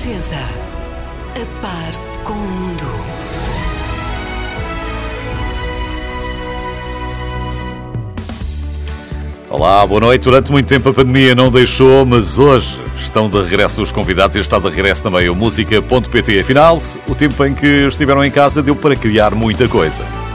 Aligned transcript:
Renascença. 0.00 0.36
A 0.36 1.60
par 1.60 2.24
com 2.24 2.32
o 2.32 2.36
mundo. 2.36 2.84
Olá, 9.50 9.86
boa 9.86 10.00
noite. 10.00 10.22
Durante 10.22 10.50
muito 10.50 10.66
tempo 10.66 10.88
a 10.88 10.94
pandemia 10.94 11.34
não 11.34 11.50
deixou, 11.50 12.06
mas 12.06 12.38
hoje 12.38 12.80
estão 12.96 13.28
de 13.28 13.42
regresso 13.42 13.82
os 13.82 13.92
convidados 13.92 14.36
e 14.36 14.40
está 14.40 14.58
de 14.58 14.70
regresso 14.70 15.02
também 15.02 15.28
o 15.28 15.34
música.pt. 15.34 16.40
Afinal, 16.40 16.80
o 17.06 17.14
tempo 17.14 17.44
em 17.44 17.52
que 17.52 17.86
estiveram 17.86 18.24
em 18.24 18.30
casa 18.30 18.62
deu 18.62 18.74
para 18.74 18.96
criar 18.96 19.34
muita 19.34 19.68
coisa. 19.68 20.29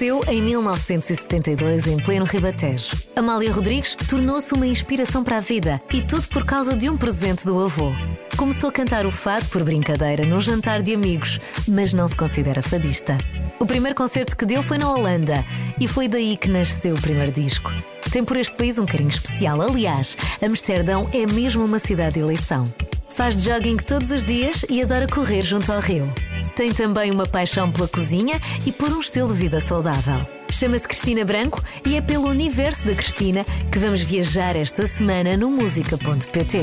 Nasceu 0.00 0.22
em 0.28 0.40
1972 0.40 1.86
em 1.86 2.02
pleno 2.02 2.24
Ribatejo. 2.24 2.96
Amália 3.14 3.52
Rodrigues 3.52 3.94
tornou-se 4.08 4.54
uma 4.54 4.66
inspiração 4.66 5.22
para 5.22 5.36
a 5.36 5.40
vida 5.40 5.78
e 5.92 6.00
tudo 6.00 6.26
por 6.28 6.42
causa 6.46 6.74
de 6.74 6.88
um 6.88 6.96
presente 6.96 7.44
do 7.44 7.62
avô. 7.62 7.92
Começou 8.34 8.70
a 8.70 8.72
cantar 8.72 9.04
o 9.04 9.10
fado 9.10 9.44
por 9.48 9.62
brincadeira 9.62 10.24
num 10.24 10.40
jantar 10.40 10.80
de 10.80 10.94
amigos, 10.94 11.38
mas 11.68 11.92
não 11.92 12.08
se 12.08 12.16
considera 12.16 12.62
fadista. 12.62 13.18
O 13.58 13.66
primeiro 13.66 13.94
concerto 13.94 14.38
que 14.38 14.46
deu 14.46 14.62
foi 14.62 14.78
na 14.78 14.90
Holanda 14.90 15.44
e 15.78 15.86
foi 15.86 16.08
daí 16.08 16.34
que 16.34 16.48
nasceu 16.48 16.94
o 16.94 17.02
primeiro 17.02 17.30
disco. 17.30 17.70
Tem 18.10 18.24
por 18.24 18.38
este 18.38 18.56
país 18.56 18.78
um 18.78 18.86
carinho 18.86 19.10
especial. 19.10 19.60
Aliás, 19.60 20.16
Amsterdão 20.40 21.10
é 21.12 21.30
mesmo 21.30 21.62
uma 21.62 21.78
cidade 21.78 22.14
de 22.14 22.20
eleição. 22.20 22.64
Faz 23.10 23.42
jogging 23.42 23.76
todos 23.76 24.10
os 24.10 24.24
dias 24.24 24.64
e 24.70 24.80
adora 24.80 25.06
correr 25.06 25.42
junto 25.42 25.70
ao 25.70 25.78
rio. 25.78 26.10
Tem 26.60 26.74
também 26.74 27.10
uma 27.10 27.24
paixão 27.24 27.72
pela 27.72 27.88
cozinha 27.88 28.38
e 28.66 28.70
por 28.70 28.92
um 28.92 29.00
estilo 29.00 29.28
de 29.28 29.32
vida 29.32 29.60
saudável. 29.60 30.20
Chama-se 30.52 30.86
Cristina 30.86 31.24
Branco 31.24 31.58
e 31.86 31.96
é 31.96 32.02
pelo 32.02 32.28
universo 32.28 32.84
da 32.84 32.94
Cristina 32.94 33.46
que 33.72 33.78
vamos 33.78 34.02
viajar 34.02 34.54
esta 34.56 34.86
semana 34.86 35.38
no 35.38 35.48
música.pt. 35.48 36.58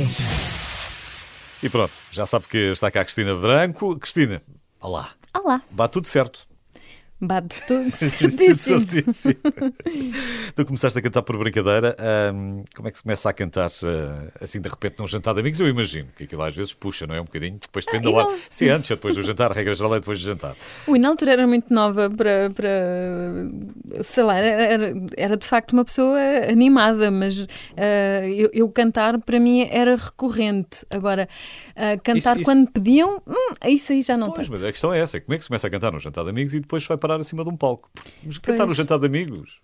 E 1.64 1.68
pronto, 1.68 1.94
já 2.12 2.28
sabe 2.28 2.46
que 2.48 2.58
está 2.74 2.92
cá 2.92 3.02
a 3.02 3.06
Cristina 3.06 3.34
Branco. 3.34 3.98
Cristina, 3.98 4.40
olá. 4.80 5.10
Olá, 5.34 5.64
Bate 5.72 5.94
tudo 5.94 6.06
certo. 6.06 6.47
Bate 7.20 7.60
tudo 7.68 7.90
certíssimo. 7.92 8.86
tu 10.56 10.66
começaste 10.66 11.00
a 11.00 11.02
cantar 11.02 11.22
por 11.24 11.38
brincadeira. 11.38 11.96
ahm, 12.00 12.64
como 12.76 12.88
é 12.88 12.92
que 12.92 12.98
se 12.98 13.04
começa 13.04 13.30
a 13.30 13.34
cantar 13.34 13.68
ah, 13.84 14.32
assim 14.42 14.62
de 14.62 14.70
repente 14.70 14.96
num 15.00 15.08
jantar 15.08 15.34
de 15.34 15.40
amigos? 15.40 15.60
Eu 15.60 15.68
imagino 15.68 16.10
que 16.18 16.24
aquilo 16.26 16.42
às 16.44 16.56
vezes 16.56 16.74
puxa, 16.74 17.08
não 17.08 17.16
é? 17.16 17.22
Um 17.22 17.26
bocadinho. 17.26 17.58
Depois 17.62 17.86
depende 17.86 18.08
Ah, 18.08 18.12
da 18.12 18.18
hora. 18.18 18.30
não- 18.30 18.38
Se 18.50 18.70
antes 18.70 18.90
ou 18.92 18.98
depois 18.98 19.16
do 19.16 19.24
jantar, 19.24 19.52
a 19.52 19.54
regra 19.54 19.74
geral 19.74 19.96
é 19.96 20.00
depois 20.00 20.20
do 20.22 20.26
jantar. 20.26 20.56
Ui, 20.88 21.00
na 21.00 21.10
altura 21.10 21.32
era 21.34 21.48
muito 21.48 21.74
nova 21.74 22.10
para, 22.10 22.50
para 22.54 24.04
sei 24.04 24.24
lá, 24.24 24.38
era, 24.38 24.94
era, 25.18 25.38
de 25.38 25.46
facto 25.46 25.74
uma 25.74 25.84
pessoa 25.86 26.18
animada, 26.50 27.10
mas 27.12 27.48
ah, 27.76 28.28
eu, 28.28 28.50
eu 28.54 28.70
cantar 28.70 29.18
para 29.20 29.40
mim 29.40 29.68
era 29.72 29.96
recorrente. 29.96 30.86
Agora, 30.90 31.28
ah, 31.76 31.98
cantar 32.04 32.18
Isso- 32.18 32.42
isso- 32.42 32.44
quando 32.44 32.70
pediam, 32.72 33.22
hum, 33.28 33.54
isso 33.66 33.92
aí 33.92 34.02
já 34.02 34.16
não 34.18 34.28
Pois, 34.28 34.48
tanto. 34.48 34.52
mas 34.52 34.64
a 34.64 34.72
questão 34.72 34.94
é 34.94 35.00
essa. 35.00 35.20
Como 35.20 35.34
é 35.34 35.38
que 35.38 35.44
se 35.44 35.50
começa 35.50 35.68
a 35.68 35.70
cantar 35.70 35.92
num 35.92 36.00
jantar 36.00 36.24
de 36.24 36.30
amigos 36.30 36.54
e 36.54 36.60
depois 36.60 36.86
vai 36.86 36.98
parar 37.08 37.20
acima 37.22 37.44
de 37.44 37.50
um 37.50 37.56
palco? 37.58 37.90
Mas 38.24 38.38
cantar 38.38 38.58
Pois. 38.66 38.70
num 38.70 38.76
jantar 38.76 39.00
de 39.00 39.06
amigos? 39.06 39.60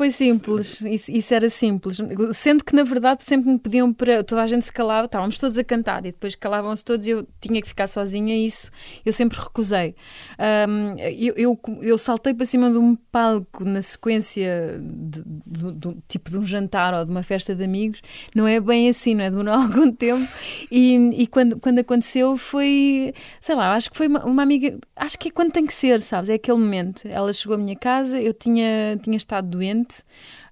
Foi 0.00 0.10
simples, 0.10 0.80
isso, 0.80 1.12
isso 1.12 1.34
era 1.34 1.50
simples. 1.50 1.98
Sendo 2.32 2.64
que, 2.64 2.74
na 2.74 2.82
verdade, 2.84 3.22
sempre 3.22 3.50
me 3.50 3.58
pediam 3.58 3.92
para. 3.92 4.24
Toda 4.24 4.40
a 4.42 4.46
gente 4.46 4.64
se 4.64 4.72
calava, 4.72 5.04
estávamos 5.04 5.36
todos 5.38 5.58
a 5.58 5.62
cantar 5.62 6.00
e 6.06 6.10
depois 6.12 6.34
calavam-se 6.34 6.82
todos 6.82 7.06
e 7.06 7.10
eu 7.10 7.28
tinha 7.38 7.60
que 7.60 7.68
ficar 7.68 7.86
sozinha. 7.86 8.34
E 8.34 8.46
isso 8.46 8.70
eu 9.04 9.12
sempre 9.12 9.38
recusei. 9.38 9.94
Um, 10.38 10.98
eu, 10.98 11.34
eu, 11.36 11.60
eu 11.82 11.98
saltei 11.98 12.32
para 12.32 12.46
cima 12.46 12.70
de 12.70 12.78
um 12.78 12.96
palco 12.96 13.62
na 13.62 13.82
sequência 13.82 14.80
de, 14.82 15.22
de- 15.46 15.72
de- 15.72 15.96
tipo 16.08 16.30
de 16.30 16.38
um 16.38 16.46
jantar 16.46 16.94
ou 16.94 17.04
de 17.04 17.10
uma 17.10 17.22
festa 17.22 17.54
de 17.54 17.62
amigos. 17.62 18.00
Não 18.34 18.46
é 18.48 18.58
bem 18.58 18.88
assim, 18.88 19.14
não 19.14 19.24
é? 19.24 19.28
Demorou 19.30 19.52
algum 19.60 19.92
tempo. 19.92 20.26
E, 20.70 20.94
e 21.22 21.26
quando, 21.26 21.60
quando 21.60 21.78
aconteceu 21.80 22.38
foi. 22.38 23.12
Sei 23.38 23.54
lá, 23.54 23.74
acho 23.74 23.90
que 23.90 23.98
foi 23.98 24.06
uma, 24.06 24.24
uma 24.24 24.42
amiga. 24.42 24.78
Acho 24.96 25.18
que 25.18 25.28
é 25.28 25.30
quando 25.30 25.52
tem 25.52 25.66
que 25.66 25.74
ser, 25.74 26.00
sabes? 26.00 26.30
É 26.30 26.34
aquele 26.34 26.56
momento. 26.56 27.02
Ela 27.06 27.30
chegou 27.34 27.54
à 27.54 27.58
minha 27.58 27.76
casa, 27.76 28.18
eu 28.18 28.32
tinha, 28.32 28.98
tinha 29.02 29.16
estado 29.18 29.46
doente. 29.46 29.89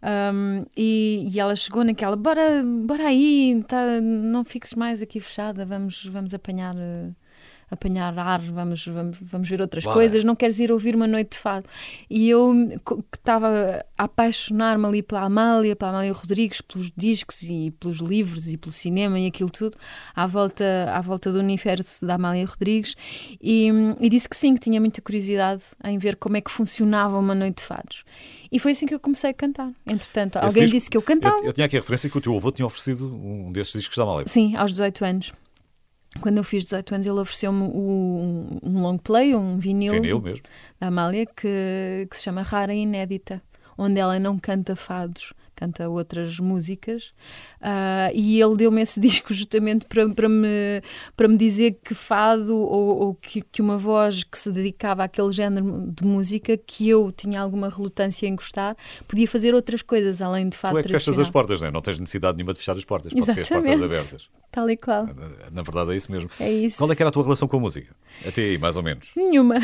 Um, 0.03 0.65
e, 0.77 1.29
e 1.33 1.41
ela 1.41 1.57
chegou 1.57 1.83
naquela, 1.85 2.17
bora, 2.17 2.63
bora 2.85 3.09
aí, 3.09 3.63
tá, 3.67 4.01
não 4.01 4.45
fiques 4.45 4.75
mais 4.75 5.03
aqui 5.03 5.21
fechada, 5.21 5.65
vamos, 5.65 6.07
vamos 6.07 6.33
apanhar, 6.33 6.77
eh, 6.77 7.11
apanhar 7.71 8.17
ar, 8.17 8.41
vamos, 8.41 8.87
vamos, 8.87 9.17
vamos 9.21 9.49
ver 9.49 9.61
outras 9.61 9.85
coisas, 9.85 10.23
não 10.25 10.37
queres 10.37 10.61
ir 10.61 10.71
ouvir 10.71 10.95
uma 10.95 11.07
noite 11.07 11.33
de 11.33 11.39
fado. 11.39 11.67
E 12.09 12.31
eu 12.31 12.55
que 13.11 13.19
estava 13.19 13.85
a 13.97 14.05
apaixonar-me 14.05 14.87
ali 14.87 15.03
pela 15.03 15.23
Amália, 15.23 15.75
pela 15.75 15.91
Amália 15.91 16.13
Rodrigues, 16.13 16.61
pelos 16.61 16.93
discos 16.97 17.43
e 17.43 17.73
pelos 17.73 17.99
livros 17.99 18.49
e 18.49 18.57
pelo 18.57 18.73
cinema 18.73 19.19
e 19.19 19.27
aquilo 19.27 19.51
tudo, 19.51 19.77
à 20.15 20.27
volta, 20.27 20.65
à 20.93 21.01
volta 21.01 21.33
do 21.33 21.41
universo 21.41 22.07
da 22.07 22.15
Amália 22.15 22.47
Rodrigues, 22.47 22.95
e, 23.43 23.69
e 24.01 24.09
disse 24.09 24.29
que 24.29 24.37
sim, 24.37 24.55
que 24.55 24.61
tinha 24.61 24.81
muita 24.81 25.03
curiosidade 25.03 25.63
em 25.85 25.99
ver 25.99 26.17
como 26.17 26.37
é 26.37 26.41
que 26.41 26.51
funcionava 26.51 27.19
uma 27.19 27.35
noite 27.35 27.59
de 27.59 27.65
fados. 27.65 28.05
E 28.51 28.59
foi 28.59 28.73
assim 28.73 28.87
que 28.87 28.95
eu 28.95 29.01
comecei 29.01 29.31
a 29.31 29.35
cantar. 29.35 29.71
Entretanto, 29.87 30.37
Esse 30.39 30.47
alguém 30.47 30.63
disco- 30.65 30.77
disse 30.79 30.91
que 30.91 30.97
eu 30.97 31.03
cantava. 31.03 31.37
Eu, 31.39 31.45
eu 31.47 31.53
tinha 31.53 31.67
aqui 31.67 31.77
a 31.77 31.81
referência 31.81 32.09
que 32.09 32.17
o 32.17 32.21
teu 32.21 32.35
avô 32.37 32.51
tinha 32.51 32.65
oferecido 32.67 33.07
um 33.15 33.53
desses 33.53 33.73
discos 33.73 33.97
da 33.97 34.03
Amália. 34.05 34.27
Sim, 34.29 34.57
aos 34.57 34.71
18 34.73 35.05
anos. 35.05 35.33
Quando 36.21 36.39
eu 36.39 36.45
fiz 36.45 36.65
18 36.65 36.95
anos, 36.95 37.07
ele 37.07 37.19
ofereceu-me 37.19 37.63
o- 37.65 38.59
um 38.63 38.81
long 38.83 38.97
play, 38.97 39.35
um 39.35 39.59
vinil, 39.59 39.93
Vinil 39.93 40.21
mesmo. 40.23 40.43
da 40.81 40.87
Amália, 40.89 41.27
que, 41.27 42.09
que 42.11 42.17
se 42.17 42.23
chama 42.25 42.43
Rara 42.43 42.75
e 42.75 42.79
Inédita, 42.79 43.43
onde 43.77 44.01
ela 44.01 44.19
não 44.19 44.39
canta 44.39 44.75
fados, 44.75 45.33
canta 45.59 45.89
outras 45.89 46.39
músicas. 46.39 47.13
Ah, 47.61 48.11
e 48.15 48.41
ele 48.41 48.57
deu-me 48.57 48.81
esse 48.81 49.01
disco 49.01 49.35
justamente 49.35 49.85
para, 49.87 50.09
para, 50.11 50.29
me, 50.29 50.47
para 51.17 51.27
me 51.27 51.37
dizer 51.37 51.79
que 51.85 51.95
fado 51.95 52.57
ou, 52.57 52.99
ou 53.01 53.15
que, 53.15 53.41
que 53.43 53.61
uma 53.61 53.77
voz 53.77 54.23
que 54.23 54.39
se 54.39 54.53
dedicava 54.53 55.03
àquele 55.03 55.33
género 55.33 55.91
de 55.93 56.05
música 56.05 56.57
que 56.57 56.89
eu 56.89 57.11
tinha 57.11 57.41
alguma 57.41 57.69
relutância 57.69 58.27
em 58.27 58.37
gostar, 58.37 58.77
podia 59.09 59.27
fazer 59.27 59.55
outras 59.55 59.83
coisas 59.83 60.23
além 60.23 60.49
de 60.49 60.57
fado 60.57 60.75
Tu 60.75 60.79
é 60.79 60.83
que 60.85 60.89
fechas 60.91 61.19
as 61.19 61.29
portas, 61.29 61.61
não 61.61 61.69
é? 61.69 61.71
Não 61.73 61.83
tens 61.83 61.99
necessidade 61.99 62.37
nenhuma 62.37 62.53
de 62.53 62.61
fechar 62.61 62.77
as 62.77 62.85
portas. 62.85 63.13
Pode 63.13 63.25
ser 63.25 63.41
as 63.41 63.49
portas 63.49 63.73
Exatamente. 63.73 63.85
abertas. 63.97 64.29
Tal 64.51 64.71
e 64.71 64.77
qual. 64.77 65.07
Na 65.53 65.63
verdade 65.63 65.93
é 65.93 65.97
isso 65.97 66.11
mesmo. 66.11 66.31
É 66.41 66.51
isso. 66.51 66.79
Qual 66.79 66.91
é 66.91 66.95
que 66.97 67.03
era 67.03 67.11
a 67.11 67.13
tua 67.13 67.23
relação 67.23 67.47
com 67.47 67.57
a 67.59 67.61
música? 67.61 67.95
Até 68.27 68.43
aí, 68.43 68.59
mais 68.59 68.77
ou 68.77 68.83
menos. 68.83 69.11
Nenhuma. 69.15 69.57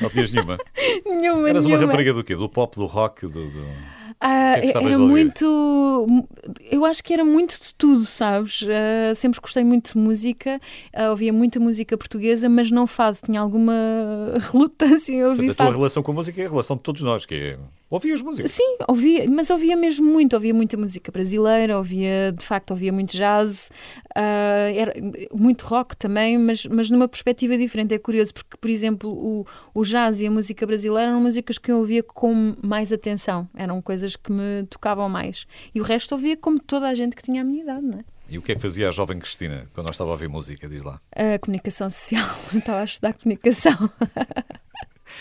Não 0.00 0.08
tinhas 0.08 0.32
nenhuma. 0.32 0.56
nenhuma, 1.04 1.48
Eras 1.48 1.64
uma 1.64 1.70
nenhuma. 1.76 1.86
rapariga 1.86 2.14
do 2.14 2.22
quê? 2.22 2.36
Do 2.36 2.48
pop, 2.48 2.76
do 2.76 2.86
rock, 2.86 3.26
do... 3.26 3.50
do- 3.50 3.99
Ah, 4.20 4.52
que 4.54 4.58
é 4.58 4.60
que 4.60 4.66
estavas 4.66 4.88
era 4.90 4.98
muito. 4.98 6.26
Eu 6.70 6.84
acho 6.84 7.02
que 7.02 7.14
era 7.14 7.24
muito 7.24 7.58
de 7.58 7.74
tudo, 7.74 8.04
sabes? 8.04 8.64
Ah, 8.68 9.14
sempre 9.14 9.40
gostei 9.40 9.64
muito 9.64 9.94
de 9.94 9.98
música, 9.98 10.60
ah, 10.94 11.10
ouvia 11.10 11.32
muita 11.32 11.58
música 11.58 11.96
portuguesa, 11.96 12.48
mas 12.48 12.70
não 12.70 12.86
fado. 12.86 13.16
Tinha 13.24 13.40
alguma 13.40 13.72
relutância 14.52 15.12
em 15.14 15.24
ouvir 15.24 15.46
Portanto, 15.46 15.60
a 15.62 15.64
tua 15.70 15.76
relação 15.76 16.02
com 16.02 16.12
a 16.12 16.14
música 16.14 16.40
é 16.40 16.46
a 16.46 16.50
relação 16.50 16.76
de 16.76 16.82
todos 16.82 17.00
nós, 17.02 17.24
que 17.24 17.34
é... 17.34 17.58
Ouvias 17.90 18.20
música. 18.20 18.46
Sim, 18.46 18.76
ouvia, 18.86 19.28
mas 19.28 19.50
ouvia 19.50 19.74
mesmo 19.74 20.08
muito, 20.08 20.34
ouvia 20.34 20.54
muita 20.54 20.76
música 20.76 21.10
brasileira, 21.10 21.76
ouvia, 21.76 22.32
de 22.32 22.44
facto, 22.44 22.70
ouvia 22.70 22.92
muito 22.92 23.16
jazz, 23.16 23.72
ah, 24.14 24.70
era 24.72 24.94
muito 25.34 25.66
rock 25.66 25.96
também, 25.96 26.38
mas, 26.38 26.64
mas 26.66 26.88
numa 26.88 27.08
perspectiva 27.08 27.58
diferente. 27.58 27.92
É 27.92 27.98
curioso, 27.98 28.32
porque, 28.32 28.56
por 28.56 28.70
exemplo, 28.70 29.10
o, 29.10 29.44
o 29.74 29.82
jazz 29.82 30.20
e 30.20 30.28
a 30.28 30.30
música 30.30 30.64
brasileira 30.64 31.10
eram 31.10 31.20
músicas 31.20 31.58
que 31.58 31.72
eu 31.72 31.78
ouvia 31.78 32.00
com 32.00 32.54
mais 32.62 32.92
atenção, 32.92 33.48
eram 33.56 33.82
coisas 33.82 34.14
que 34.14 34.30
me 34.30 34.64
tocavam 34.70 35.08
mais. 35.08 35.44
E 35.74 35.80
o 35.80 35.84
resto 35.84 36.12
ouvia 36.12 36.36
como 36.36 36.60
toda 36.60 36.86
a 36.86 36.94
gente 36.94 37.16
que 37.16 37.22
tinha 37.24 37.42
a 37.42 37.44
minha 37.44 37.64
idade, 37.64 37.84
não 37.84 37.98
é? 37.98 38.04
E 38.28 38.38
o 38.38 38.42
que 38.42 38.52
é 38.52 38.54
que 38.54 38.60
fazia 38.60 38.88
a 38.88 38.92
jovem 38.92 39.18
Cristina 39.18 39.66
quando 39.74 39.88
nós 39.88 39.96
estava 39.96 40.10
a 40.10 40.12
ouvir 40.12 40.28
música? 40.28 40.68
Diz 40.68 40.84
lá. 40.84 41.00
A 41.10 41.36
comunicação 41.40 41.90
social, 41.90 42.28
estava 42.54 42.82
a 42.82 42.84
estudar 42.84 43.14
comunicação. 43.14 43.90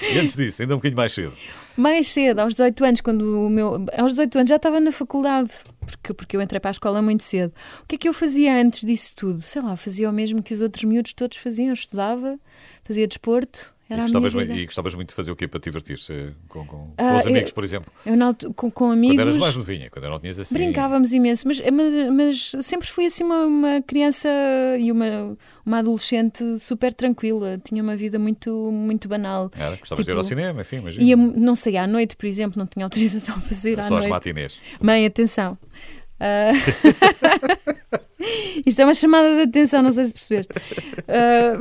E 0.02 0.18
antes 0.18 0.36
disso, 0.36 0.62
ainda 0.62 0.76
um 0.76 0.78
bocadinho 0.78 0.98
mais 0.98 1.12
cedo. 1.12 1.34
Mais 1.76 2.08
cedo, 2.12 2.40
aos 2.40 2.54
18 2.54 2.86
anos, 2.86 3.02
quando 3.02 3.46
o 3.46 3.50
meu. 3.50 3.86
Aos 3.98 4.14
18 4.14 4.38
anos 4.40 4.50
já 4.50 4.56
estava 4.56 4.80
na 4.80 4.92
faculdade, 4.92 5.52
porque, 5.80 6.14
porque 6.14 6.38
eu 6.38 6.42
entrei 6.42 6.60
para 6.60 6.70
a 6.70 6.72
escola 6.72 7.02
muito 7.02 7.24
cedo. 7.24 7.54
O 7.84 7.86
que 7.88 7.96
é 7.96 7.98
que 7.98 8.10
eu 8.10 8.14
fazia 8.14 8.56
antes 8.56 8.86
disso 8.86 9.16
tudo? 9.16 9.42
Sei 9.42 9.62
lá, 9.62 9.76
fazia 9.76 10.10
o 10.10 10.14
mesmo 10.14 10.44
que 10.44 10.54
os 10.54 10.62
outros 10.62 10.84
miúdos 10.84 11.14
todos 11.14 11.38
faziam. 11.38 11.70
Eu 11.70 11.74
estudava, 11.74 12.40
fazia 12.84 13.08
desporto, 13.08 13.76
era 13.90 14.04
minha 14.04 14.20
gostavas, 14.20 14.58
e 14.58 14.66
gostavas 14.66 14.96
muito 14.96 15.10
de 15.10 15.16
fazer 15.16 15.32
o 15.32 15.36
quê 15.36 15.48
para 15.48 15.60
te 15.60 15.66
divertir-se 15.66 16.32
com, 16.48 16.66
com, 16.66 16.78
com 16.78 16.94
Ah, 16.98 17.18
os 17.18 17.26
eu- 17.26 17.32
amigos, 17.32 17.52
por 17.52 17.64
exemplo? 17.64 17.92
Eu 18.06 18.22
altu- 18.24 18.54
com, 18.54 18.70
com 18.70 18.86
Quando 18.86 18.94
amigos. 18.94 19.20
eras 19.20 19.38
mais 19.38 19.56
novinha, 19.56 19.90
quando 19.90 20.10
não 20.10 20.20
tinhas 20.20 20.40
assim. 20.40 20.54
Brincávamos 20.54 21.14
imenso, 21.14 21.48
mas, 21.48 21.60
mas, 21.60 21.94
mas 22.14 22.52
sempre 22.66 22.88
fui 22.88 23.06
assim 23.06 23.24
uma, 23.24 23.46
uma 23.46 23.82
criança 23.82 24.30
e 24.80 24.92
uma, 24.92 25.36
uma 25.66 25.80
adolescente 25.80 26.60
super 26.60 26.94
tranquila. 26.94 27.60
Tinha 27.64 27.82
uma 27.82 27.96
vida 27.96 28.20
muito, 28.20 28.52
muito 28.72 29.08
banal. 29.08 29.50
Era, 29.56 29.76
gostavas 29.76 30.06
de 30.06 30.12
ir 30.12 30.14
Tipo, 30.14 30.18
ao 30.20 30.24
cinema, 30.24 30.62
enfim, 30.62 30.78
imagina. 30.78 31.04
Ia, 31.04 31.16
não 31.16 31.56
saía 31.56 31.84
à 31.84 31.88
noite, 31.88 32.16
por 32.16 32.26
exemplo, 32.28 32.60
não 32.60 32.68
tinha 32.68 32.86
autorização 32.86 33.38
para 33.42 33.56
sair 33.56 33.80
à 33.80 33.84
só 33.84 33.96
as 33.98 34.06
noite. 34.06 34.10
matinês. 34.10 34.60
Mãe, 34.80 35.06
atenção. 35.06 35.58
Ah, 36.20 36.52
Isto 38.66 38.82
é 38.82 38.86
uma 38.86 38.94
chamada 38.94 39.36
de 39.36 39.42
atenção, 39.44 39.82
não 39.82 39.92
sei 39.92 40.06
se 40.06 40.14
percebeste. 40.14 40.54
Ah, 41.08 41.58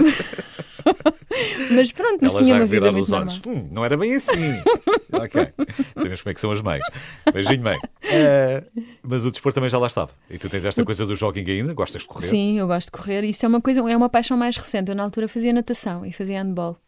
Mas 1.72 1.92
pronto, 1.92 2.18
mas 2.22 2.34
Ela 2.34 2.42
tinha 2.42 2.54
já 2.54 2.60
uma 2.60 2.66
vida 2.66 2.90
muito 2.90 3.04
os 3.04 3.12
olhos. 3.12 3.40
Hum, 3.46 3.68
não 3.70 3.84
era 3.84 3.96
bem 3.96 4.14
assim. 4.14 4.54
ok. 5.12 5.48
Sabemos 5.94 6.22
como 6.22 6.30
é 6.30 6.34
que 6.34 6.40
são 6.40 6.50
as 6.50 6.60
mães. 6.60 6.82
Beijinho, 7.32 7.62
mãe. 7.62 7.78
Eh, 8.02 8.64
mas 9.02 9.24
o 9.24 9.30
desporto 9.30 9.56
também 9.56 9.68
já 9.68 9.78
lá 9.78 9.86
estava. 9.86 10.10
E 10.30 10.38
tu 10.38 10.48
tens 10.48 10.64
esta 10.64 10.84
coisa 10.84 11.04
do 11.04 11.14
jogging 11.14 11.50
ainda? 11.50 11.74
Gostas 11.74 12.02
de 12.02 12.08
correr? 12.08 12.28
Sim, 12.28 12.58
eu 12.58 12.66
gosto 12.66 12.86
de 12.86 12.92
correr. 12.92 13.24
Isso 13.24 13.44
é 13.44 13.48
uma 13.48 13.60
coisa, 13.60 13.80
é 13.80 13.96
uma 13.96 14.08
paixão 14.08 14.36
mais 14.36 14.56
recente. 14.56 14.90
Eu 14.90 14.94
na 14.94 15.02
altura 15.02 15.28
fazia 15.28 15.52
natação 15.52 16.04
e 16.06 16.12
fazia 16.12 16.42
handball. 16.42 16.78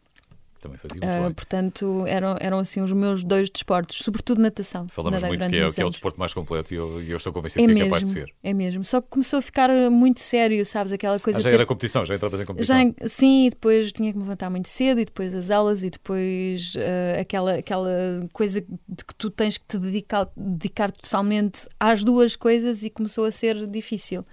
Também 0.61 0.77
fazia 0.77 1.01
muito 1.01 1.09
Ah, 1.11 1.23
bem. 1.25 1.33
portanto, 1.33 2.05
eram, 2.05 2.37
eram 2.39 2.59
assim 2.59 2.81
os 2.81 2.93
meus 2.93 3.23
dois 3.23 3.49
desportos, 3.49 3.97
sobretudo 3.97 4.39
natação. 4.39 4.87
Falamos 4.89 5.21
muito 5.23 5.49
que 5.49 5.55
é, 5.57 5.69
que 5.71 5.81
é 5.81 5.85
o 5.85 5.89
desporto 5.89 6.19
mais 6.19 6.33
completo 6.35 6.71
e 6.71 6.77
eu, 6.77 7.01
eu 7.01 7.17
estou 7.17 7.33
convencido 7.33 7.63
É 7.63 7.65
que 7.65 7.71
é 7.71 7.73
mesmo, 7.73 7.89
capaz 7.89 8.05
de 8.05 8.11
ser. 8.11 8.31
é 8.43 8.53
mesmo. 8.53 8.83
Só 8.85 9.01
que 9.01 9.07
começou 9.09 9.39
a 9.39 9.41
ficar 9.41 9.69
muito 9.89 10.19
sério, 10.19 10.63
sabes? 10.63 10.93
Aquela 10.93 11.19
coisa 11.19 11.39
Ah, 11.39 11.41
já 11.41 11.49
ter 11.49 11.55
era 11.55 11.65
competição, 11.65 12.05
já 12.05 12.13
entravas 12.13 12.39
em 12.39 12.45
competição. 12.45 12.77
Já, 12.77 13.07
sim, 13.07 13.47
e 13.47 13.49
depois 13.49 13.91
tinha 13.91 14.11
que 14.11 14.17
me 14.19 14.23
levantar 14.23 14.51
muito 14.51 14.69
cedo, 14.69 15.01
e 15.01 15.05
depois 15.05 15.33
as 15.33 15.49
aulas, 15.49 15.83
e 15.83 15.89
depois 15.89 16.73
eh, 16.77 17.17
aquela, 17.19 17.55
aquela 17.55 17.89
coisa 18.31 18.61
de 18.61 19.03
que 19.03 19.15
tu 19.15 19.31
tens 19.31 19.57
que 19.57 19.65
te 19.65 19.79
dedicar, 19.79 20.29
dedicar 20.37 20.91
totalmente 20.91 21.67
às 21.79 22.03
duas 22.03 22.35
coisas, 22.35 22.83
e 22.83 22.89
começou 22.91 23.25
a 23.25 23.31
ser 23.31 23.65
difícil. 23.65 24.23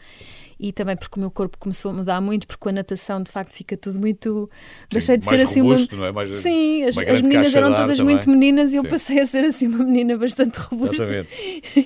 E 0.61 0.73
também 0.73 0.97
porque 0.97 1.17
o 1.19 1.21
meu 1.21 1.31
corpo 1.31 1.57
começou 1.57 1.93
a 1.93 1.95
mudar 1.95 2.21
muito, 2.21 2.47
porque 2.47 2.61
com 2.61 2.69
a 2.69 2.73
natação 2.73 3.23
de 3.23 3.31
facto 3.31 3.53
fica 3.53 3.77
tudo 3.77 4.01
muito. 4.01 4.51
Deixei 4.91 5.17
de 5.17 5.25
ser 5.25 5.41
assim 5.41 5.61
robusto, 5.61 5.95
uma. 5.95 6.01
não 6.03 6.09
é? 6.09 6.13
Mais- 6.13 6.37
Sim, 6.39 6.83
as, 6.83 6.99
as 6.99 7.23
meninas 7.23 7.55
eram 7.55 7.73
todas 7.75 7.99
também. 7.99 8.15
muito 8.17 8.29
meninas 8.29 8.73
e 8.73 8.77
eu 8.77 8.83
Sim. 8.83 8.89
passei 8.89 9.21
a 9.21 9.27
ser 9.27 9.45
assim 9.45 9.69
uma 9.69 9.85
menina 9.85 10.17
bastante 10.19 10.57
robusta. 10.59 11.05
Exatamente. 11.05 11.29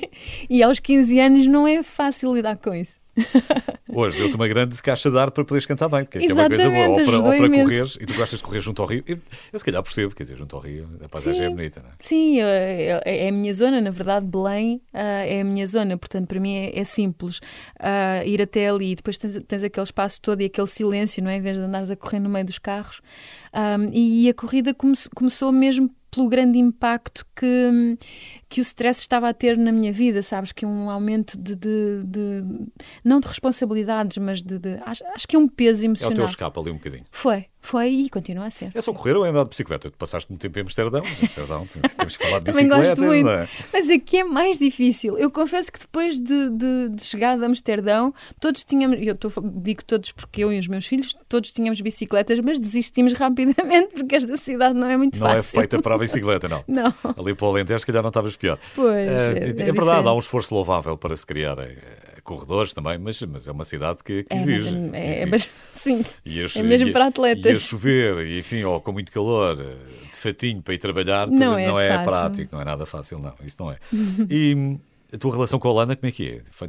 E 0.48 0.62
aos 0.62 0.78
15 0.80 1.18
anos 1.20 1.46
não 1.46 1.66
é 1.68 1.82
fácil 1.82 2.34
lidar 2.34 2.56
com 2.56 2.74
isso. 2.74 3.01
Hoje 3.94 4.18
deu-te 4.18 4.36
uma 4.36 4.48
grande 4.48 4.80
caixa 4.82 5.10
de 5.10 5.18
ar 5.18 5.30
para 5.30 5.44
poderes 5.44 5.66
cantar 5.66 5.86
bem, 5.88 6.04
porque 6.04 6.18
é 6.18 6.32
uma 6.32 6.48
coisa 6.48 6.70
boa. 6.70 6.76
Exatamente, 6.78 7.00
Ou 7.00 7.04
para, 7.04 7.18
ou 7.18 7.36
para 7.36 7.62
correres, 7.62 7.98
e 8.00 8.06
tu 8.06 8.14
gostas 8.14 8.38
de 8.38 8.44
correr 8.44 8.60
junto 8.60 8.80
ao 8.80 8.88
rio. 8.88 9.04
Eu, 9.06 9.18
eu 9.52 9.58
se 9.58 9.64
calhar 9.64 9.82
percebo, 9.82 10.14
quer 10.14 10.22
dizer, 10.22 10.36
junto 10.38 10.56
ao 10.56 10.62
rio, 10.62 10.88
a 11.04 11.08
paisagem 11.10 11.44
é 11.44 11.50
bonita, 11.50 11.80
não 11.82 11.90
é? 11.90 11.92
Sim, 12.00 12.40
é, 12.40 13.00
é- 13.04 13.26
é 13.26 13.28
a 13.28 13.32
minha 13.32 13.52
zona, 13.52 13.80
na 13.82 13.90
verdade, 13.90 14.24
Belém 14.24 14.80
ah, 14.94 14.98
é 15.26 15.40
a 15.42 15.44
minha 15.44 15.66
zona, 15.66 15.98
portanto, 15.98 16.26
para 16.26 16.40
mim 16.40 16.54
é, 16.54 16.78
é 16.78 16.84
simples 16.84 17.40
ah, 17.78 18.24
ir 18.24 18.40
até 18.40 18.68
ali. 18.68 18.94
Depois 18.94 19.18
tens, 19.18 19.38
tens 19.46 19.62
aquele 19.62 19.84
espaço 19.84 20.22
todo 20.22 20.40
e 20.40 20.46
aquele 20.46 20.66
silêncio, 20.68 21.22
não 21.22 21.30
é? 21.30 21.36
Em 21.36 21.42
vez 21.42 21.58
de 21.58 21.62
andares 21.64 21.90
a 21.90 21.96
correr 21.96 22.18
no 22.20 22.30
meio 22.30 22.46
dos 22.46 22.58
carros. 22.58 23.02
Ah, 23.52 23.76
e 23.92 24.26
a 24.30 24.32
corrida 24.34 24.72
come- 24.72 24.94
começou 25.14 25.52
mesmo 25.52 25.90
pelo 26.14 26.28
grande 26.28 26.58
impacto 26.58 27.24
que, 27.34 27.96
que 28.48 28.60
o 28.60 28.62
stress 28.62 29.00
estava 29.00 29.28
a 29.30 29.32
ter 29.34 29.56
na 29.56 29.72
minha 29.72 29.90
vida, 29.92 30.22
sabes? 30.22 30.52
Que 30.52 30.66
um 30.66 30.90
aumento 30.90 31.38
de, 31.38 31.56
de- 31.56 32.02
de- 32.04 32.44
não 33.02 33.18
de 33.18 33.26
responsabilidades, 33.26 34.18
mas 34.18 34.42
de, 34.42 34.58
de- 34.58 34.78
acho, 34.84 35.02
acho 35.14 35.26
que 35.26 35.34
é 35.34 35.38
um 35.38 35.48
peso 35.48 35.84
É 35.84 35.84
o 35.84 35.88
emocional. 35.88 36.16
teu 36.16 36.24
escape 36.26 36.60
ali 36.60 36.70
um 36.70 36.74
bocadinho. 36.74 37.04
Foi, 37.10 37.46
Foi 37.64 37.88
e 37.88 38.10
continua 38.10 38.46
a 38.46 38.50
ser. 38.50 38.72
É 38.74 38.80
só 38.80 38.92
correr 38.92 39.16
ou 39.16 39.24
é 39.24 39.28
andar 39.28 39.44
de 39.44 39.50
bicicleta? 39.50 39.88
Tu 39.88 39.96
passaste 39.96 40.28
muito 40.30 40.42
tempo 40.42 40.58
em 40.58 40.62
Amsterdão. 40.62 41.02
Em 41.04 41.24
Amsterdão 41.26 41.66
temos 41.96 42.16
que 42.16 42.24
falar 42.26 42.40
de 42.40 42.46
Também 42.46 42.64
bicicletas, 42.64 42.98
gosto 42.98 43.02
muito. 43.08 43.24
não 43.24 43.32
é? 43.32 43.48
Mas 43.72 43.88
aqui 43.88 44.16
é 44.18 44.24
mais 44.24 44.58
difícil. 44.58 45.16
Eu 45.16 45.30
confesso 45.30 45.70
que 45.72 45.78
depois 45.78 46.20
de, 46.20 46.50
de, 46.50 46.88
de 46.90 47.04
chegar 47.04 47.38
de 47.38 47.44
Amsterdão, 47.44 48.12
todos 48.40 48.64
tínhamos, 48.64 48.98
eu 49.00 49.14
tô, 49.14 49.30
digo 49.62 49.84
todos 49.84 50.10
porque 50.10 50.42
eu 50.42 50.52
e 50.52 50.58
os 50.58 50.66
meus 50.66 50.84
filhos, 50.86 51.14
todos 51.28 51.52
tínhamos 51.52 51.80
bicicletas, 51.80 52.40
mas 52.40 52.58
desistimos 52.58 53.12
rapidamente 53.18 53.92
porque 53.94 54.16
esta 54.16 54.36
cidade 54.36 54.74
não 54.78 54.88
é 54.88 54.96
muito 54.96 55.20
Não 55.20 55.28
é 55.28 55.36
fácil. 55.36 55.60
feita 55.60 55.80
para 55.80 55.94
a 55.94 55.98
bicicleta, 55.98 56.48
não. 56.48 56.64
Não. 56.66 56.92
Ali 57.16 57.32
para 57.34 57.46
o 57.46 57.50
Alentejo, 57.50 57.78
se 57.78 57.86
calhar 57.86 58.02
não 58.02 58.08
estavas 58.10 58.36
pior. 58.36 58.58
Pois, 58.74 59.08
é- 59.08 59.38
é, 59.38 59.48
é 59.68 59.72
verdade, 59.72 60.06
há 60.08 60.12
um 60.12 60.18
esforço 60.18 60.52
louvável 60.52 60.96
para 60.98 61.16
se 61.16 61.24
criar 61.24 61.58
eh, 61.60 61.76
corredores 62.22 62.72
também, 62.72 62.98
mas, 62.98 63.20
mas 63.22 63.46
é 63.48 63.52
uma 63.52 63.64
cidade 63.64 63.98
que, 64.04 64.22
que 64.24 64.34
É, 64.34 64.36
exige. 64.38 64.76
é, 64.92 65.20
é, 65.22 65.26
mas, 65.26 65.50
sim. 65.74 66.04
A 66.26 66.58
é 66.60 66.62
mesmo 66.62 66.92
para 66.92 67.06
atletas. 67.06 67.44
E 67.44 67.54
a 67.54 67.58
chover, 67.58 68.26
e 68.26 68.38
enfim, 68.40 68.62
ou 68.64 68.80
com 68.80 68.92
muito 68.92 69.10
calor, 69.12 69.56
de 69.56 70.18
fatinho 70.18 70.62
para 70.62 70.74
ir 70.74 70.78
trabalhar, 70.78 71.26
Não 71.28 71.58
é 71.58 71.66
não 71.66 71.78
é 71.80 71.88
fácil. 71.88 72.04
prático, 72.04 72.54
não 72.54 72.62
é 72.62 72.64
nada 72.64 72.86
fácil, 72.86 73.18
não. 73.18 73.34
Isso 73.44 73.56
não 73.62 73.70
é. 73.72 73.78
E 74.30 74.78
a 75.12 75.18
tua 75.18 75.32
relação 75.32 75.58
com 75.58 75.68
a 75.68 75.70
Holanda, 75.70 75.94
como 75.96 76.08
é 76.08 76.12
que 76.12 76.28
é? 76.28 76.40
Foi- 76.50 76.68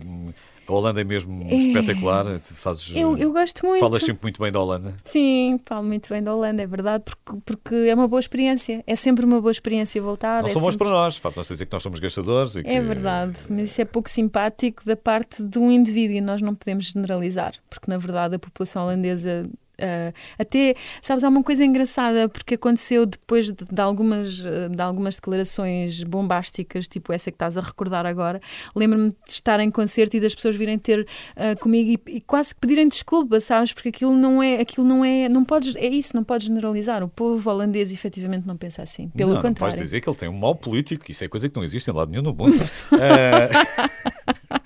A 0.67 0.71
Holanda 0.73 1.01
é 1.01 1.03
mesmo 1.03 1.43
É. 1.49 1.55
espetacular? 1.55 2.25
Fazes, 2.41 2.95
Eu, 2.95 3.17
eu 3.17 3.31
gosto 3.33 3.65
muito. 3.65 3.79
Falas 3.81 4.03
sempre 4.03 4.23
muito 4.23 4.41
bem 4.41 4.51
da 4.51 4.59
Holanda? 4.59 4.95
Sim, 5.03 5.59
falo 5.65 5.85
muito 5.85 6.07
bem 6.09 6.23
da 6.23 6.33
Holanda, 6.33 6.61
é 6.63 6.67
verdade, 6.67 7.03
porque, 7.03 7.41
porque 7.45 7.75
é 7.75 7.93
uma 7.93 8.07
boa 8.07 8.19
experiência. 8.19 8.83
É 8.87 8.95
sempre 8.95 9.25
uma 9.25 9.41
boa 9.41 9.51
experiência 9.51 10.01
voltar. 10.01 10.41
Não 10.41 10.49
é 10.49 10.51
são 10.53 10.61
bons 10.61 10.71
sempre- 10.73 10.87
para 10.87 10.95
nós, 10.95 11.17
faltam-se 11.17 11.53
dizer 11.53 11.65
que 11.65 11.73
nós 11.73 11.83
somos 11.83 11.99
gastadores. 11.99 12.55
E 12.55 12.63
que, 12.63 12.69
É 12.69 12.81
verdade, 12.81 13.37
mas 13.49 13.71
isso 13.71 13.81
é 13.81 13.85
pouco 13.85 14.09
simpático 14.09 14.85
da 14.85 14.95
parte 14.95 15.43
de 15.43 15.59
um 15.59 15.69
indivíduo 15.71 16.15
e 16.17 16.21
nós 16.21 16.41
não 16.41 16.55
podemos 16.55 16.85
generalizar, 16.85 17.53
porque 17.69 17.89
na 17.91 17.97
verdade 17.97 18.35
a 18.35 18.39
população 18.39 18.83
holandesa. 18.83 19.45
Ah, 19.79 20.13
até, 20.37 20.75
sabes, 21.01 21.23
há 21.23 21.29
uma 21.29 21.43
coisa 21.43 21.63
engraçada 21.65 22.29
porque 22.29 22.55
aconteceu 22.55 23.05
depois 23.05 23.47
de, 23.51 23.65
de 23.65 23.81
algumas, 23.81 24.43
ah, 24.45 24.69
de 24.69 24.81
algumas 24.81 25.15
declarações 25.15 26.03
bombásticas, 26.03 26.87
tipo 26.87 27.11
essa 27.11 27.31
que 27.31 27.35
estás 27.35 27.57
a 27.57 27.61
recordar 27.61 28.05
agora. 28.05 28.41
Lembro-me 28.75 29.09
de 29.09 29.15
estar 29.27 29.59
em 29.59 29.71
concerto 29.71 30.15
e 30.17 30.19
das 30.19 30.35
pessoas 30.35 30.55
virem 30.55 30.77
ter 30.77 31.07
ah, 31.35 31.55
comigo 31.55 32.01
e, 32.07 32.17
e 32.17 32.21
quase 32.21 32.53
que 32.53 32.61
pedirem 32.61 32.87
desculpa, 32.87 33.39
sabes? 33.39 33.73
Porque 33.73 33.89
aquilo 33.89 34.15
não 34.15 34.41
é, 34.41 34.59
aquilo 34.59 34.85
não 34.85 35.03
é, 35.03 35.27
não 35.27 35.43
podes, 35.43 35.75
é 35.75 35.87
isso, 35.87 36.15
não 36.15 36.23
podes 36.23 36.47
generalizar. 36.47 37.03
O 37.03 37.09
povo 37.09 37.49
holandês 37.49 37.91
efetivamente 37.91 38.47
não 38.47 38.57
pensa 38.57 38.81
assim. 38.81 39.09
Pelo 39.09 39.29
não, 39.29 39.35
não 39.35 39.41
contrário. 39.41 39.75
vais 39.75 39.83
dizer 39.83 40.01
que 40.01 40.09
ele 40.09 40.17
tem 40.17 40.29
um 40.29 40.37
mau 40.37 40.55
político, 40.55 41.09
isso 41.09 41.23
é 41.23 41.27
coisa 41.27 41.49
que 41.49 41.55
não 41.55 41.63
existe 41.63 41.89
em 41.89 41.93
lado 41.93 42.11
nenhum 42.11 42.23
no 42.23 42.33
mundo. 42.33 42.53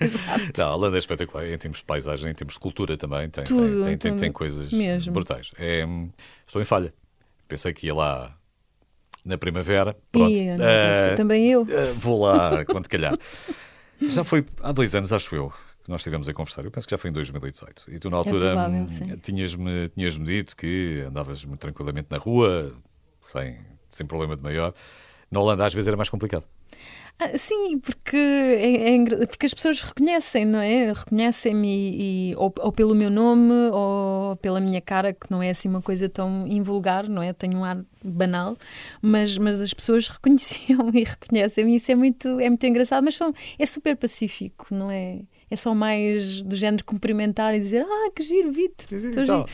Eh, 0.00 0.52
não, 0.56 0.68
a 0.68 0.74
Holanda 0.76 0.96
é 0.96 1.00
espetacular 1.00 1.46
em 1.48 1.58
termos 1.58 1.78
de 1.78 1.84
paisagem, 1.84 2.30
em 2.30 2.34
termos 2.34 2.54
de 2.54 2.60
cultura 2.60 2.96
também, 2.96 3.28
tem, 3.28 3.44
Tudo, 3.44 3.84
tem, 3.84 3.96
tem, 3.96 4.10
tudo 4.12 4.20
tem 4.20 4.32
coisas 4.32 4.72
mesmo. 4.72 5.12
brutais. 5.12 5.50
É, 5.58 5.84
estou 6.46 6.60
em 6.62 6.64
falha. 6.64 6.92
Pensei 7.48 7.72
que 7.72 7.86
ia 7.86 7.94
lá 7.94 8.36
na 9.24 9.36
primavera. 9.38 9.96
Pronto. 10.12 10.30
E, 10.30 10.48
Eh, 10.48 11.14
também 11.16 11.50
eu. 11.50 11.62
eh, 11.68 11.92
vou 11.96 12.22
lá 12.22 12.64
quando 12.66 12.88
calhar. 12.88 13.16
Já 14.00 14.22
foi 14.24 14.44
há 14.62 14.70
dois 14.72 14.94
anos, 14.94 15.12
acho 15.12 15.34
eu, 15.34 15.52
que 15.84 15.90
nós 15.90 16.00
estivemos 16.00 16.28
a 16.28 16.32
conversar. 16.34 16.64
Eu 16.64 16.70
penso 16.70 16.86
que 16.86 16.92
já 16.92 16.98
foi 16.98 17.10
em 17.10 17.12
2018. 17.12 17.84
E 17.88 17.98
tu, 17.98 18.08
na 18.10 18.18
altura, 18.18 18.52
provável, 18.52 18.82
hum, 18.82 18.90
sim. 18.90 19.16
tinhas-me 19.22 19.88
tinhas 19.88 20.16
-me 20.16 20.24
dito 20.26 20.56
que 20.56 21.02
andavas 21.08 21.44
muito 21.44 21.60
tranquilamente 21.60 22.06
na 22.10 22.18
rua, 22.18 22.72
sem, 23.20 23.58
sem 23.90 24.06
problema 24.06 24.36
de 24.36 24.42
maior. 24.42 24.72
Na 25.30 25.40
Holanda, 25.40 25.66
às 25.66 25.74
vezes, 25.74 25.88
era 25.88 25.96
mais 25.96 26.08
complicado. 26.08 26.44
Ah, 27.20 27.36
sim, 27.36 27.78
porque, 27.80 28.16
é- 28.16 28.94
é 28.94 29.26
porque 29.26 29.46
as 29.46 29.52
pessoas 29.54 29.80
reconhecem, 29.80 30.44
não 30.44 30.60
é? 30.60 30.92
Reconhecem-me 30.92 32.30
e, 32.30 32.36
ou, 32.36 32.54
ou 32.60 32.70
pelo 32.70 32.94
meu 32.94 33.10
nome 33.10 33.52
ou 33.72 34.36
pela 34.36 34.60
minha 34.60 34.80
cara, 34.80 35.12
que 35.12 35.28
não 35.28 35.42
é 35.42 35.50
assim 35.50 35.68
uma 35.68 35.82
coisa 35.82 36.08
tão 36.08 36.46
invulgar, 36.46 37.08
não 37.08 37.20
é? 37.20 37.32
Tenho 37.32 37.58
um 37.58 37.64
ar 37.64 37.84
banal, 38.04 38.56
mas, 39.02 39.36
mas 39.36 39.60
as 39.60 39.74
pessoas 39.74 40.06
reconheciam 40.08 40.90
e 40.94 41.02
reconhecem-me 41.02 41.74
isso 41.76 41.90
é 41.90 41.96
muito, 41.96 42.38
é 42.38 42.48
muito 42.48 42.64
engraçado, 42.66 43.02
mas 43.04 43.16
são, 43.16 43.34
é 43.58 43.66
super 43.66 43.96
pacífico, 43.96 44.66
não 44.70 44.88
é? 44.88 45.18
É 45.50 45.56
só 45.56 45.74
mais 45.74 46.42
do 46.42 46.56
género 46.56 46.84
cumprimentar 46.84 47.54
e 47.54 47.60
dizer 47.60 47.82
ah, 47.82 48.10
que 48.14 48.22
giro, 48.22 48.52
vi-te. 48.52 48.86
Giro." 48.90 49.46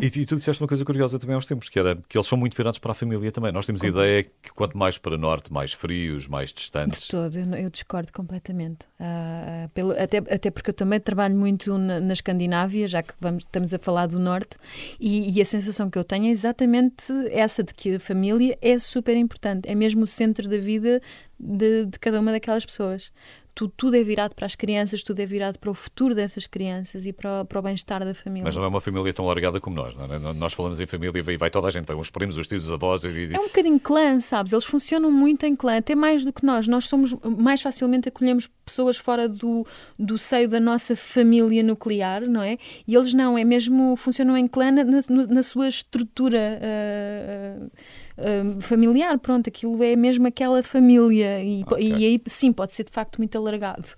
e, 0.00 0.06
e 0.06 0.26
tu 0.26 0.36
disseste 0.36 0.62
uma 0.62 0.68
coisa 0.68 0.84
curiosa 0.84 1.18
também 1.18 1.34
aos 1.34 1.46
tempos, 1.46 1.68
que 1.68 1.78
era 1.78 1.96
que 2.08 2.16
eles 2.16 2.26
são 2.26 2.38
muito 2.38 2.56
virados 2.56 2.78
para 2.78 2.92
a 2.92 2.94
família 2.94 3.32
também. 3.32 3.52
Nós 3.52 3.66
temos 3.66 3.82
a 3.82 3.88
ideia 3.88 4.22
que 4.22 4.52
quanto 4.54 4.76
mais 4.76 4.98
para 4.98 5.18
norte, 5.18 5.52
mais 5.52 5.72
frios, 5.72 6.26
mais 6.26 6.50
De 6.50 6.56
distantes. 6.56 7.08
todo, 7.08 7.36
eu, 7.36 7.46
eu 7.54 7.70
discordo 7.70 8.12
completamente. 8.12 8.86
Ah, 8.98 9.68
pelo, 9.74 9.92
até, 9.92 10.18
até 10.18 10.50
porque 10.50 10.70
eu 10.70 10.74
também 10.74 11.00
trabalho 11.00 11.34
muito 11.34 11.76
na, 11.76 12.00
na 12.00 12.12
Escandinávia, 12.12 12.86
já 12.86 13.02
que 13.02 13.14
vamos, 13.20 13.44
estamos 13.44 13.74
a 13.74 13.78
falar 13.78 14.06
do 14.06 14.18
Norte, 14.18 14.56
e, 15.00 15.36
e 15.36 15.40
a 15.40 15.44
sensação 15.44 15.90
que 15.90 15.98
eu 15.98 16.04
tenho 16.04 16.26
é 16.26 16.30
exatamente 16.30 17.12
essa 17.30 17.62
de 17.62 17.74
que 17.74 17.96
a 17.96 18.00
família 18.00 18.56
é 18.60 18.78
super 18.78 19.16
importante, 19.16 19.68
é 19.68 19.74
mesmo 19.74 20.04
o 20.04 20.06
centro 20.06 20.48
da 20.48 20.58
vida 20.58 21.00
de, 21.38 21.86
de 21.86 21.98
cada 21.98 22.20
uma 22.20 22.32
daquelas 22.32 22.64
pessoas. 22.64 23.10
Tu, 23.54 23.68
tudo 23.68 23.96
é 23.96 24.02
virado 24.02 24.34
para 24.34 24.46
as 24.46 24.56
crianças, 24.56 25.02
tudo 25.04 25.20
é 25.20 25.26
virado 25.26 25.60
para 25.60 25.70
o 25.70 25.74
futuro 25.74 26.12
dessas 26.12 26.44
crianças 26.46 27.06
e 27.06 27.12
para, 27.12 27.42
o- 27.42 27.44
para 27.44 27.58
o 27.60 27.62
bem-estar 27.62 28.04
da 28.04 28.12
família. 28.12 28.42
Mas 28.44 28.56
não 28.56 28.64
é 28.64 28.66
uma 28.66 28.80
família 28.80 29.12
tão 29.12 29.24
largada 29.26 29.60
como 29.60 29.76
nós. 29.76 29.94
Não 29.94 30.04
é? 30.12 30.18
Nós 30.34 30.52
falamos 30.52 30.80
em 30.80 30.86
família 30.86 31.16
e 31.16 31.22
vai, 31.22 31.36
vai 31.36 31.50
toda 31.50 31.68
a 31.68 31.70
gente, 31.70 31.84
vai 31.86 31.94
os 31.94 32.10
primos, 32.10 32.36
os 32.36 32.48
tios, 32.48 32.64
os 32.66 32.72
avós. 32.72 33.04
E, 33.04 33.32
É 33.32 33.38
um 33.38 33.44
bocadinho 33.44 33.78
clã, 33.78 34.18
sabes? 34.18 34.52
Eles 34.52 34.64
funcionam 34.64 35.10
muito 35.12 35.46
em 35.46 35.54
clã, 35.54 35.76
até 35.76 35.94
mais 35.94 36.24
do 36.24 36.32
que 36.32 36.44
nós. 36.44 36.66
Nós 36.66 36.88
somos 36.88 37.14
mais 37.22 37.62
facilmente 37.62 38.08
acolhemos 38.08 38.48
pessoas 38.66 38.96
fora 38.96 39.28
do, 39.28 39.64
do 39.96 40.18
seio 40.18 40.48
da 40.48 40.58
nossa 40.58 40.96
família 40.96 41.62
nuclear, 41.62 42.22
não 42.26 42.42
é? 42.42 42.58
E 42.88 42.94
eles 42.96 43.14
não, 43.14 43.38
é 43.38 43.44
mesmo 43.44 43.94
funcionam 43.94 44.36
em 44.36 44.48
clã 44.48 44.72
na, 44.72 44.82
na- 44.82 45.26
na 45.28 45.42
sua 45.44 45.68
estrutura 45.68 46.58
ah, 46.60 47.60
ah, 47.62 47.68
ah, 48.18 48.60
familiar. 48.60 49.18
Pronto, 49.18 49.48
aquilo 49.48 49.82
é 49.82 49.96
mesmo 49.96 50.26
aquela 50.26 50.62
família 50.62 51.42
e, 51.42 51.64
po- 51.64 51.74
Ok. 51.74 51.86
e 51.86 51.94
aí 52.06 52.20
sim 52.26 52.52
pode 52.52 52.72
ser 52.72 52.84
de 52.84 52.90
facto 52.90 53.18
muito 53.18 53.36
alargado. 53.36 53.88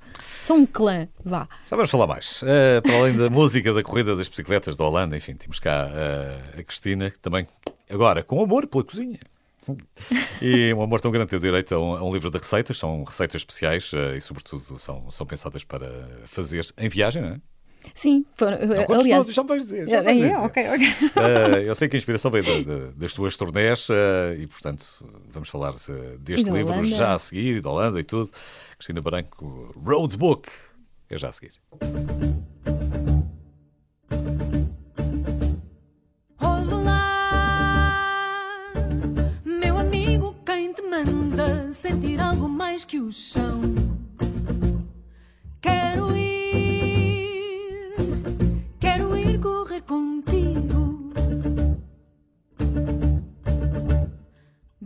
São 0.42 0.58
um 0.58 0.66
clã, 0.66 1.08
vá. 1.25 1.49
Já 1.66 1.76
vamos 1.76 1.90
falar 1.90 2.06
mais. 2.06 2.42
Eh, 2.46 2.80
para 2.80 2.94
além 2.99 3.16
da 3.16 3.28
música, 3.30 3.73
da 3.75 3.82
corrida 3.82 4.14
das 4.16 4.28
bicicletas 4.28 4.76
da 4.76 4.85
Holanda, 4.85 5.16
enfim, 5.16 5.35
temos 5.35 5.58
cá 5.61 5.90
eh, 5.92 6.61
a 6.61 6.62
Cristina, 6.62 7.11
que 7.11 7.18
também, 7.18 7.46
agora, 7.90 8.23
com 8.23 8.42
amor 8.42 8.66
pela 8.66 8.85
cozinha. 8.85 9.18
E 10.40 10.73
um 10.75 10.82
amor 10.82 11.00
tão 11.00 11.11
grande 11.11 11.30
ter 11.30 11.40
direito 11.40 11.75
a 11.75 11.78
um, 11.80 11.96
a 11.96 12.02
um 12.04 12.12
livro 12.12 12.30
de 12.30 12.38
receitas, 12.38 12.78
são 12.78 13.02
receitas 13.02 13.40
especiais 13.40 13.90
eh, 13.94 14.16
e, 14.16 14.20
sobretudo, 14.20 14.78
são, 14.78 15.11
são 15.11 15.26
pensadas 15.26 15.64
para 15.64 15.90
fazer 16.26 16.64
em 16.78 16.88
viagem, 16.88 17.23
não 17.23 17.30
é? 17.30 17.40
Sim, 17.95 18.25
foram- 18.37 18.59
Não 18.88 19.00
aliás. 19.00 19.23
todos, 19.23 19.35
já 19.35 19.43
me 19.43 19.49
vais 19.49 19.62
dizer. 19.62 19.88
Já 19.88 19.99
me 20.00 20.05
vais 20.05 20.21
é, 20.21 20.28
dizer. 20.28 20.40
ok, 20.43 20.69
ok. 20.69 20.87
Eh, 21.16 21.64
eu 21.69 21.75
sei 21.75 21.88
que 21.88 21.97
a 21.97 21.99
inspiração 21.99 22.31
veio 22.31 22.45
da- 22.45 22.75
da- 22.75 22.90
das 22.95 23.12
tuas 23.12 23.37
turnés 23.37 23.88
eh, 23.90 24.37
e, 24.40 24.47
portanto, 24.47 24.87
vamos 25.31 25.49
falar 25.49 25.73
eh, 25.88 26.16
deste 26.19 26.50
livro 26.50 26.73
Holanda. 26.73 26.87
já 26.88 27.14
a 27.14 27.19
seguir, 27.19 27.57
e 27.57 27.61
da 27.61 27.71
Holanda 27.71 27.99
e 28.00 28.05
tudo. 28.05 28.31
Cristina 28.76 29.00
Branco, 29.00 29.73
Roadbook, 29.83 30.49
é 31.09 31.16
já 31.19 31.28
a 31.28 31.33
seguir. 31.33 31.52
Olá, 37.87 38.73
meu 39.45 39.78
amigo, 39.78 40.35
quem 40.45 40.73
te 40.73 40.83
manda 40.83 41.73
sentir 41.73 42.21
algo 42.21 42.49
mais 42.49 42.85
que 42.85 42.99
o 43.00 43.11
chão? 43.11 43.46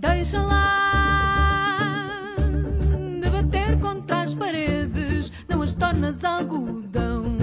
Deixa 0.00 0.40
lá 0.40 0.86
de 3.20 3.28
bater 3.28 3.78
contra 3.80 4.22
as 4.22 4.32
paredes, 4.32 5.30
não 5.46 5.60
as 5.60 5.74
tornas 5.74 6.24
algodão. 6.24 7.39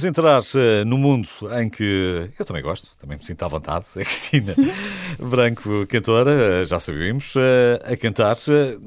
Vamos 0.00 0.04
entrar 0.18 0.40
eh, 0.56 0.82
no 0.86 0.96
mundo 0.96 1.28
em 1.60 1.68
que 1.68 2.30
eu 2.38 2.46
também 2.46 2.62
gosto, 2.62 2.88
também 2.98 3.18
me 3.18 3.24
sinto 3.24 3.42
à 3.42 3.48
vontade. 3.48 3.84
A 3.96 3.98
Cristina 4.00 4.54
Branco, 5.18 5.86
cantora, 5.86 6.30
eh, 6.30 6.64
já 6.64 6.78
sabemos, 6.78 7.34
eh, 7.36 7.92
a 7.92 7.94
cantar. 7.98 8.34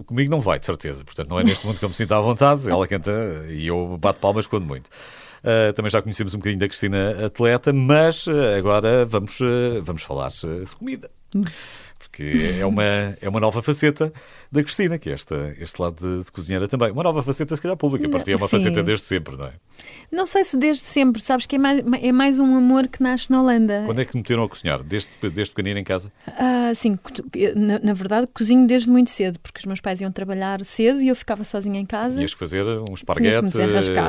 Comigo 0.07 0.31
não 0.31 0.39
vai, 0.39 0.57
de 0.57 0.65
certeza. 0.65 1.05
Portanto, 1.05 1.29
não 1.29 1.39
é 1.39 1.43
neste 1.43 1.67
mundo 1.67 1.77
que 1.77 1.85
eu 1.85 1.89
me 1.89 1.93
sinto 1.93 2.13
à 2.13 2.19
vontade. 2.19 2.67
Ela 2.67 2.87
canta 2.87 3.11
e 3.47 3.67
eu 3.67 3.95
bato 3.99 4.19
palmas 4.19 4.47
quando 4.47 4.65
muito. 4.65 4.89
Eh, 5.43 5.73
também 5.73 5.91
já 5.91 6.01
conhecemos 6.01 6.33
um 6.33 6.37
bocadinho 6.37 6.59
da 6.59 6.67
Cristina 6.67 7.25
atleta, 7.25 7.73
mas 7.73 8.25
eh, 8.27 8.57
agora 8.57 9.05
vamos, 9.05 9.39
eh, 9.41 9.81
vamos 9.81 10.01
falar 10.01 10.29
de 10.29 10.75
comida. 10.77 11.11
Porque 11.99 12.57
é 12.59 12.65
uma, 12.65 12.83
é 12.83 13.27
uma 13.27 13.39
nova 13.39 13.61
faceta 13.61 14.13
da 14.51 14.63
Cristina, 14.63 14.97
que 14.97 15.09
é 15.09 15.13
esta, 15.13 15.55
este 15.59 15.81
lado 15.81 15.95
de, 15.99 16.23
de 16.25 16.31
cozinheira 16.31 16.67
também. 16.67 16.91
Uma 16.91 17.03
nova 17.03 17.23
faceta, 17.23 17.55
se 17.55 17.61
calhar, 17.61 17.75
pública. 17.75 18.07
Ti 18.19 18.33
é 18.33 18.35
uma 18.35 18.47
Sim. 18.47 18.57
faceta 18.57 18.83
desde 18.83 19.05
sempre, 19.05 19.35
não 19.35 19.45
é? 19.45 19.53
Não 20.13 20.27
sei 20.27 20.43
se 20.43 20.55
desde 20.55 20.83
sempre, 20.83 21.19
sabes 21.19 21.47
que 21.47 21.55
é 21.55 21.59
mais, 21.59 21.83
é 22.01 22.11
mais 22.11 22.37
um 22.37 22.55
amor 22.55 22.87
que 22.87 23.01
nasce 23.01 23.31
na 23.31 23.41
Holanda. 23.41 23.81
Quando 23.83 23.99
é 23.99 24.05
que 24.05 24.15
meteram 24.15 24.43
a 24.43 24.49
cozinhar? 24.49 24.83
Desde, 24.83 25.09
desde 25.31 25.51
pequenino 25.55 25.79
em 25.79 25.83
casa? 25.83 26.11
Ah, 26.27 26.71
sim, 26.75 26.99
na, 27.55 27.79
na 27.79 27.93
verdade 27.93 28.27
cozinho 28.31 28.67
desde 28.67 28.91
muito 28.91 29.09
cedo, 29.09 29.39
porque 29.39 29.59
os 29.59 29.65
meus 29.65 29.81
pais 29.81 30.01
iam 30.01 30.11
trabalhar 30.11 30.63
cedo 30.63 31.01
e 31.01 31.07
eu 31.07 31.15
ficava 31.15 31.43
sozinha 31.43 31.79
em 31.79 31.85
casa. 31.85 32.17
Tinhas 32.17 32.33
que 32.33 32.39
fazer 32.39 32.63
um 32.63 32.93
esparguete 32.93 33.57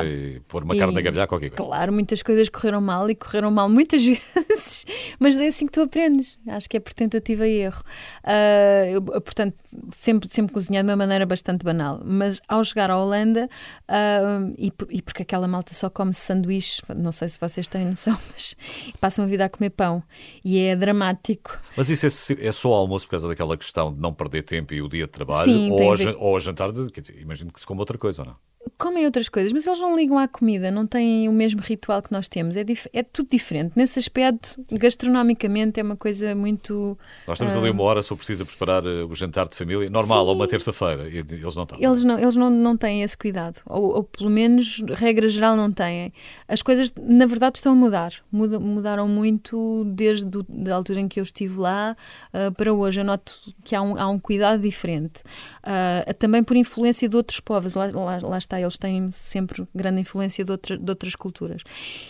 e 0.05 0.39
pôr 0.47 0.63
uma 0.63 0.77
carne 0.77 0.93
E, 0.93 0.99
a 0.99 1.01
grelhar, 1.01 1.27
qualquer 1.27 1.49
coisa. 1.49 1.63
Claro, 1.63 1.91
muitas 1.91 2.21
coisas 2.21 2.49
correram 2.49 2.81
mal 2.81 3.09
e 3.09 3.15
correram 3.15 3.49
mal 3.49 3.67
muitas 3.67 4.05
vezes, 4.05 4.85
mas 5.17 5.35
é 5.37 5.47
assim 5.47 5.65
que 5.65 5.71
tu 5.71 5.81
aprendes. 5.81 6.37
Acho 6.47 6.69
que 6.69 6.77
é 6.77 6.79
por 6.79 6.93
tentativa 6.93 7.47
e 7.47 7.61
erro. 7.61 7.81
Ah, 8.23 8.85
eu, 8.91 9.01
portanto, 9.01 9.55
sempre, 9.91 10.29
sempre 10.29 10.53
cozinhei 10.53 10.81
de 10.83 10.89
uma 10.89 10.95
maneira 10.95 11.25
bastante 11.25 11.63
banal. 11.63 12.01
Mas 12.03 12.41
ao 12.47 12.63
chegar 12.63 12.89
à 12.89 12.97
Holanda, 12.97 13.49
ah, 13.87 14.47
e, 14.57 14.71
por- 14.71 14.87
e 14.91 15.01
porque 15.01 15.21
aquela 15.23 15.47
malta 15.47 15.73
só 15.73 15.89
come 15.89 16.13
sanduíches, 16.13 16.81
não 16.95 17.11
sei 17.11 17.29
se 17.29 17.39
vocês 17.39 17.67
têm 17.67 17.85
noção, 17.85 18.17
mas 18.33 18.55
passam 18.99 19.25
a 19.25 19.27
vida 19.27 19.45
a 19.45 19.49
comer 19.49 19.69
pão. 19.71 20.03
E 20.43 20.59
é 20.59 20.75
dramático. 20.75 21.59
Mas 21.75 21.89
isso 21.89 22.05
é, 22.33 22.47
é 22.47 22.51
só 22.51 22.73
almoço 22.73 23.05
por 23.07 23.11
causa 23.11 23.27
daquela 23.27 23.57
questão 23.57 23.93
de 23.93 23.99
não 23.99 24.13
perder 24.13 24.43
tempo 24.43 24.73
e 24.73 24.81
o 24.81 24.87
dia 24.89 25.05
de 25.05 25.11
trabalho? 25.11 25.51
Sim, 25.51 25.71
ou, 25.71 25.93
a 25.93 25.95
ou 26.17 26.35
a 26.37 26.39
jantar, 26.39 26.71
de, 26.71 26.89
dizer, 26.91 27.19
imagino 27.21 27.51
que 27.51 27.59
se 27.59 27.65
come 27.65 27.79
outra 27.79 27.97
coisa 27.97 28.21
ou 28.21 28.27
não? 28.29 28.35
Comem 28.77 29.05
outras 29.05 29.29
coisas, 29.29 29.53
mas 29.53 29.65
eles 29.67 29.79
não 29.79 29.95
ligam 29.95 30.17
à 30.17 30.27
comida, 30.27 30.69
não 30.71 30.85
têm 30.87 31.29
o 31.29 31.31
mesmo 31.31 31.61
ritual 31.61 32.01
que 32.01 32.11
nós 32.11 32.27
temos. 32.27 32.57
É, 32.57 32.65
é 32.93 33.03
tudo 33.03 33.29
diferente. 33.29 33.73
Nesse 33.75 33.99
aspecto, 33.99 34.59
gastronomicamente, 34.71 35.79
é 35.79 35.83
uma 35.83 35.95
coisa 35.95 36.33
muito. 36.35 36.97
Nós 37.27 37.37
estamos 37.37 37.55
Ah. 37.55 37.59
ali 37.59 37.69
uma 37.69 37.83
hora, 37.83 38.01
só 38.01 38.15
precisa 38.15 38.43
preparar 38.45 38.85
eh, 38.85 39.03
o 39.03 39.13
jantar 39.15 39.47
de 39.47 39.55
família, 39.55 39.89
normal, 39.89 40.25
ou 40.27 40.33
uma 40.35 40.47
terça-feira, 40.47 41.07
eles 41.07 41.55
não 41.55 41.63
estão. 41.63 41.77
Eles 41.79 42.03
não, 42.03 42.19
eles 42.19 42.35
não, 42.35 42.49
não 42.49 42.75
têm 42.77 43.03
esse 43.03 43.17
cuidado, 43.17 43.61
ou, 43.65 43.95
ou 43.95 44.03
pelo 44.03 44.29
menos, 44.29 44.83
regra 44.95 45.27
geral, 45.27 45.55
não 45.55 45.71
têm. 45.71 46.11
As 46.47 46.61
coisas, 46.61 46.93
na 47.01 47.25
verdade, 47.25 47.57
estão 47.57 47.71
a 47.73 47.75
mudar. 47.75 48.13
Muda- 48.31 48.59
mudaram 48.59 49.07
muito 49.07 49.83
desde 49.87 50.25
do- 50.25 50.45
da 50.49 50.75
altura 50.75 50.99
em 50.99 51.07
que 51.07 51.19
eu 51.19 51.23
estive 51.23 51.59
lá 51.59 51.95
ah, 52.33 52.51
para 52.51 52.73
hoje. 52.73 52.99
Eu 53.01 53.05
noto 53.05 53.33
que 53.63 53.75
há 53.75 53.81
um, 53.81 53.97
há 53.97 54.07
um 54.09 54.19
cuidado 54.19 54.61
diferente. 54.61 55.21
Ah, 55.63 56.13
também 56.17 56.43
por 56.43 56.55
influência 56.55 57.07
de 57.07 57.15
outros 57.15 57.39
povos. 57.39 57.73
Lá, 57.75 57.89
lá, 57.93 58.19
lá 58.21 58.37
está, 58.37 58.54
eles 58.59 58.77
têm 58.77 59.11
sempre 59.11 59.67
grande 59.73 60.01
influência 60.01 60.43
de, 60.43 60.51
outra- 60.51 60.77
de 60.77 60.89
outras 60.89 61.15
culturas. 61.15 61.61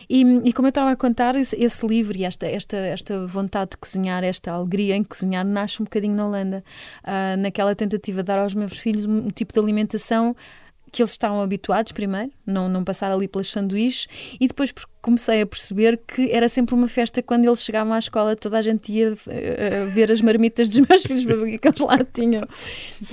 E, 0.09 0.21
e 0.43 0.53
como 0.53 0.67
eu 0.67 0.69
estava 0.69 0.91
a 0.91 0.95
contar, 0.95 1.35
esse, 1.35 1.55
esse 1.61 1.85
livro 1.85 2.17
e 2.17 2.23
esta, 2.23 2.45
esta, 2.47 2.77
esta 2.77 3.27
vontade 3.27 3.71
de 3.71 3.77
cozinhar, 3.77 4.23
esta 4.23 4.51
alegria 4.51 4.95
em 4.95 5.03
cozinhar, 5.03 5.45
nasce 5.45 5.81
um 5.81 5.85
bocadinho 5.85 6.15
na 6.15 6.27
Holanda. 6.27 6.63
Ah, 7.03 7.35
naquela 7.37 7.75
tentativa 7.75 8.21
de 8.21 8.27
dar 8.27 8.39
aos 8.39 8.53
meus 8.55 8.77
filhos 8.77 9.05
um, 9.05 9.29
tipo 9.29 9.53
de 9.53 9.59
alimentação 9.59 10.35
que 10.91 11.01
eles 11.01 11.11
estavam 11.11 11.41
habituados 11.41 11.91
primeiro, 11.91 12.31
não, 12.45 12.69
não 12.69 12.81
passar 12.81 13.11
ali 13.11 13.27
pelas 13.27 13.51
sanduíches, 13.51 14.07
e 14.39 14.47
depois 14.47 14.71
por- 14.71 14.87
comecei 15.05 15.39
a 15.39 15.45
perceber 15.45 15.99
que 16.07 16.31
era 16.31 16.49
sempre 16.49 16.73
uma 16.73 16.87
festa 16.87 17.21
quando 17.21 17.45
eles 17.45 17.61
chegavam 17.61 17.93
à 17.93 17.99
escola, 17.99 18.35
toda 18.35 18.57
a 18.57 18.61
gente 18.63 18.91
ia 18.91 19.11
a 19.11 19.85
ver 19.93 20.11
as 20.11 20.19
marmitas 20.19 20.67
dos 20.67 20.79
meus 20.89 21.03
filhos 21.03 21.23
para 21.23 21.35
ver 21.35 21.43
o 21.43 21.45
que 21.45 21.53
é 21.53 21.57
que 21.59 21.67
eles 21.67 21.79
lá 21.79 21.99
tinham. 22.11 22.41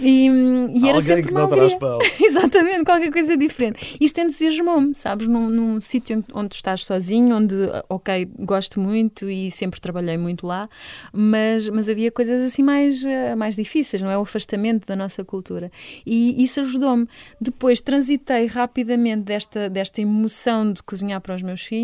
E, 0.00 0.24
e 0.26 0.88
era 0.88 0.96
Alguém 0.96 1.02
sempre 1.02 1.22
que 1.24 1.34
não 1.34 1.46
traz 1.46 1.74
pão. 1.74 1.98
Exatamente, 2.18 2.84
qualquer 2.86 3.12
coisa 3.12 3.36
diferente. 3.36 3.98
Isto 4.00 4.22
entusiasmou-me, 4.22 4.94
sabes? 4.94 5.28
Num, 5.28 5.50
num 5.50 5.80
sítio 5.82 6.24
onde- 6.32 6.48
tu 6.48 6.54
estás 6.54 6.82
sozinho, 6.86 7.36
onde, 7.36 7.54
ok, 7.90 8.26
gosto 8.38 8.80
muito 8.80 9.28
e 9.28 9.50
sempre 9.50 9.78
trabalhei 9.78 10.16
muito 10.16 10.46
lá, 10.46 10.70
mas, 11.12 11.68
mas 11.68 11.90
havia 11.90 12.10
coisas 12.10 12.42
assim 12.42 12.62
mais, 12.62 13.04
eh, 13.04 13.36
mais 13.36 13.54
difíceis, 13.54 14.00
não 14.00 14.10
é? 14.10 14.16
O 14.16 14.22
afastamento 14.22 14.86
da 14.86 14.96
nossa 14.96 15.22
cultura. 15.24 15.70
E 16.06 16.42
isso 16.42 16.58
ajudou-me. 16.60 17.06
Depois 17.38 17.82
transitei 17.82 18.46
rapidamente 18.46 19.24
desta, 19.24 19.68
desta 19.68 20.00
emoção 20.00 20.72
de 20.72 20.82
cozinhar 20.82 21.20
para 21.20 21.34
os 21.34 21.42
meus 21.42 21.60
filhos 21.60 21.81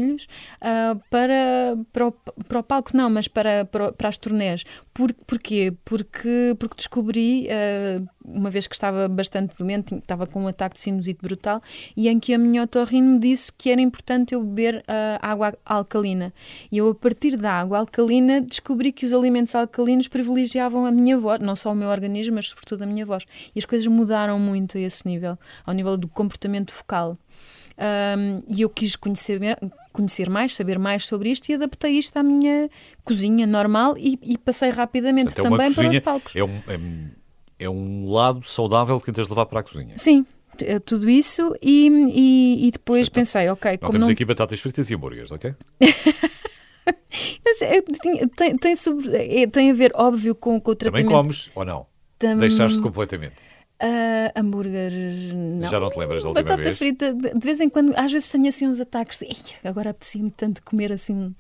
ah, 0.61 0.97
para, 1.11 1.77
para, 1.93 2.09
o, 2.09 2.13
para 2.13 2.61
o 2.61 2.63
palco, 2.63 2.91
não, 2.95 3.11
mas 3.11 3.29
para, 3.29 3.65
para, 3.65 3.93
para 3.93 4.09
as 4.09 4.19
turnés. 4.19 4.65
Por, 4.93 5.13
porquê? 5.27 5.73
Porque, 5.85 6.57
porque 6.59 6.77
descobri, 6.77 7.49
ah, 7.51 8.03
uma 8.25 8.51
vez 8.51 8.67
que 8.67 8.75
estava 8.75 9.09
bastante 9.09 9.57
doente, 9.57 9.95
estava 9.95 10.27
com 10.27 10.45
um 10.45 10.49
ataque 10.49 10.75
de 10.75 10.81
sinusite 10.81 11.21
brutal, 11.23 11.63
e 11.97 12.09
em 12.09 12.19
que 12.19 12.35
a 12.35 12.39
minha 12.39 12.63
otorrino 12.63 13.13
me 13.13 13.19
disse 13.19 13.53
que 13.53 13.71
era 13.71 13.81
importante 13.81 14.35
eu 14.35 14.43
beber 14.43 14.85
ah, 14.87 15.19
água 15.21 15.55
alcalina. 15.65 16.33
E 16.71 16.79
eu, 16.79 16.91
a 16.91 16.95
partir 16.95 17.37
da 17.37 17.53
água 17.53 17.79
alcalina, 17.79 18.41
descobri 18.41 18.93
que 18.93 19.05
os 19.07 19.13
alimentos 19.13 19.55
alcalinos 19.55 20.09
privilegiavam 20.09 20.87
a 20.87 20.91
minha 20.91 21.19
voz, 21.19 21.41
não 21.41 21.55
só 21.55 21.73
o 21.73 21.75
meu 21.75 21.89
organismo, 21.89 22.35
mas 22.35 22.49
sobretudo 22.49 22.83
a 22.83 22.87
minha 22.87 23.05
voz. 23.05 23.25
E 23.55 23.59
as 23.59 23.65
coisas 23.65 23.87
mudaram 23.87 24.39
muito 24.39 24.77
a 24.77 24.81
esse 24.81 25.07
nível, 25.07 25.39
ao 25.65 25.75
nível 25.75 25.97
do 25.97 26.09
comportamento 26.09 26.73
focal. 26.73 27.17
Um, 27.79 28.43
e 28.49 28.63
eu 28.63 28.69
quis 28.69 28.97
conhecer, 28.97 29.41
conhecer 29.99 30.31
mais, 30.31 30.55
saber 30.55 30.79
mais 30.79 31.07
sobre 31.07 31.31
isto 31.31 31.49
e 31.51 31.55
adaptei 31.55 31.93
isto 31.99 32.17
à 32.17 32.23
minha 32.23 32.71
cozinha 33.05 33.47
normal 33.47 33.97
e, 33.99 34.19
e 34.23 34.39
passei 34.39 34.71
rapidamente 34.71 35.35
Portanto, 35.35 35.47
é 35.47 35.51
também 35.51 35.75
para 35.75 35.91
os 35.91 36.01
palcos. 36.01 36.37
é 36.37 36.45
um, 36.45 36.57
é, 36.69 37.65
é 37.65 37.69
um 37.69 38.11
lado 38.11 38.47
saudável 38.47 39.01
que 39.01 39.13
tens 39.13 39.25
de 39.27 39.31
levar 39.33 39.47
para 39.47 39.61
a 39.61 39.63
cozinha. 39.63 39.99
Sim, 39.99 40.25
é 40.61 40.79
tudo 40.79 41.09
isso 41.11 41.55
e, 41.61 41.89
e, 41.89 42.69
e 42.69 42.71
depois 42.71 43.09
pensei, 43.09 43.49
ok, 43.49 43.73
Não 43.73 43.79
como 43.79 43.93
temos 43.93 44.09
não 44.09 44.13
aqui 44.13 44.25
batatas 44.25 44.61
fritas 44.61 44.89
e 44.91 44.95
hambúrgueres, 44.95 45.31
ok? 45.33 45.55
Mas 47.45 47.63
é, 47.63 47.83
tem, 48.37 48.57
tem, 48.57 48.77
sobre- 48.77 49.15
é, 49.17 49.47
tem 49.47 49.71
a 49.71 49.75
ver, 49.75 49.93
óbvio, 49.95 50.35
com, 50.35 50.61
com 50.61 50.71
o 50.71 50.75
Também 50.75 51.05
tratamento. 51.05 51.11
comes 51.23 51.51
ou 51.55 51.65
não? 51.65 51.87
Tam- 52.19 52.39
Deixaste 52.39 52.81
completamente. 52.81 53.37
Ah, 53.81 54.33
hambúrgueres, 54.35 55.33
não. 55.33 55.69
Já 55.69 55.79
não 55.79 55.89
te 55.89 55.99
lembras 55.99 56.23
da 56.23 56.29
última 56.31 56.43
Batata 56.43 56.63
vez? 56.63 56.77
frita, 56.79 57.15
de, 57.15 57.31
de 57.35 57.39
vez 57.45 57.61
em 57.61 57.69
quando, 57.69 57.95
às 57.97 58.11
vezes 58.11 58.31
tenho 58.31 58.49
assim 58.49 58.67
uns 58.67 58.81
ataques 58.81 59.19
de 59.19 59.27
"Ei, 59.27 59.37
agora 59.65 59.91
apetecia-me 59.91 60.31
tanto 60.33 60.63
comer 60.63 60.91
assim 60.93 61.35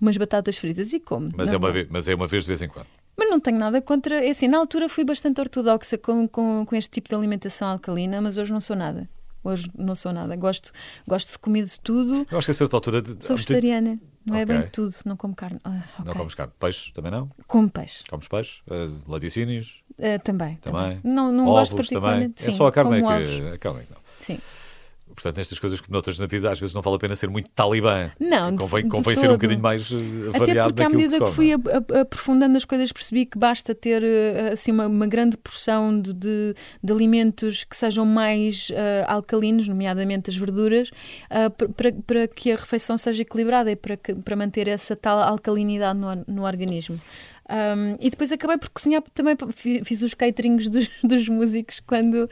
umas 0.00 0.16
batatas 0.16 0.56
fritas 0.56 0.92
e 0.92 1.00
como. 1.00 1.30
Mas 1.36 1.52
é, 1.52 1.56
uma 1.56 1.72
vez, 1.72 1.88
mas 1.90 2.06
é 2.08 2.14
uma 2.14 2.26
vez 2.26 2.44
de 2.44 2.48
vez 2.48 2.62
em 2.62 2.68
quando. 2.68 2.86
Mas 3.16 3.28
não 3.28 3.40
tenho 3.40 3.58
nada 3.58 3.80
contra. 3.82 4.24
É 4.24 4.30
assim, 4.30 4.48
na 4.48 4.58
altura 4.58 4.88
fui 4.88 5.04
bastante 5.04 5.40
ortodoxa 5.40 5.98
com, 5.98 6.26
com, 6.28 6.64
com 6.64 6.76
este 6.76 6.90
tipo 6.90 7.08
de 7.08 7.14
alimentação 7.14 7.68
alcalina, 7.68 8.20
mas 8.20 8.38
hoje 8.38 8.52
não 8.52 8.60
sou 8.60 8.76
nada. 8.76 9.08
Hoje 9.44 9.68
não 9.76 9.94
sou 9.96 10.12
nada. 10.12 10.36
Gosto, 10.36 10.70
gosto 11.06 11.32
de 11.32 11.38
comida 11.38 11.66
de 11.66 11.80
tudo. 11.80 12.24
Eu 12.30 12.38
acho 12.38 12.46
que 12.46 12.52
a 12.52 12.54
certa 12.54 12.76
altura. 12.76 13.02
de- 13.02 13.24
Sou 13.24 13.36
vegetariana. 13.36 13.98
Não 14.24 14.36
é 14.36 14.44
Ok. 14.44 14.54
bem 14.54 14.64
de 14.64 14.70
tudo. 14.70 14.94
Não 15.04 15.16
como 15.16 15.34
carne. 15.34 15.58
Ah, 15.64 15.82
Não 15.98 16.02
ok. 16.12 16.14
comes 16.14 16.34
carne. 16.36 16.52
Peixe 16.60 16.92
também 16.92 17.10
não? 17.10 17.28
Como 17.48 17.68
peixe. 17.68 18.04
Comes 18.08 18.28
peixe? 18.28 18.60
Uh, 18.70 18.96
laticínios? 19.10 19.81
Ah, 19.98 20.18
também, 20.18 20.56
Também? 20.62 21.00
Não, 21.04 21.30
não 21.32 21.44
gosto 21.46 21.74
Ovos 21.74 21.88
também? 21.88 22.00
particularmente. 22.02 22.42
é 22.42 22.50
sim, 22.50 22.56
só 22.56 22.66
a 22.66 22.72
carne 22.72 22.98
é 22.98 23.00
que. 23.00 23.48
A 23.54 23.58
carne 23.58 23.80
é 23.80 23.84
não. 23.90 23.98
Sim. 24.20 24.38
Portanto, 25.14 25.36
nestas 25.36 25.58
coisas 25.58 25.78
que 25.78 25.92
notas 25.92 26.18
na 26.18 26.24
vida, 26.24 26.50
às 26.50 26.58
vezes 26.58 26.74
não 26.74 26.80
vale 26.80 26.96
a 26.96 26.98
pena 26.98 27.14
ser 27.14 27.28
muito 27.28 27.50
talibã. 27.50 28.10
Não, 28.18 28.56
convém, 28.56 28.88
convém 28.88 29.14
ser 29.14 29.28
um 29.28 29.34
bocadinho 29.34 29.60
mais 29.60 29.92
eh, 29.92 29.96
Até 30.30 30.38
variado 30.38 30.70
porque 30.74 30.82
à 30.82 30.88
medida 30.88 31.18
que 31.18 31.24
que, 31.26 31.30
fui 31.32 31.52
a- 31.52 32.00
aprofundando 32.00 32.56
as 32.56 32.64
coisas 32.64 32.90
percebi 32.92 33.26
que 33.26 33.36
basta 33.36 33.74
ter 33.74 34.02
eh, 34.02 34.52
assim 34.54 34.72
uma, 34.72 34.86
uma 34.86 35.06
grande 35.06 35.36
porção 35.36 36.00
de, 36.00 36.14
de, 36.14 36.54
de 36.82 36.92
alimentos 36.92 37.62
que 37.64 37.76
sejam 37.76 38.06
mais 38.06 38.68
eh, 38.72 39.04
alcalinos, 39.06 39.68
nomeadamente 39.68 40.30
as 40.30 40.36
verduras, 40.36 40.90
ah, 41.28 41.50
para- 41.50 42.26
que 42.28 42.50
a 42.50 42.56
refeição 42.56 42.96
seja 42.96 43.20
equilibrada 43.20 43.70
e 43.70 43.76
para, 43.76 43.98
que- 43.98 44.14
para 44.14 44.34
manter 44.34 44.66
essa 44.66 44.96
tal 44.96 45.18
alcalinidade 45.18 45.98
no, 45.98 46.24
no 46.26 46.42
organismo. 46.46 46.98
Um, 47.52 47.96
e 48.00 48.08
depois 48.08 48.32
acabei 48.32 48.56
por 48.56 48.70
cozinhar 48.70 49.02
também, 49.12 49.36
fi- 49.50 49.84
fiz 49.84 50.00
os 50.00 50.14
caterings 50.14 50.70
dos, 50.70 50.88
dos 51.04 51.28
músicos 51.28 51.80
quando, 51.86 52.26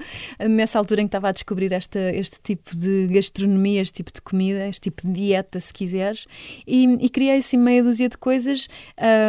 nessa 0.48 0.78
altura 0.78 1.02
em 1.02 1.04
que 1.04 1.08
estava 1.08 1.28
a 1.28 1.32
descobrir 1.32 1.70
esta, 1.72 1.98
este 2.14 2.40
tipo 2.40 2.74
de 2.74 3.06
gastronomia, 3.08 3.82
este 3.82 3.96
tipo 3.96 4.10
de 4.10 4.22
comida, 4.22 4.66
este 4.66 4.82
tipo 4.82 5.06
de 5.06 5.12
dieta, 5.12 5.60
se 5.60 5.74
quiseres, 5.74 6.24
e, 6.66 6.86
e 7.04 7.08
criei 7.10 7.36
assim 7.36 7.58
meia 7.58 7.82
dúzia 7.82 8.08
de 8.08 8.16
coisas 8.16 8.66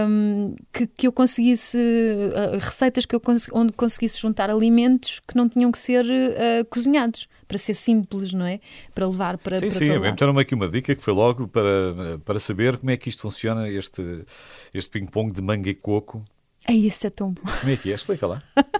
um, 0.08 0.56
que, 0.71 0.88
que 0.88 1.08
eu 1.08 1.12
conseguisse, 1.12 1.77
uh, 1.77 2.58
receitas 2.58 3.06
que 3.06 3.13
eu 3.13 3.19
cons 3.19 3.49
onde 3.51 3.73
conseguisse 3.73 4.17
juntar 4.17 4.49
alimentos 4.49 5.19
que 5.27 5.36
não 5.36 5.49
tinham 5.49 5.71
que 5.71 5.80
ser 5.80 6.06
uh, 6.06 6.65
cozinhados, 6.69 7.27
para 7.51 7.57
ser 7.57 7.73
simples, 7.73 8.31
não 8.31 8.45
é? 8.45 8.61
Para 8.95 9.05
levar 9.05 9.37
para, 9.37 9.55
Sim, 9.55 9.67
para 9.67 9.77
sim, 9.77 9.99
mesmo 9.99 10.15
deram-me 10.15 10.41
aqui 10.41 10.55
uma 10.55 10.69
dica 10.69 10.95
que 10.95 11.03
foi 11.03 11.13
logo 11.13 11.49
para, 11.49 12.17
para 12.23 12.39
saber 12.39 12.77
como 12.77 12.91
é 12.91 12.95
que 12.95 13.09
isto 13.09 13.21
funciona, 13.21 13.69
este, 13.69 14.23
este 14.73 14.89
ping-pong 14.89 15.33
de 15.33 15.41
manga 15.41 15.69
e 15.69 15.75
coco. 15.75 16.25
Ai, 16.65 16.77
isso 16.77 17.05
é 17.05 17.09
tão 17.09 17.31
bom. 17.31 17.41
Como 17.59 17.73
é 17.73 17.75
que 17.75 17.91
é? 17.91 17.95
Explica 17.95 18.25
lá. 18.25 18.41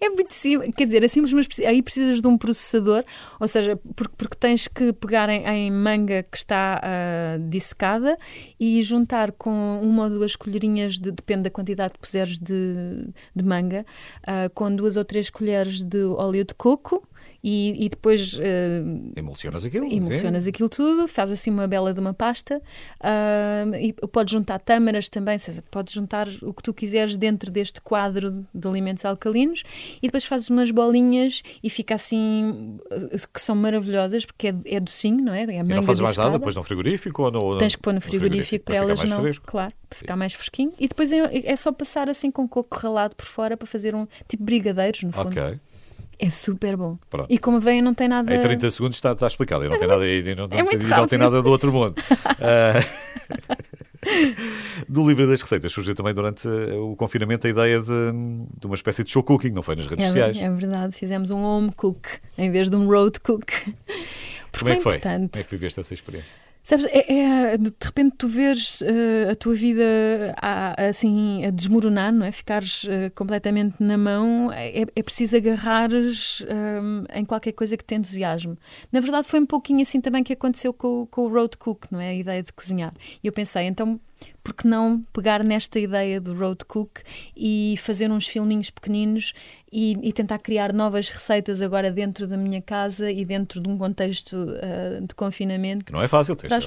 É 0.00 0.08
muito 0.08 0.32
simples, 0.32 0.72
quer 0.76 0.84
dizer, 0.84 1.02
é 1.02 1.08
simples, 1.08 1.32
mas 1.32 1.48
aí 1.58 1.82
precisas 1.82 2.20
de 2.20 2.28
um 2.28 2.38
processador, 2.38 3.02
ou 3.40 3.48
seja, 3.48 3.76
porque, 3.96 4.14
porque 4.16 4.36
tens 4.38 4.68
que 4.68 4.92
pegar 4.92 5.28
em, 5.28 5.44
em 5.44 5.68
manga 5.68 6.22
que 6.22 6.36
está 6.36 6.80
ah, 6.80 7.38
dissecada 7.48 8.16
e 8.60 8.80
juntar 8.84 9.32
com 9.32 9.80
uma 9.82 10.04
ou 10.04 10.10
duas 10.10 10.36
colherinhas, 10.36 10.96
de, 10.96 11.10
depende 11.10 11.42
da 11.42 11.50
quantidade 11.50 11.94
que 11.94 11.98
puseres 11.98 12.38
de, 12.38 13.08
de 13.34 13.44
manga, 13.44 13.84
ah, 14.24 14.48
com 14.54 14.72
duas 14.72 14.96
ou 14.96 15.04
três 15.04 15.28
colheres 15.28 15.82
de 15.82 16.04
óleo 16.04 16.44
de 16.44 16.54
coco 16.54 17.04
e, 17.46 17.84
e 17.84 17.88
depois 17.90 18.40
ah, 18.40 19.20
Emulsionas 19.20 19.66
aquilo. 19.66 19.92
emulsionas 19.92 20.46
aquilo 20.46 20.70
tudo, 20.70 21.06
faz 21.06 21.30
assim 21.30 21.50
uma 21.50 21.68
bela 21.68 21.92
de 21.92 22.00
uma 22.00 22.14
pasta 22.14 22.62
ah, 23.00 23.64
e 23.78 23.92
podes 23.92 24.32
juntar 24.32 24.58
tâmaras 24.58 25.10
também, 25.10 25.36
seja, 25.36 25.62
podes 25.70 25.92
juntar 25.92 26.26
o 26.40 26.54
que 26.54 26.62
tu 26.62 26.72
quiseres 26.72 27.18
dentro 27.18 27.50
deste 27.50 27.82
quadro 27.82 28.46
de 28.54 28.66
alimentos 28.66 29.04
alcalinos 29.04 29.62
e 30.02 30.06
depois 30.06 30.24
fazes 30.24 30.48
umas 30.48 30.70
bolinhas 30.70 31.42
e 31.62 31.68
fica 31.68 31.94
assim, 31.96 32.78
ah, 32.90 33.28
que 33.30 33.40
são 33.40 33.54
maravilhosas 33.54 34.24
porque 34.24 34.48
é, 34.48 34.54
é 34.64 34.80
docinho, 34.80 35.22
não 35.22 35.34
é? 35.34 35.42
É 35.42 35.56
E 35.56 35.62
manga 35.62 35.74
não 35.76 35.82
fazes 35.82 36.00
mais 36.00 36.16
nada 36.16 36.38
depois 36.38 36.56
no 36.56 36.62
frigorífico 36.62 37.24
ou 37.24 37.30
no. 37.30 37.58
Tens 37.58 37.76
que 37.76 37.82
pôr 37.82 37.92
no 37.92 38.00
frigorífico, 38.00 38.64
para, 38.64 38.76
ficar 38.76 38.86
elas 38.86 39.10
não. 39.10 39.20
fresco. 39.20 39.46
Claro, 39.46 39.74
para 39.90 39.98
ficar 39.98 40.16
mais 40.16 40.32
fresquinho. 40.32 40.72
E 40.80 40.88
depois 40.88 41.12
é, 41.12 41.30
é 41.44 41.56
só 41.56 41.70
passar 41.72 42.08
assim 42.08 42.30
com 42.30 42.48
coco 42.48 42.74
ralado 42.74 43.14
por 43.14 43.26
fora 43.26 43.54
para 43.54 43.66
fazer 43.66 43.94
um 43.94 44.06
tipo 44.26 44.42
brigadeiros, 44.42 45.02
no 45.02 45.12
fundo. 45.12 45.28
Ok. 45.28 45.60
É 46.18 46.30
super 46.30 46.76
bom. 46.76 46.98
Pronto. 47.10 47.26
E 47.30 47.38
como 47.38 47.60
vem, 47.60 47.82
não 47.82 47.94
tem 47.94 48.08
nada. 48.08 48.34
Em 48.34 48.40
30 48.40 48.70
segundos 48.70 48.96
está, 48.96 49.12
está 49.12 49.26
explicado. 49.26 49.64
E 49.64 49.68
não 49.68 49.78
tem 49.78 49.88
nada, 49.88 50.06
e 50.06 50.34
não, 50.34 50.44
é 50.50 50.62
muito 50.62 50.86
e 50.86 50.88
não 50.88 51.06
tem 51.06 51.18
nada 51.18 51.42
do 51.42 51.50
outro 51.50 51.72
mundo. 51.72 51.94
Ah, 52.40 52.74
do 54.88 55.06
livro 55.08 55.26
das 55.26 55.40
receitas 55.40 55.72
surgiu 55.72 55.94
também 55.94 56.12
durante 56.12 56.46
eh, 56.46 56.74
o 56.74 56.94
confinamento 56.94 57.46
a 57.46 57.50
ideia 57.50 57.80
de, 57.80 58.12
de 58.60 58.66
uma 58.66 58.74
espécie 58.74 59.02
de 59.02 59.10
show 59.10 59.22
cooking, 59.22 59.50
não 59.50 59.62
foi 59.62 59.76
nas 59.76 59.86
redes 59.86 60.04
É, 60.04 60.08
sociais. 60.08 60.36
é 60.38 60.50
verdade, 60.50 60.94
fizemos 60.94 61.30
um 61.30 61.38
home 61.42 61.72
cook 61.72 62.06
em 62.36 62.50
vez 62.50 62.68
de 62.68 62.76
um 62.76 62.86
road 62.86 63.18
cook. 63.20 63.46
Porque 64.52 64.58
Como 64.58 64.70
é 64.70 64.76
que 64.76 64.82
foi? 64.82 64.92
importante. 64.96 65.30
Como 65.32 65.40
é 65.40 65.44
que 65.44 65.50
viveste 65.50 65.80
essa 65.80 65.94
experiência? 65.94 66.34
Sabes, 66.64 66.86
é, 66.86 67.52
é, 67.52 67.58
de 67.58 67.70
repente 67.78 68.14
tu 68.16 68.26
veres 68.26 68.80
eh, 68.80 69.28
a 69.30 69.34
tua 69.34 69.54
vida 69.54 69.84
a, 70.40 70.86
assim 70.88 71.44
a 71.44 71.50
desmoronar, 71.50 72.10
não 72.10 72.24
é? 72.24 72.32
Ficares 72.32 72.86
eh, 72.88 73.10
completamente 73.10 73.82
na 73.82 73.98
mão, 73.98 74.50
é, 74.50 74.80
é 74.96 75.02
preciso 75.02 75.36
agarrares 75.36 76.42
eh, 76.48 77.18
em 77.20 77.24
qualquer 77.26 77.52
coisa 77.52 77.76
que 77.76 77.84
te 77.84 77.94
entusiasme. 77.94 78.56
Na 78.90 79.00
verdade 79.00 79.28
foi 79.28 79.40
um 79.40 79.46
pouquinho 79.46 79.82
assim 79.82 80.00
também 80.00 80.24
que 80.24 80.32
aconteceu 80.32 80.72
com, 80.72 81.06
com 81.10 81.26
o 81.26 81.28
road 81.28 81.54
cook, 81.58 81.84
não 81.90 82.00
é? 82.00 82.08
A 82.08 82.14
ideia 82.14 82.42
de 82.42 82.50
cozinhar. 82.50 82.94
E 83.22 83.26
eu 83.26 83.32
pensei, 83.32 83.64
então 83.66 84.00
por 84.44 84.52
que 84.52 84.68
não 84.68 85.02
pegar 85.10 85.42
nesta 85.42 85.80
ideia 85.80 86.20
do 86.20 86.34
road 86.34 86.66
cook 86.66 87.00
e 87.34 87.76
fazer 87.78 88.10
uns 88.10 88.26
filminhos 88.26 88.68
pequeninos 88.68 89.32
e, 89.72 89.96
e 90.02 90.12
tentar 90.12 90.38
criar 90.38 90.70
novas 90.70 91.08
receitas 91.08 91.62
agora 91.62 91.90
dentro 91.90 92.28
da 92.28 92.36
minha 92.36 92.60
casa 92.60 93.10
e 93.10 93.24
dentro 93.24 93.58
de 93.58 93.68
um 93.68 93.78
contexto 93.78 94.36
eh, 94.60 95.00
de 95.00 95.14
confinamento 95.14 95.86
Que 95.86 95.92
não 95.92 96.02
é 96.02 96.06
fácil, 96.06 96.36
tens 96.36 96.50
Para 96.50 96.60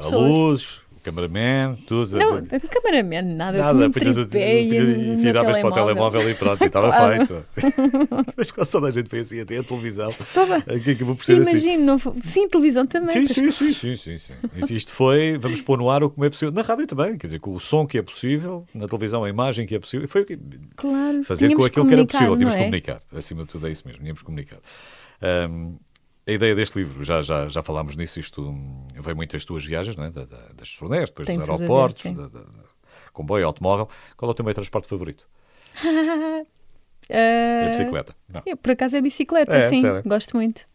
cameraman, 1.12 1.76
tudo. 1.88 2.18
não, 2.18 2.46
cameraman, 2.46 3.36
nada. 3.36 3.58
Nada, 3.58 3.88
um 3.88 3.92
e, 4.38 4.76
e 4.76 5.16
no 5.16 5.18
viravas 5.18 5.58
para 5.58 5.68
o 5.70 5.72
telemóvel 5.72 6.30
e 6.30 6.34
pronto, 6.36 6.62
e 6.64 6.68
estava 6.68 6.88
Claro. 6.98 7.26
feito. 7.26 7.46
Mas 8.38 8.52
quase 8.52 8.72
toda 8.72 8.88
a 8.88 8.92
gente 8.92 9.10
foi 9.10 9.20
assim, 9.20 9.40
até 9.40 9.58
a 9.58 9.64
televisão. 9.64 10.10
Toda- 10.34 10.58
Aqui 10.58 10.92
acabou 10.92 11.16
por 11.16 11.24
ser 11.26 11.42
assim. 11.42 11.52
Imagino, 11.52 11.98
sim, 12.22 12.48
televisão 12.48 12.86
também. 12.86 13.12
Sim, 13.12 13.28
sim, 13.28 13.52
sim, 13.52 13.72
sim, 13.72 13.98
sim, 13.98 14.18
sim. 14.18 14.76
Isto 14.76 14.92
foi, 14.94 15.38
vamos 15.38 15.62
pôr 15.62 15.78
no 15.78 15.90
ar 15.90 16.04
o 16.04 16.10
que 16.10 16.24
é 16.26 16.30
possível. 16.30 16.54
Na 16.54 16.62
rádio 16.62 16.86
também, 16.88 17.18
quer 17.18 17.28
dizer, 17.28 17.40
com 17.40 17.54
o 17.54 17.60
som 17.60 17.86
que 17.88 17.98
é 17.98 18.02
possível, 18.02 18.66
na 18.74 18.88
televisão 18.88 19.24
a 19.24 19.30
imagem 19.30 19.66
que 19.66 19.76
é 19.76 19.80
possível. 19.80 20.08
Foi 20.08 20.22
o 20.22 20.26
que- 20.26 20.38
Claro, 20.76 21.24
fazer 21.24 21.54
com 21.56 21.64
aquilo 21.64 21.88
que 21.88 21.94
era 21.94 22.06
possível, 22.06 22.36
tínhamos 22.36 22.54
que 22.56 22.60
é? 22.62 22.64
comunicar. 22.66 23.00
Acima 23.16 23.44
de 23.44 23.50
tudo 23.50 23.68
é 23.68 23.72
isso 23.72 23.84
mesmo, 23.86 24.00
tínhamos 24.02 24.22
que 24.22 24.26
comunicar. 24.26 24.60
Ahm, 25.22 25.76
a 26.28 26.32
ideia 26.32 26.54
deste 26.56 26.78
livro, 26.78 27.04
já, 27.04 27.22
já, 27.22 27.48
já 27.48 27.64
falámos 27.64 27.96
nisso, 27.96 28.20
isto 28.20 28.54
veio 28.94 29.16
muito 29.16 29.32
das 29.32 29.46
tuas 29.46 29.64
viagens, 29.66 29.96
não 29.96 30.04
é? 30.04 30.10
Da- 30.10 30.26
da- 30.26 30.50
das 30.56 30.70
turnés, 30.76 31.10
depois 31.10 31.26
Tem 31.28 31.38
dos 31.38 31.48
ver, 31.48 31.54
aeroportos, 31.54 32.04
sim. 32.04 32.14
da- 32.14 32.28
da- 32.28 32.46
comboio, 33.14 33.46
automóvel. 33.46 33.88
Qual 34.16 34.30
é 34.30 34.32
o 34.32 34.36
teu 34.36 34.44
meio 34.46 34.54
de 34.54 34.56
transporte 34.56 34.88
favorito? 34.88 35.28
É 37.10 37.64
a 37.64 37.66
Ah, 37.66 37.70
bicicleta. 37.70 38.16
Não. 38.28 38.42
eu, 38.46 38.58
por 38.58 38.72
acaso 38.72 38.98
é 38.98 39.02
bicicleta, 39.02 39.56
É, 39.56 39.62
sim, 39.70 39.82
sério? 39.82 40.04
gosto 40.06 40.36
muito. 40.36 40.66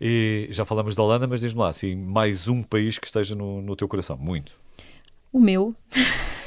E 0.00 0.48
já 0.50 0.64
falamos 0.64 0.94
da 0.94 1.02
Holanda, 1.02 1.26
mas 1.26 1.40
diz-me 1.40 1.60
lá, 1.60 1.68
assim, 1.68 1.94
mais 1.94 2.48
um 2.48 2.62
país 2.62 2.98
que 2.98 3.06
esteja 3.06 3.34
no, 3.34 3.60
no 3.60 3.76
teu 3.76 3.86
coração. 3.86 4.16
Muito. 4.16 4.52
O 5.32 5.38
meu, 5.38 5.74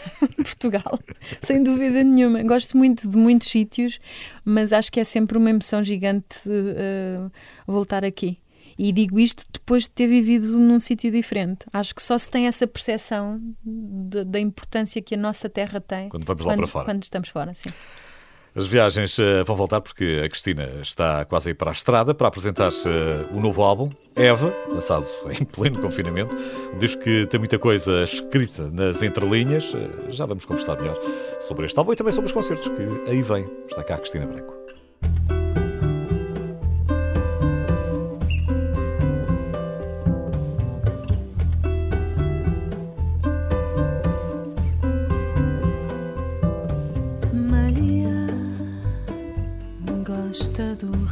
Portugal, 0.43 0.99
sem 1.41 1.63
dúvida 1.63 2.03
nenhuma. 2.03 2.43
Gosto 2.43 2.77
muito 2.77 3.09
de 3.09 3.17
muitos 3.17 3.47
sítios, 3.49 3.99
mas 4.45 4.71
acho 4.73 4.91
que 4.91 4.99
é 4.99 5.03
sempre 5.03 5.37
uma 5.37 5.49
emoção 5.49 5.83
gigante 5.83 6.39
eh, 6.47 7.19
voltar 7.65 8.03
aqui. 8.05 8.37
E 8.77 8.91
digo 8.91 9.19
isto 9.19 9.45
depois 9.53 9.83
de 9.83 9.91
ter 9.91 10.07
vivido 10.07 10.57
num 10.57 10.79
sítio 10.79 11.11
diferente. 11.11 11.59
Acho 11.71 11.93
que 11.93 12.01
só 12.01 12.17
se 12.17 12.27
tem 12.27 12.47
essa 12.47 12.65
percepção 12.65 13.39
de- 13.63 14.23
da 14.23 14.39
importância 14.39 14.99
que 14.99 15.13
a 15.13 15.17
nossa 15.17 15.47
terra 15.47 15.79
tem 15.79 16.09
Quando 16.09 16.25
vamos 16.25 16.43
lá 16.43 16.51
quando, 16.53 16.57
para 16.59 16.67
fora. 16.67 16.85
quando 16.85 17.03
estamos 17.03 17.29
fora, 17.29 17.53
sim. 17.53 17.69
As 18.55 18.67
viagens 18.67 19.17
eh, 19.17 19.43
vão 19.43 19.55
voltar 19.55 19.81
porque 19.81 20.21
a 20.23 20.29
Cristina 20.29 20.69
está 20.81 21.25
quase 21.25 21.49
a 21.49 21.51
ir 21.51 21.55
para 21.55 21.71
a 21.71 21.73
estrada 21.73 22.13
para 22.13 22.27
apresentar-se 22.27 22.87
eh, 22.87 23.25
o 23.31 23.39
novo 23.39 23.63
álbum, 23.63 23.89
Eva, 24.15 24.53
lançado 24.69 25.07
em 25.41 25.43
pleno 25.43 25.79
confinamento. 25.79 26.35
Um 26.73 26.77
disco 26.77 27.01
que 27.01 27.25
tem 27.25 27.39
muita 27.39 27.57
coisa 27.57 28.03
escrita 28.03 28.69
nas 28.69 29.01
entrelinhas. 29.01 29.73
Eh, 29.73 30.11
Já 30.11 30.27
vamos 30.27 30.45
conversar 30.45 30.79
melhor 30.79 30.99
sobre 31.39 31.65
este 31.65 31.77
álbum 31.79 31.93
e 31.93 31.95
também 31.95 32.13
sobre 32.13 32.27
os 32.27 32.33
concertos 32.33 32.67
que 32.67 33.09
aí 33.09 33.23
vem. 33.23 33.49
Está 33.67 33.83
cá 33.83 33.95
a 33.95 33.97
Cristina 33.97 34.27
Branco. 34.27 34.53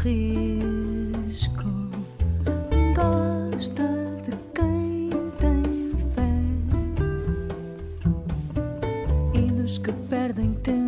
Risco, 0.04 1.70
gosta 2.96 3.84
de 4.26 4.36
quem 4.56 5.10
tem 5.40 5.94
fé. 6.16 6.32
E 9.34 9.42
dos 9.52 9.78
que 9.78 9.92
perdem 10.10 10.54
tempo 10.64 10.81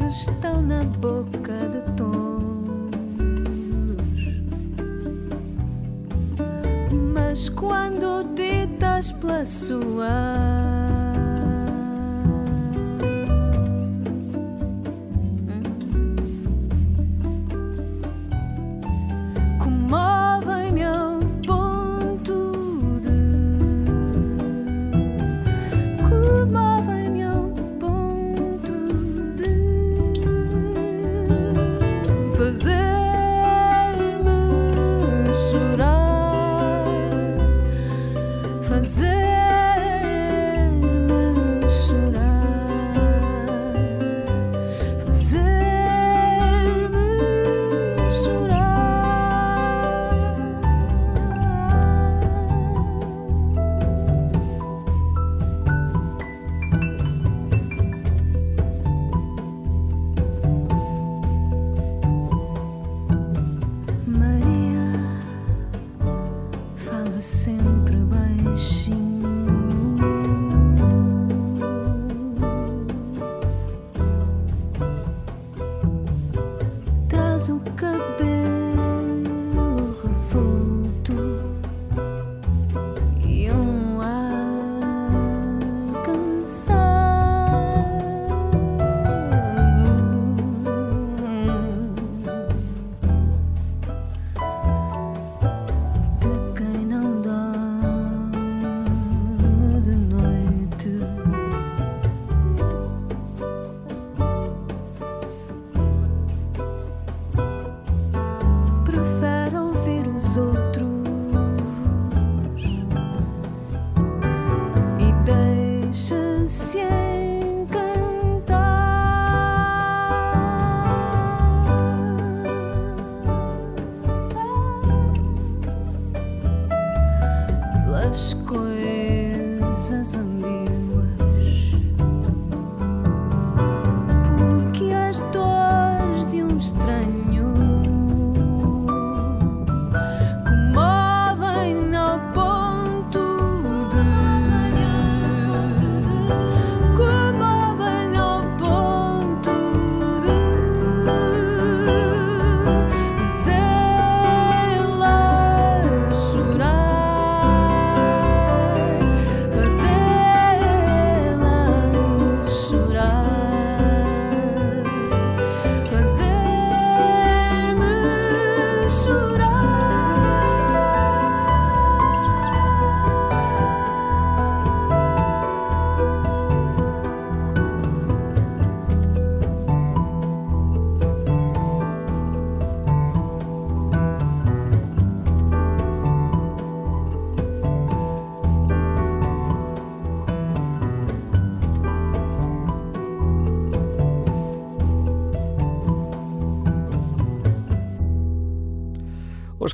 dessas 0.00 0.24
que 0.24 0.30
estão 0.30 0.62
na 0.62 0.84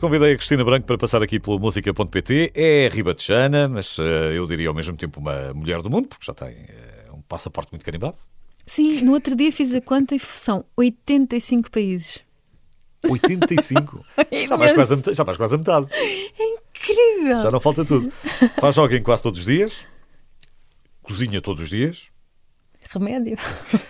convidei 0.06 0.34
a 0.34 0.36
Cristina 0.36 0.64
Branco 0.64 0.86
para 0.86 0.96
passar 0.96 1.20
aqui 1.20 1.40
pelo 1.40 1.58
música.pt. 1.58 2.52
É 2.54 2.88
ribatejana, 2.92 3.66
mas 3.66 3.98
eh, 3.98 4.34
eu 4.36 4.46
diria 4.46 4.68
ao 4.68 4.74
mesmo 4.74 4.96
tempo 4.96 5.18
uma 5.18 5.52
mulher 5.52 5.82
do 5.82 5.90
mundo, 5.90 6.06
porque 6.06 6.24
já 6.24 6.32
tem 6.32 6.50
eh, 6.50 7.10
um 7.12 7.20
passaporte 7.22 7.72
muito 7.72 7.84
carimbado. 7.84 8.16
Sim, 8.64 9.00
no 9.00 9.14
outro 9.14 9.34
dia 9.34 9.50
fiz 9.50 9.74
a 9.74 9.80
conta 9.80 10.14
e 10.14 10.20
são 10.20 10.64
85 10.76 11.72
países. 11.72 12.20
85. 13.02 14.06
É 14.30 14.46
já, 14.46 14.56
vais 14.56 14.72
quase 14.72 14.94
a 14.94 14.96
metade, 14.96 15.16
já 15.16 15.24
vais 15.24 15.36
quase 15.36 15.54
a 15.56 15.58
metade. 15.58 15.88
Incrível! 16.38 17.38
Já 17.38 17.50
não 17.50 17.58
falta 17.58 17.84
tudo. 17.84 18.12
Faz 18.60 18.76
jogging 18.76 19.02
quase 19.02 19.24
todos 19.24 19.40
os 19.40 19.46
dias. 19.46 19.84
Cozinha 21.02 21.42
todos 21.42 21.62
os 21.62 21.68
dias. 21.68 22.10
Remédio. 22.90 23.36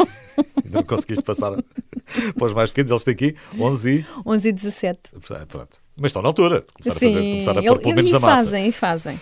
Ainda 0.64 0.78
não 0.78 0.82
conseguiste 0.82 1.22
passar 1.22 1.52
para 1.52 2.46
os 2.46 2.54
mais 2.54 2.70
pequenos. 2.70 2.90
Eles 2.90 3.04
têm 3.04 3.12
aqui 3.12 3.36
11 3.58 3.98
e... 3.98 4.06
11 4.24 4.48
e 4.48 4.52
17. 4.52 5.00
Ah, 5.14 5.46
Pronto. 5.46 5.85
Mas 5.98 6.10
estão 6.10 6.22
na 6.22 6.28
altura 6.28 6.60
de 6.60 6.72
começar 6.72 6.96
a, 6.96 6.98
Sim, 6.98 7.14
fazer, 7.14 7.30
começar 7.30 7.58
a 7.58 7.62
pôr 7.62 7.80
pelo 7.80 7.94
menos 7.94 8.14
a 8.14 8.20
massa. 8.20 8.42
fazem, 8.42 8.66
e 8.66 8.72
fazem. 8.72 9.20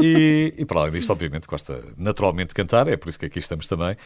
E, 0.00 0.54
e 0.56 0.64
para 0.64 0.80
além 0.80 0.92
disto, 0.92 1.10
obviamente, 1.10 1.46
gosta 1.46 1.82
naturalmente 1.96 2.48
de 2.48 2.54
cantar, 2.54 2.86
é 2.88 2.96
por 2.96 3.08
isso 3.08 3.18
que 3.18 3.26
aqui 3.26 3.38
estamos 3.38 3.66
também. 3.66 3.96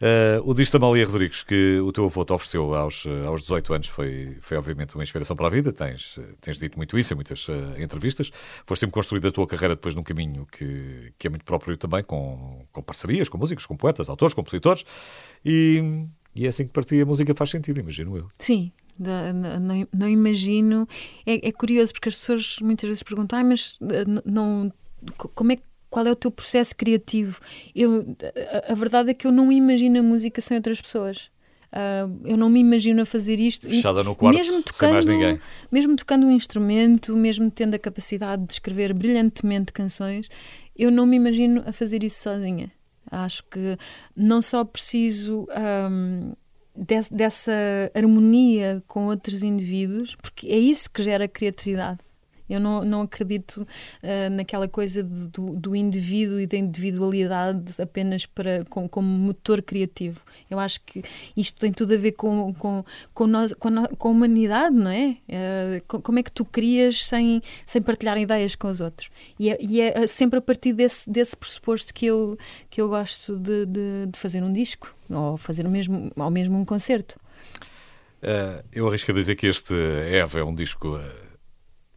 Eh, 0.00 0.40
o 0.44 0.52
disco 0.54 0.78
da 0.78 0.86
Malia 0.86 1.06
Rodrigues 1.06 1.42
que 1.42 1.78
o 1.78 1.92
teu 1.92 2.04
avô 2.04 2.24
te 2.24 2.32
ofereceu 2.32 2.74
aos, 2.74 3.06
aos 3.26 3.42
18 3.42 3.74
anos 3.74 3.86
foi, 3.88 4.36
foi 4.40 4.56
obviamente 4.56 4.94
uma 4.94 5.02
inspiração 5.02 5.36
para 5.36 5.46
a 5.46 5.50
vida. 5.50 5.72
Tens, 5.72 6.18
tens 6.40 6.58
dito 6.58 6.76
muito 6.76 6.98
isso 6.98 7.14
em 7.14 7.16
muitas 7.16 7.46
eh, 7.48 7.82
entrevistas. 7.82 8.30
Foste 8.66 8.80
sempre 8.80 8.94
construída 8.94 9.28
a 9.28 9.32
tua 9.32 9.46
carreira 9.46 9.74
depois 9.74 9.94
num 9.94 10.02
caminho 10.02 10.46
que, 10.46 11.12
que 11.18 11.26
é 11.26 11.30
muito 11.30 11.44
próprio 11.44 11.76
também, 11.76 12.02
com, 12.02 12.66
com 12.72 12.82
parcerias, 12.82 13.28
com 13.28 13.38
músicos, 13.38 13.66
com 13.66 13.76
poetas, 13.76 14.08
autores, 14.08 14.34
compositores. 14.34 14.84
E, 15.44 16.04
e 16.34 16.46
é 16.46 16.48
assim 16.48 16.66
que 16.66 16.72
partia 16.72 17.02
a 17.02 17.06
música 17.06 17.34
faz 17.34 17.50
sentido, 17.50 17.78
imagino 17.80 18.16
eu. 18.16 18.28
Sim, 18.38 18.72
não, 18.98 19.88
não 19.92 20.08
imagino. 20.08 20.88
É, 21.26 21.48
é 21.48 21.52
curioso 21.52 21.92
porque 21.92 22.08
as 22.08 22.16
pessoas 22.18 22.56
muitas 22.60 22.86
vezes 22.88 23.02
perguntam, 23.02 23.38
ah, 23.38 23.44
mas 23.44 23.78
eh, 23.82 24.04
não, 24.24 24.72
co- 25.16 25.28
como 25.34 25.52
é, 25.52 25.58
qual 25.90 26.06
é 26.06 26.10
o 26.10 26.16
teu 26.16 26.30
processo 26.30 26.74
criativo? 26.76 27.40
Eu, 27.74 28.16
a, 28.68 28.72
a 28.72 28.74
verdade 28.74 29.10
é 29.10 29.14
que 29.14 29.26
eu 29.26 29.32
não 29.32 29.50
imagino 29.52 29.98
a 29.98 30.02
música 30.02 30.40
sem 30.40 30.56
outras 30.56 30.80
pessoas. 30.80 31.30
Ah, 31.72 32.08
eu 32.24 32.36
não 32.36 32.48
me 32.48 32.60
imagino 32.60 33.02
a 33.02 33.06
fazer 33.06 33.40
isto. 33.40 33.68
Fechada 33.68 34.04
no 34.04 34.14
quarto, 34.14 34.36
mesmo 34.36 34.54
sem 34.54 34.62
tocando, 34.62 34.90
mais 34.92 35.06
ninguém. 35.06 35.40
Mesmo 35.72 35.96
tocando 35.96 36.24
um 36.26 36.30
instrumento, 36.30 37.16
mesmo 37.16 37.50
tendo 37.50 37.74
a 37.74 37.78
capacidade 37.78 38.46
de 38.46 38.52
escrever 38.52 38.94
brilhantemente 38.94 39.72
canções, 39.72 40.28
eu 40.76 40.90
não 40.90 41.04
me 41.04 41.16
imagino 41.16 41.64
a 41.66 41.72
fazer 41.72 42.04
isso 42.04 42.22
sozinha. 42.22 42.70
Acho 43.10 43.44
que 43.50 43.76
não 44.16 44.40
só 44.40 44.64
preciso 44.64 45.46
ahm, 45.50 46.32
des- 46.76 47.08
dessa 47.08 47.52
harmonia 47.94 48.82
com 48.86 49.06
outros 49.06 49.42
indivíduos, 49.42 50.16
porque 50.16 50.48
é 50.48 50.56
isso 50.58 50.90
que 50.90 51.02
gera 51.02 51.28
criatividade. 51.28 52.00
Eu 52.48 52.60
não, 52.60 52.84
não 52.84 53.02
acredito 53.02 53.66
ah, 54.02 54.28
naquela 54.30 54.68
coisa 54.68 55.02
de- 55.02 55.28
do, 55.28 55.50
do 55.56 55.74
indivíduo 55.76 56.38
e 56.40 56.46
da 56.46 56.56
individualidade 56.56 57.80
apenas 57.80 58.26
para, 58.26 58.64
com, 58.68 58.88
como 58.88 59.08
motor 59.08 59.62
criativo. 59.62 60.20
Eu 60.50 60.58
acho 60.58 60.80
que 60.82 61.02
isto 61.36 61.58
tem 61.58 61.72
tudo 61.72 61.94
a 61.94 61.96
ver 61.96 62.12
com, 62.12 62.52
com, 62.54 62.84
com, 63.12 63.26
nós, 63.26 63.52
com, 63.54 63.68
a, 63.68 63.88
com 63.88 64.08
a 64.08 64.10
humanidade, 64.10 64.74
não 64.76 64.90
é? 64.90 65.16
Ah, 65.30 65.80
co- 65.88 66.00
como 66.00 66.18
é 66.18 66.22
que 66.22 66.32
tu 66.32 66.44
crias 66.44 67.04
sem, 67.04 67.40
sem 67.64 67.80
partilhar 67.80 68.18
ideias 68.18 68.54
com 68.54 68.68
os 68.68 68.80
outros? 68.80 69.10
E 69.38 69.50
é, 69.50 69.58
e 69.60 69.80
é 69.80 70.06
sempre 70.06 70.38
a 70.38 70.42
partir 70.42 70.72
desse, 70.72 71.08
desse 71.10 71.36
pressuposto 71.36 71.92
que 71.94 72.06
eu, 72.06 72.38
que 72.70 72.80
eu 72.80 72.88
gosto 72.88 73.38
de, 73.38 73.66
de, 73.66 74.06
de 74.12 74.18
fazer 74.18 74.42
um 74.42 74.52
disco 74.52 74.94
ou 75.10 75.36
fazer 75.36 75.66
o 75.66 75.70
mesmo, 75.70 76.10
ou 76.16 76.30
mesmo 76.30 76.58
um 76.58 76.64
concerto. 76.64 77.18
Eh, 78.22 78.64
eu 78.72 78.88
arrisco 78.88 79.10
a 79.10 79.14
dizer 79.14 79.34
que 79.36 79.46
este 79.46 79.74
Eva 80.10 80.38
é 80.40 80.44
um 80.44 80.54
disco 80.54 80.98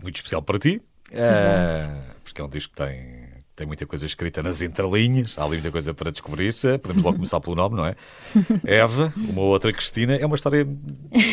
muito 0.01 0.15
especial 0.15 0.41
para 0.41 0.59
ti, 0.59 0.81
eh, 1.11 1.87
porque 2.23 2.41
é 2.41 2.43
um 2.43 2.49
disco 2.49 2.73
que 2.73 2.81
tem, 2.83 3.29
tem 3.55 3.65
muita 3.65 3.85
coisa 3.85 4.05
escrita 4.05 4.43
nas 4.43 4.61
entrelinhas, 4.61 5.35
há 5.37 5.43
ali 5.43 5.53
muita 5.53 5.71
coisa 5.71 5.93
para 5.93 6.11
descobrir. 6.11 6.53
-se. 6.53 6.77
Podemos 6.77 7.03
logo 7.03 7.15
começar 7.15 7.39
pelo 7.39 7.55
nome, 7.55 7.75
não 7.75 7.85
é? 7.85 7.95
Eva, 8.63 9.11
uma 9.15 9.41
outra 9.41 9.73
Cristina, 9.73 10.15
é 10.15 10.25
uma 10.25 10.35
história 10.35 10.67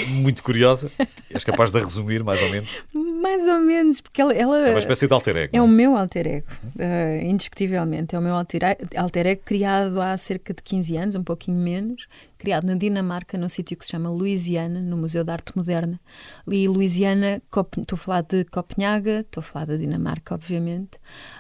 muito 0.09 0.42
curiosa. 0.42 0.90
És 1.31 1.44
capaz 1.44 1.70
de 1.70 1.79
resumir, 1.81 2.22
mais 2.24 2.40
ou 2.42 2.50
menos. 2.50 2.70
Mais 3.25 3.49
ou 3.49 3.59
menos, 3.61 4.01
porque 4.03 4.21
ela, 4.21 4.35
ela 4.35 4.59
É 4.69 4.71
uma 4.71 4.79
espécie 4.79 5.07
de 5.09 5.15
alter 5.15 5.35
ego. 5.37 5.57
É 5.57 5.63
o 5.63 5.67
meu 5.67 5.97
alter 5.97 6.27
ego, 6.27 6.47
eh, 6.79 7.23
indiscutivelmente. 7.25 8.15
É 8.15 8.19
o 8.19 8.23
meu 8.23 8.35
alter, 8.35 8.61
alter 8.97 9.27
ego 9.27 9.41
criado 9.45 9.99
há 10.01 10.15
cerca 10.19 10.53
de 10.53 10.63
15 10.63 10.97
anos, 10.99 11.15
um 11.15 11.25
pouquinho 11.25 11.59
menos, 11.59 12.07
criado 12.37 12.67
na 12.67 12.75
Dinamarca, 12.75 13.39
num 13.39 13.49
sítio 13.49 13.77
que 13.79 13.85
se 13.87 13.93
chama 13.93 14.11
Louisiana, 14.11 14.81
no 14.81 14.97
Museu 14.99 15.25
de 15.25 15.31
Arte 15.33 15.57
Moderna. 15.57 15.99
E 16.47 16.69
Louisiana, 16.69 17.41
estou 17.47 17.95
a 17.95 17.97
falar 17.97 18.21
de 18.23 18.45
Copenhaga, 18.45 19.21
estou 19.21 19.41
a 19.41 19.45
falar 19.45 19.65
da 19.67 19.77
Dinamarca, 19.77 20.35
obviamente. 20.35 20.99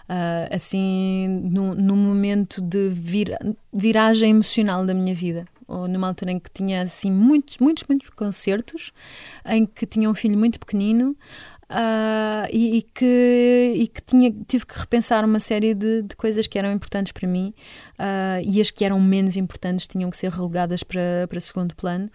Ah, 0.08 0.48
assim, 0.50 1.28
num, 1.52 1.74
num 1.74 1.96
momento 1.96 2.62
de 2.62 2.88
vira- 2.88 3.38
viragem 3.72 4.30
emocional 4.30 4.86
da 4.86 4.94
minha 4.94 5.14
vida. 5.14 5.44
Ou 5.66 5.88
numa 5.88 6.08
altura 6.08 6.30
em 6.30 6.38
que 6.38 6.50
tinha 6.52 6.82
assim 6.82 7.10
muitos, 7.10 7.56
muitos, 7.58 7.84
muitos 7.88 8.10
concertos, 8.10 8.92
em 9.46 9.64
que 9.64 9.86
tinha 9.86 10.10
um 10.10 10.14
filho 10.14 10.36
muito 10.38 10.58
pequenino, 10.60 11.16
ah, 11.68 12.46
e, 12.52 12.78
e 12.78 12.82
que, 12.82 13.72
e 13.76 13.88
que 13.88 14.02
tinha, 14.02 14.34
tive 14.46 14.66
que 14.66 14.78
repensar 14.78 15.24
uma 15.24 15.40
série 15.40 15.74
de, 15.74 16.02
de 16.02 16.14
coisas 16.16 16.46
que 16.46 16.58
eram 16.58 16.72
importantes 16.72 17.12
para 17.12 17.26
mim 17.26 17.54
ah, 17.98 18.40
e 18.44 18.60
as 18.60 18.70
que 18.70 18.84
eram 18.84 19.00
menos 19.00 19.36
importantes 19.36 19.86
tinham 19.86 20.10
que 20.10 20.16
ser 20.16 20.30
relegadas 20.30 20.82
para, 20.82 21.26
para 21.28 21.40
segundo 21.40 21.74
plano. 21.74 22.10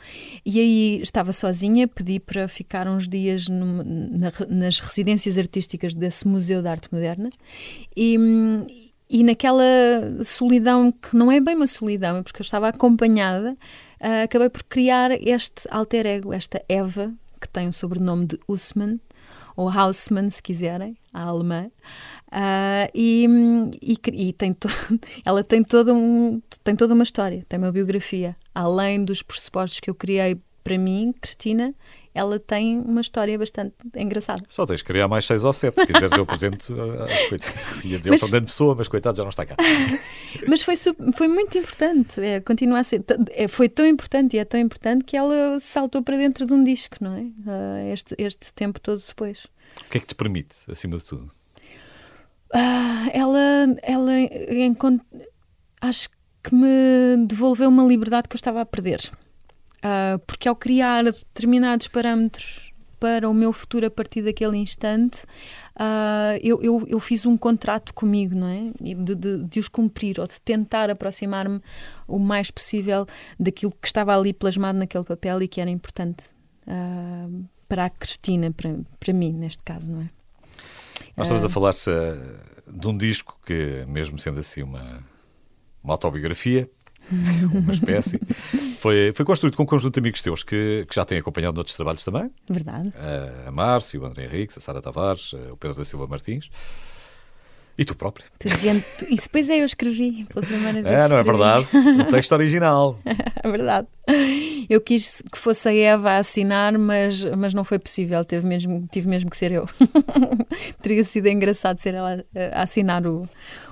E 0.45 0.59
aí 0.59 1.01
estava 1.01 1.33
sozinha, 1.33 1.88
pedi 1.88 2.19
para 2.19 2.47
ficar 2.47 2.88
uns 2.88 3.07
dias 3.07 3.47
numa- 3.47 3.83
na- 3.83 4.31
nas 4.49 4.79
residências 4.79 5.38
artísticas 5.38 5.93
desse 5.95 6.27
Museu 6.27 6.62
de 6.62 6.67
Arte 6.67 6.88
Moderna 6.93 7.29
e, 7.95 8.17
e 9.09 9.23
naquela 9.23 9.63
solidão 10.23 10.91
que 10.91 11.15
não 11.15 11.31
é 11.31 11.39
bem 11.39 11.55
uma 11.55 11.67
solidão, 11.67 12.17
é 12.17 12.23
porque 12.23 12.41
eu 12.41 12.45
estava 12.45 12.67
acompanhada, 12.69 13.57
ah, 13.99 14.23
acabei 14.23 14.49
por 14.49 14.63
criar 14.63 15.12
este 15.12 15.67
alter 15.71 16.05
ego, 16.05 16.31
esta 16.31 16.63
Eva, 16.69 17.12
que 17.41 17.47
tem 17.49 17.67
o 17.67 17.73
sobrenome 17.73 18.25
de 18.25 18.39
Usman, 18.47 18.99
ou 19.59 19.67
Hausmann, 19.69 20.29
se 20.29 20.41
quiserem, 20.41 20.95
a 21.13 21.23
alemã. 21.23 21.69
Ah, 22.31 22.89
e, 22.93 23.27
e, 23.81 23.97
e 24.29 24.33
tem 24.33 24.53
to- 24.53 24.69
ela 25.25 25.43
tem 25.43 25.61
toda, 25.63 25.93
um, 25.93 26.41
tem 26.63 26.77
toda 26.77 26.93
uma 26.93 27.03
história, 27.03 27.45
tem 27.49 27.59
uma 27.59 27.71
biografia. 27.71 28.37
Além 28.55 29.03
dos 29.03 29.21
pressupostos 29.21 29.81
que 29.81 29.89
eu 29.89 29.95
criei 29.95 30.39
para 30.63 30.77
mim, 30.77 31.13
Cristina, 31.19 31.73
ela 32.13 32.39
tem 32.39 32.77
uma 32.79 33.01
história 33.01 33.37
bastante 33.37 33.73
engraçada. 33.95 34.43
Só 34.49 34.65
tens 34.65 34.77
de 34.79 34.83
criar 34.83 35.07
mais 35.07 35.25
seis 35.25 35.43
ou 35.43 35.53
sete, 35.53 35.79
se 35.81 35.87
quiseres 35.87 36.11
eu 36.17 36.25
presente. 36.25 36.73
ah, 36.73 37.29
coitado. 37.29 37.53
Ia 37.87 37.97
dizer 37.99 38.09
Mas- 38.11 38.21
o 38.21 38.25
Fernando 38.25 38.45
Pessoa, 38.47 38.75
mas 38.75 38.87
coitado, 38.87 39.17
já 39.17 39.23
não 39.23 39.29
está 39.29 39.45
cá. 39.45 39.55
Mas 40.47 40.61
foi, 40.61 40.75
foi 40.77 41.27
muito 41.27 41.57
importante, 41.57 42.21
é, 42.21 42.39
continua 42.39 42.79
a 42.79 42.83
ser. 42.83 43.03
é, 43.31 43.47
foi 43.47 43.67
tão 43.67 43.85
importante 43.85 44.35
e 44.35 44.39
é 44.39 44.45
tão 44.45 44.59
importante 44.59 45.03
que 45.03 45.17
ela 45.17 45.59
saltou 45.59 46.03
para 46.03 46.15
dentro 46.17 46.45
de 46.45 46.53
um 46.53 46.63
disco, 46.63 46.97
não 47.01 47.15
é? 47.15 47.25
Ah, 47.47 47.91
este, 47.91 48.13
este 48.17 48.53
tempo 48.53 48.79
todo 48.79 49.01
depois. 49.05 49.45
O 49.85 49.89
que 49.89 49.97
é 49.97 50.01
que 50.01 50.07
te 50.07 50.13
permite, 50.15 50.55
acima 50.69 50.97
de 50.97 51.03
tudo? 51.03 51.31
Ah, 52.53 53.07
ela, 53.13 53.39
ela 53.81 54.11
acho 55.81 56.09
que 56.43 56.53
me 56.55 57.25
devolveu 57.27 57.69
uma 57.69 57.83
liberdade 57.83 58.27
que 58.27 58.35
eu 58.35 58.37
estava 58.37 58.61
a 58.61 58.65
perder. 58.65 58.99
Ah, 59.81 60.19
porque 60.25 60.47
ao 60.47 60.55
criar 60.55 61.03
determinados 61.03 61.87
parâmetros 61.87 62.73
para 62.99 63.29
o 63.29 63.33
meu 63.33 63.53
futuro 63.53 63.85
a 63.85 63.89
partir 63.89 64.21
daquele 64.21 64.57
instante, 64.57 65.23
ah, 65.75 66.37
eu, 66.41 66.61
eu, 66.61 66.85
eu 66.87 66.99
fiz 66.99 67.25
um 67.25 67.37
contrato 67.37 67.93
comigo, 67.93 68.35
não 68.35 68.47
é? 68.47 68.71
De, 68.79 69.15
de, 69.15 69.43
de 69.43 69.59
os 69.59 69.67
cumprir 69.67 70.19
ou 70.19 70.27
de 70.27 70.39
tentar 70.41 70.89
aproximar-me 70.89 71.61
o 72.07 72.19
mais 72.19 72.51
possível 72.51 73.05
daquilo 73.39 73.71
que 73.71 73.87
estava 73.87 74.15
ali 74.15 74.33
plasmado 74.33 74.77
naquele 74.77 75.03
papel 75.05 75.41
e 75.41 75.47
que 75.47 75.61
era 75.61 75.69
importante 75.69 76.23
ah, 76.67 77.27
para 77.67 77.85
a 77.85 77.89
Cristina, 77.89 78.51
para, 78.51 78.75
para 78.99 79.13
mim, 79.13 79.31
neste 79.31 79.63
caso, 79.63 79.89
não 79.89 80.01
é? 80.01 80.09
Nós 81.15 81.27
estamos 81.27 81.43
a 81.43 81.49
falar-se 81.49 81.91
de 82.67 82.87
um 82.87 82.97
disco 82.97 83.39
que, 83.45 83.85
mesmo 83.87 84.19
sendo 84.19 84.39
assim 84.39 84.61
uma, 84.61 85.03
uma 85.83 85.93
autobiografia, 85.93 86.69
uma 87.53 87.71
espécie, 87.73 88.19
foi, 88.79 89.12
foi 89.15 89.25
construído 89.25 89.55
com 89.55 89.63
um 89.63 89.65
conjunto 89.65 89.93
de 89.93 89.99
amigos 89.99 90.21
teus 90.21 90.43
que, 90.43 90.85
que 90.88 90.95
já 90.95 91.05
têm 91.05 91.17
acompanhado 91.19 91.55
noutros 91.55 91.75
trabalhos 91.75 92.03
também. 92.03 92.29
Verdade. 92.49 92.91
Ah, 92.95 93.47
A 93.47 93.51
Márcio, 93.51 94.01
o 94.01 94.05
André 94.05 94.25
Henriques, 94.25 94.57
a 94.57 94.62
Sara 94.62 94.81
Tavares, 94.81 95.31
ah, 95.33 95.53
o 95.53 95.57
Pedro 95.57 95.77
da 95.77 95.85
Silva 95.85 96.07
Martins 96.07 96.49
e 97.77 97.85
tu 97.85 97.95
próprio. 97.95 98.25
Tu 98.38 98.49
dizendo, 98.49 98.83
isso 99.09 99.23
depois 99.23 99.49
é 99.49 99.62
eu 99.62 99.65
escrevi 99.65 100.25
pela 100.25 100.45
primeira 100.45 100.83
vez. 100.83 100.85
É, 100.85 101.07
não 101.07 101.17
é 101.17 101.21
escrevi. 101.21 101.25
verdade? 101.25 101.67
O 102.01 102.12
texto 102.12 102.31
original. 102.33 102.99
É 103.41 103.49
verdade. 103.49 103.88
Eu 104.69 104.81
quis 104.81 105.23
que 105.31 105.38
fosse 105.38 105.69
a 105.69 105.73
Eva 105.73 106.12
a 106.12 106.17
assinar, 106.17 106.77
mas, 106.77 107.23
mas 107.38 107.53
não 107.53 107.63
foi 107.63 107.79
possível. 107.79 108.23
Teve 108.25 108.45
mesmo, 108.45 108.85
tive 108.91 109.07
mesmo 109.07 109.29
que 109.29 109.38
ser 109.38 109.53
eu. 109.53 109.65
Teria 110.83 111.05
sido 111.05 111.27
engraçado 111.27 111.77
ser 111.77 111.93
ela 111.93 112.21
a 112.51 112.63
assinar 112.63 113.07
o, 113.07 113.29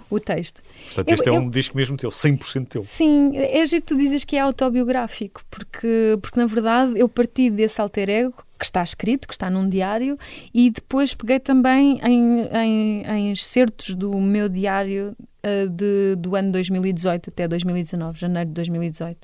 o 0.09 0.19
texto. 0.19 0.61
Portanto, 0.85 1.07
Eu- 1.09 1.13
este 1.15 1.27
é 1.29 1.31
eu- 1.31 1.35
um 1.35 1.49
disco 1.49 1.75
mesmo 1.75 1.97
teu, 1.97 2.09
100% 2.11 2.67
teu. 2.69 2.83
Sim, 2.85 3.35
é 3.37 3.65
giro 3.65 3.83
tu 3.85 3.97
dizes 3.97 4.23
que 4.23 4.35
é 4.35 4.39
autobiográfico, 4.39 5.41
porque, 5.51 6.17
porque 6.21 6.39
na 6.39 6.45
verdade 6.45 6.93
eu 6.97 7.09
parti 7.09 7.49
desse 7.49 7.81
alter 7.81 8.09
ego 8.09 8.33
que 8.57 8.65
está 8.65 8.81
escrito, 8.81 9.27
que 9.27 9.33
está 9.33 9.49
num 9.49 9.67
diário, 9.69 10.17
e 10.53 10.69
depois 10.69 11.13
peguei 11.13 11.39
também 11.39 11.99
em, 12.03 12.41
em, 12.53 13.03
em 13.05 13.31
excertos 13.31 13.93
do 13.93 14.19
meu 14.19 14.47
diário 14.49 15.15
eh, 15.43 15.67
de, 15.67 16.15
do 16.17 16.35
ano 16.35 16.51
2018 16.51 17.29
até 17.29 17.47
2019, 17.47 18.19
janeiro 18.19 18.47
de 18.49 18.53
2018 18.55 19.17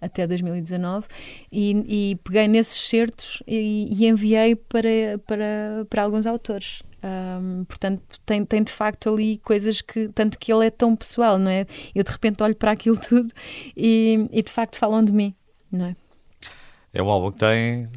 até 0.00 0.26
2019, 0.26 1.06
e, 1.50 2.10
e 2.12 2.16
peguei 2.22 2.46
nesses 2.46 2.76
excertos 2.84 3.42
e, 3.46 3.88
e 3.90 4.06
enviei 4.06 4.54
para, 4.54 5.18
para, 5.26 5.84
para 5.90 6.02
alguns 6.02 6.24
autores. 6.24 6.82
Ahm, 7.02 7.64
portanto, 7.64 8.18
tem, 8.26 8.44
tem 8.44 8.62
de 8.62 8.72
facto 8.72 9.12
ali 9.12 9.38
coisas 9.38 9.80
que, 9.80 10.08
tanto 10.08 10.38
que 10.38 10.52
ele 10.52 10.66
é 10.66 10.70
tão 10.70 10.96
pessoal, 10.96 11.38
não 11.38 11.50
é? 11.50 11.66
Eu 11.94 12.02
de 12.02 12.10
repente 12.10 12.42
olho 12.42 12.56
para 12.56 12.72
aquilo 12.72 12.98
tudo 13.00 13.32
e, 13.76 14.28
e 14.32 14.42
de 14.42 14.50
facto 14.50 14.76
falam 14.78 15.04
de 15.04 15.12
mim, 15.12 15.34
não 15.70 15.86
é? 15.86 15.96
É 16.92 17.02
um 17.02 17.08
álbum 17.08 17.30
que 17.30 17.38
tem 17.38 17.88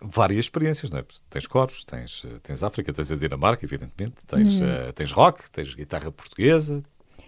várias 0.00 0.46
experiências, 0.46 0.90
não 0.90 0.98
é? 0.98 1.04
Tens 1.30 1.46
coros, 1.46 1.84
tens, 1.84 2.24
eh, 2.24 2.38
tens 2.42 2.62
África, 2.62 2.92
tens 2.92 3.12
a 3.12 3.16
Dinamarca, 3.16 3.64
evidentemente, 3.64 4.26
tens, 4.26 4.60
Uhum. 4.60 4.66
eh, 4.68 4.92
tens 4.92 5.12
rock, 5.12 5.48
tens 5.50 5.74
guitarra 5.74 6.10
portuguesa. 6.10 6.82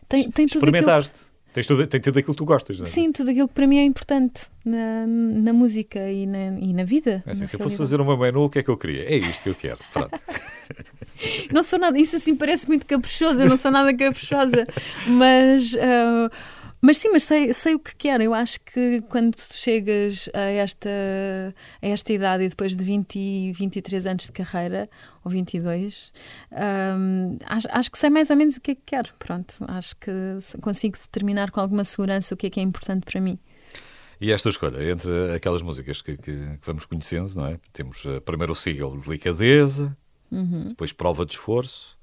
Tem, 0.08 0.28
tem 0.30 0.46
Experimentaste. 0.46 1.26
Tens 1.54 1.68
tudo, 1.68 1.86
tem 1.86 2.00
tudo 2.00 2.18
aquilo 2.18 2.34
que 2.34 2.38
tu 2.38 2.44
gostas, 2.44 2.80
não 2.80 2.84
é? 2.84 2.88
sim, 2.88 3.12
tudo 3.12 3.30
aquilo 3.30 3.46
que 3.46 3.54
para 3.54 3.64
mim 3.64 3.78
é 3.78 3.84
importante 3.84 4.48
na, 4.64 5.06
na 5.06 5.52
música 5.52 6.00
e 6.10 6.26
na, 6.26 6.58
e 6.58 6.72
na 6.72 6.82
vida. 6.82 7.22
É 7.24 7.30
assim, 7.30 7.42
na 7.42 7.46
se 7.46 7.54
eu 7.54 7.60
fosse 7.60 7.76
fazer 7.76 7.96
meu 8.02 8.18
menu, 8.18 8.42
o 8.42 8.50
que 8.50 8.58
é 8.58 8.62
que 8.64 8.68
eu 8.68 8.76
queria? 8.76 9.04
É 9.04 9.16
isto 9.16 9.44
que 9.44 9.50
eu 9.50 9.54
quero. 9.54 9.78
Pronto. 9.92 10.10
Não 11.52 11.62
sou 11.62 11.78
nada, 11.78 11.96
isso 11.96 12.16
assim 12.16 12.34
parece 12.34 12.66
muito 12.66 12.84
caprichoso, 12.84 13.40
eu 13.40 13.48
não 13.48 13.56
sou 13.56 13.70
nada 13.70 13.96
caprichosa, 13.96 14.66
mas, 15.06 15.76
ah, 15.76 16.30
mas 16.86 16.98
sim, 16.98 17.08
mas 17.10 17.22
sei, 17.24 17.52
sei 17.54 17.74
o 17.74 17.78
que 17.78 17.94
quero. 17.96 18.22
Eu 18.22 18.34
acho 18.34 18.60
que 18.60 19.00
quando 19.08 19.34
tu 19.34 19.54
chegas 19.54 20.28
a 20.34 20.40
esta, 20.40 20.88
a 21.80 21.86
esta 21.86 22.12
idade 22.12 22.44
e 22.44 22.48
depois 22.48 22.76
de 22.76 22.84
20, 22.84 23.18
e 23.18 23.52
23 23.52 24.06
anos 24.06 24.24
de 24.26 24.32
carreira, 24.32 24.88
ou 25.24 25.30
22, 25.30 26.12
ahm, 26.52 27.36
acho, 27.46 27.68
acho 27.70 27.90
que 27.90 27.98
sei 27.98 28.10
mais 28.10 28.28
ou 28.30 28.36
menos 28.36 28.56
o 28.56 28.60
que 28.60 28.72
é 28.72 28.74
que 28.74 28.82
quero. 28.84 29.10
Pronto, 29.18 29.54
acho 29.68 29.96
que 29.96 30.10
consigo 30.60 30.96
determinar 30.98 31.50
com 31.50 31.60
alguma 31.60 31.84
segurança 31.84 32.34
o 32.34 32.36
que 32.36 32.46
é 32.48 32.50
que 32.50 32.60
é 32.60 32.62
importante 32.62 33.04
para 33.10 33.20
mim. 33.20 33.38
E 34.20 34.30
esta 34.32 34.48
escolha, 34.48 34.90
entre 34.90 35.34
aquelas 35.34 35.60
músicas 35.62 36.00
que, 36.02 36.16
que- 36.16 36.58
que 36.58 36.66
vamos 36.66 36.84
conhecendo, 36.86 37.34
não 37.34 37.46
é? 37.46 37.58
Temos 37.72 38.04
eh, 38.06 38.20
primeiro 38.20 38.52
o 38.52 38.56
single 38.56 38.96
Delicadeza, 39.00 39.96
Uhum. 40.30 40.66
depois 40.68 40.92
Prova 40.92 41.24
de 41.26 41.32
Esforço 41.32 41.96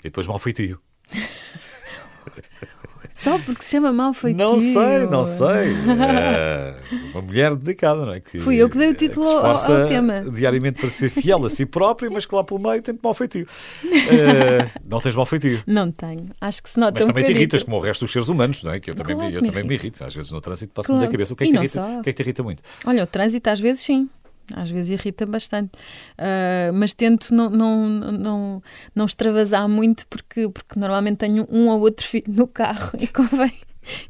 e 0.00 0.04
depois 0.04 0.26
Mal 0.26 0.38
Feitio. 0.38 0.80
Só 3.16 3.38
porque 3.38 3.62
se 3.62 3.70
chama 3.70 3.92
mal 3.92 4.12
feitio. 4.12 4.44
Não 4.44 4.58
sei, 4.58 5.06
não 5.08 5.24
sei. 5.24 5.72
É 5.78 6.74
uma 7.12 7.22
mulher 7.22 7.54
dedicada, 7.54 8.04
não 8.04 8.12
é? 8.12 8.18
Que, 8.18 8.40
Fui 8.40 8.56
eu 8.56 8.68
que 8.68 8.76
dei 8.76 8.90
o 8.90 8.94
título 8.94 9.24
ao- 9.26 9.46
ao 9.46 9.86
tema. 9.88 10.22
diariamente 10.32 10.80
para 10.80 10.88
ser 10.90 11.08
fiel 11.10 11.44
a 11.44 11.48
si 11.48 11.64
própria, 11.64 12.10
mas 12.10 12.26
que 12.26 12.34
lá 12.34 12.42
pelo 12.42 12.58
meio 12.60 12.82
tem 12.82 12.98
mal 13.02 13.14
feitio. 13.14 13.46
Eh, 14.04 14.66
não 14.84 15.00
tens 15.00 15.14
mal 15.14 15.24
feitio. 15.24 15.62
Não 15.66 15.90
tenho. 15.90 16.28
Acho 16.40 16.62
que 16.62 16.68
se 16.68 16.78
nota 16.78 16.92
Mas 16.96 17.04
um 17.04 17.08
também 17.08 17.22
te 17.22 17.28
bocadito. 17.28 17.40
irritas, 17.40 17.62
como 17.62 17.76
o 17.76 17.80
resto 17.80 18.00
dos 18.02 18.12
seres 18.12 18.28
humanos, 18.28 18.62
não 18.64 18.72
é? 18.72 18.80
Que 18.80 18.90
eu 18.90 18.94
também, 18.94 19.14
Claro 19.14 19.30
me- 19.30 19.36
eu 19.36 19.40
me 19.42 19.46
também 19.48 19.62
me 19.64 19.70
irrito. 19.74 19.86
irrito. 19.86 20.04
Às 20.04 20.14
vezes 20.14 20.30
no 20.30 20.40
trânsito 20.40 20.72
passa-me 20.74 20.98
Claro. 20.98 21.06
da 21.08 21.12
cabeça. 21.12 21.32
O 21.32 21.36
que 21.36 21.44
é 21.44 21.46
que 21.46 21.52
te 21.52 21.56
irrita? 21.56 21.72
só. 21.72 21.98
O 22.00 22.02
que 22.02 22.10
é 22.10 22.12
que 22.12 22.16
te 22.16 22.22
irrita 22.26 22.42
muito? 22.42 22.62
Olha, 22.84 23.02
o 23.04 23.06
trânsito 23.06 23.48
às 23.48 23.60
vezes 23.60 23.82
sim. 23.82 24.08
Às 24.52 24.70
vezes 24.70 24.90
irrita 24.90 25.24
bastante. 25.24 25.72
Ah, 26.18 26.70
mas 26.74 26.92
tento 26.92 27.34
não, 27.34 27.48
não, 27.48 27.88
não, 27.88 28.62
não 28.94 29.06
extravasar 29.06 29.68
muito 29.68 30.06
porque, 30.08 30.48
porque 30.48 30.78
normalmente 30.78 31.18
tenho 31.18 31.46
um 31.50 31.68
ou 31.68 31.80
outro 31.80 32.06
filho 32.06 32.24
no 32.28 32.46
carro 32.46 32.90
e 33.00 33.06
convém. 33.06 33.52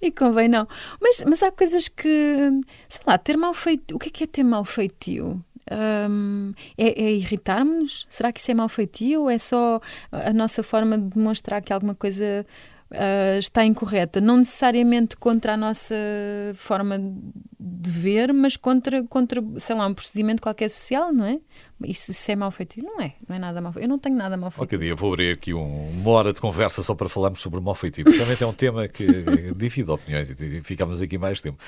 E 0.01 0.11
convém 0.11 0.49
não. 0.49 0.68
Mas, 1.01 1.22
mas 1.26 1.43
há 1.43 1.51
coisas 1.51 1.89
que, 1.89 2.09
sei 2.89 3.03
lá, 3.07 3.18
ter 3.18 3.37
mal 3.37 3.53
feitio. 3.53 3.97
O 3.97 3.99
que 3.99 4.09
é 4.09 4.12
que 4.12 4.24
é 4.24 4.26
ter 4.26 4.45
mal 4.45 4.64
feitio? 4.64 5.45
Ahm, 5.70 6.53
é, 6.76 7.05
é 7.05 7.12
irritar-nos? 7.12 8.07
Será 8.09 8.32
que 8.32 8.39
isso 8.39 8.51
é 8.51 8.55
mal 8.55 8.68
feitio 8.68 9.22
ou 9.22 9.30
é 9.30 9.39
só 9.39 9.80
a 10.12 10.32
nossa 10.32 10.62
forma 10.62 10.99
de 10.99 11.09
demonstrar 11.09 11.62
que 11.62 11.72
alguma 11.72 11.95
coisa 11.95 12.47
ah, 12.91 13.37
está 13.39 13.64
incorreta? 13.64 14.20
Não 14.20 14.37
necessariamente 14.39 15.16
contra 15.16 15.55
a 15.55 15.57
nossa 15.57 15.95
forma 16.55 16.99
de 17.59 17.91
ver, 17.91 18.32
mas 18.32 18.57
contra, 18.57 19.03
contra 19.05 19.43
sei 19.59 19.74
lá, 19.76 19.87
um 19.87 19.95
procedimento 19.95 20.43
qualquer 20.43 20.68
social, 20.70 21.12
não 21.12 21.24
é? 21.26 21.39
Isso, 21.85 22.11
isso 22.12 22.30
é 22.30 22.37
mal 22.37 22.51
feitio? 22.51 22.82
Não 22.85 23.01
é, 23.01 23.14
não 23.28 23.37
é 23.37 23.39
nada 23.39 23.61
mal 23.61 23.72
feitio. 23.72 23.87
Eu 23.87 23.89
não 23.91 23.99
tenho 23.99 24.16
nada 24.16 24.37
mal 24.37 24.51
feitio. 24.51 24.66
Qualquer 24.66 24.78
dia 24.78 24.95
vou 24.95 25.12
abrir 25.12 25.32
aqui 25.32 25.53
um- 25.53 25.91
uma 25.91 26.11
hora 26.11 26.32
de 26.32 26.41
conversa 26.41 26.82
só 26.82 26.95
para 26.95 27.09
falarmos 27.09 27.41
sobre 27.41 27.59
o 27.59 27.62
mal 27.62 27.74
porque 28.05 28.16
Realmente 28.16 28.43
é 28.43 28.47
um 28.47 28.53
tema 28.53 28.87
que 28.89 29.07
divide 29.57 29.91
opiniões 29.91 30.30
e 30.30 30.61
ficamos 30.62 31.03
aqui 31.03 31.18
mais 31.18 31.41
tempo. 31.41 31.59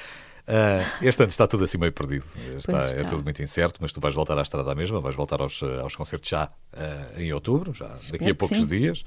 Ah, 0.48 0.98
este 1.02 1.22
ano 1.22 1.30
está 1.30 1.46
tudo 1.46 1.64
assim 1.64 1.76
meio 1.76 1.92
perdido. 1.92 2.24
Está, 2.56 2.72
Pois 2.78 2.88
É 2.92 2.96
está. 2.98 3.04
tudo 3.08 3.24
muito 3.24 3.42
incerto, 3.42 3.78
mas 3.80 3.92
tu 3.92 4.00
vais 4.00 4.14
voltar 4.14 4.38
à 4.38 4.42
estrada 4.42 4.74
mesma, 4.74 5.00
vais 5.00 5.16
voltar 5.16 5.40
aos, 5.40 5.60
eh, 5.62 5.80
aos 5.80 5.96
concertos 5.96 6.30
já 6.30 6.48
ah, 6.72 7.06
em 7.20 7.32
outubro, 7.32 7.74
já 7.74 7.88
daqui 8.12 8.30
a 8.30 8.34
poucos 8.34 8.66
dias. 8.66 9.04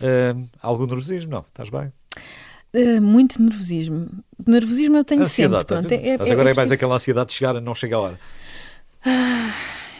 Ah, 0.00 0.36
algum 0.60 0.86
nervosismo? 0.86 1.30
Não, 1.30 1.40
estás 1.40 1.68
bem? 1.68 1.92
Ah, 2.74 3.00
muito 3.00 3.42
nervosismo. 3.42 4.08
Nervosismo 4.46 4.96
eu 4.96 5.04
tenho 5.04 5.22
Ansiedade. 5.22 5.68
sempre. 5.68 5.88
Pronto, 5.88 5.92
é- 5.92 6.08
é- 6.10 6.18
mas 6.18 6.28
é 6.28 6.32
agora 6.32 6.50
é 6.50 6.54
mais 6.54 6.70
aquela 6.70 6.94
ansiedade 6.94 7.28
de 7.28 7.34
chegar 7.34 7.56
a 7.56 7.60
não 7.60 7.74
chega 7.74 7.96
a 7.96 8.00
hora. 8.00 8.20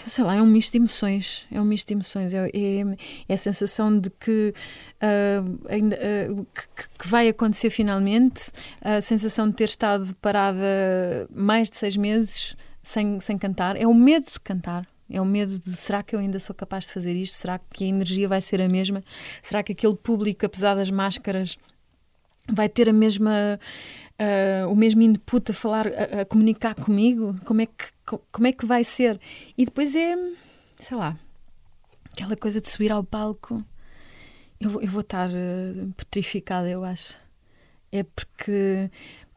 sei 0.07 0.25
lá, 0.25 0.37
é 0.37 0.43
um 0.43 0.47
misto 0.47 0.73
de 0.73 0.79
emoções. 0.79 1.47
É 1.51 1.61
um 1.61 1.65
misto 1.65 1.89
de 1.89 1.95
emoções. 1.95 2.35
É, 2.35 2.49
é, 2.49 2.97
é 3.29 3.35
a 3.35 3.37
sensação 3.37 3.99
de 3.99 4.11
que, 4.11 4.55
uh, 5.03 5.67
ainda, 5.69 5.97
uh, 5.97 6.47
que, 6.55 6.89
que, 6.99 7.09
vai 7.09 7.29
acontecer 7.29 7.71
finalmente, 7.71 8.51
a 8.81 9.01
sensação 9.01 9.49
de 9.49 9.57
ter 9.57 9.65
estado 9.65 10.15
parada 10.21 11.29
mais 11.35 11.71
de 11.71 11.77
seis 11.77 11.97
meses 11.97 12.57
sem, 12.83 13.21
sem 13.21 13.39
cantar. 13.39 13.77
É 13.77 13.87
o 13.87 13.95
medo 13.95 14.27
de 14.27 14.41
cantar. 14.41 14.87
É 15.11 15.21
o 15.21 15.25
medo 15.25 15.59
de 15.59 15.73
será 15.73 16.03
que 16.03 16.15
eu 16.15 16.21
ainda 16.21 16.39
sou 16.39 16.55
capaz 16.55 16.87
de 16.87 16.93
fazer 16.93 17.15
isto? 17.15 17.35
Será 17.35 17.59
que 17.59 17.85
a 17.85 17.87
energia 17.87 18.29
vai 18.29 18.41
ser 18.41 18.63
a 18.63 18.69
mesma? 18.69 19.03
Será 19.43 19.63
que 19.63 19.73
aquele 19.73 19.97
público, 19.97 20.47
apesar 20.47 20.77
das 20.77 20.91
máscaras, 20.91 21.59
vai 22.49 22.69
ter 22.69 22.89
a 22.89 22.93
mesma 22.93 23.59
uh, 24.21 24.71
o 24.71 24.77
mesmo 24.77 25.03
input 25.03 25.51
a 25.51 25.55
falar, 25.55 25.89
a, 25.89 26.21
a, 26.21 26.25
comunicar 26.25 26.75
comigo? 26.75 27.35
Como 27.45 27.61
é, 27.61 27.67
que, 27.67 28.19
como 28.31 28.47
é 28.47 28.53
que 28.53 28.65
vai 28.65 28.85
ser? 28.85 29.21
E 29.59 29.65
depois 29.65 29.97
é, 29.97 30.15
sei 30.77 30.97
lá, 30.97 31.19
aquela 32.13 32.37
coisa 32.37 32.61
de 32.61 32.69
subir 32.69 32.93
ao 32.93 33.03
palco. 33.03 33.65
Eu, 34.61 34.71
vou, 34.71 34.83
eu 34.83 34.89
vou 34.89 35.01
estar 35.01 35.29
uh, 35.29 35.93
petrificada, 35.97 36.69
eu 36.69 36.85
acho. 36.85 37.17
É 37.91 38.05
porque 38.05 38.91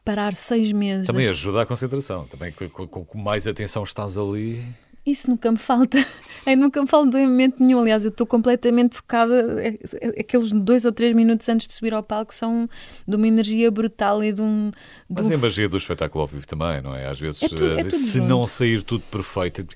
parar 0.04 0.34
seis 0.34 0.70
meses. 0.70 1.06
Também 1.06 1.26
ajuda 1.28 1.62
a 1.62 1.66
concentração. 1.66 2.26
Também 2.26 2.52
com, 2.52 2.86
com, 2.86 3.04
com 3.04 3.18
mais 3.18 3.46
atenção 3.46 3.82
estás 3.82 4.16
ali. 4.16 4.62
Isso 5.06 5.28
nunca 5.28 5.50
me 5.50 5.58
falta. 5.58 5.98
Eu 6.46 6.56
nunca 6.56 6.80
me 6.80 6.86
falta 6.86 7.18
de 7.18 7.26
momento 7.26 7.56
nenhum. 7.58 7.80
Aliás, 7.80 8.04
eu 8.04 8.10
estou 8.10 8.26
completamente 8.26 8.96
focada. 8.96 9.62
É, 9.62 9.78
é, 10.00 10.20
aqueles 10.20 10.52
dois 10.52 10.84
ou 10.84 10.92
três 10.92 11.16
minutos 11.16 11.48
antes 11.48 11.66
de 11.66 11.72
subir 11.72 11.94
ao 11.94 12.02
palco 12.02 12.34
são 12.34 12.68
de 13.08 13.16
uma 13.16 13.26
energia 13.26 13.70
brutal 13.70 14.22
e 14.22 14.30
de 14.30 14.42
um. 14.42 14.70
De 15.08 15.22
Mas 15.22 15.30
é 15.30 15.36
a 15.36 15.38
magia 15.38 15.68
do 15.70 15.78
espetáculo 15.78 16.20
ao 16.20 16.26
vivo 16.26 16.46
também, 16.46 16.82
não 16.82 16.94
é? 16.94 17.06
Às 17.06 17.18
vezes, 17.18 17.42
é 17.42 17.48
tudo, 17.48 17.78
é 17.78 17.80
eh, 17.80 17.90
se 17.90 18.18
junto. 18.18 18.28
não 18.28 18.44
sair 18.44 18.82
tudo 18.82 19.02
perfeito. 19.10 19.66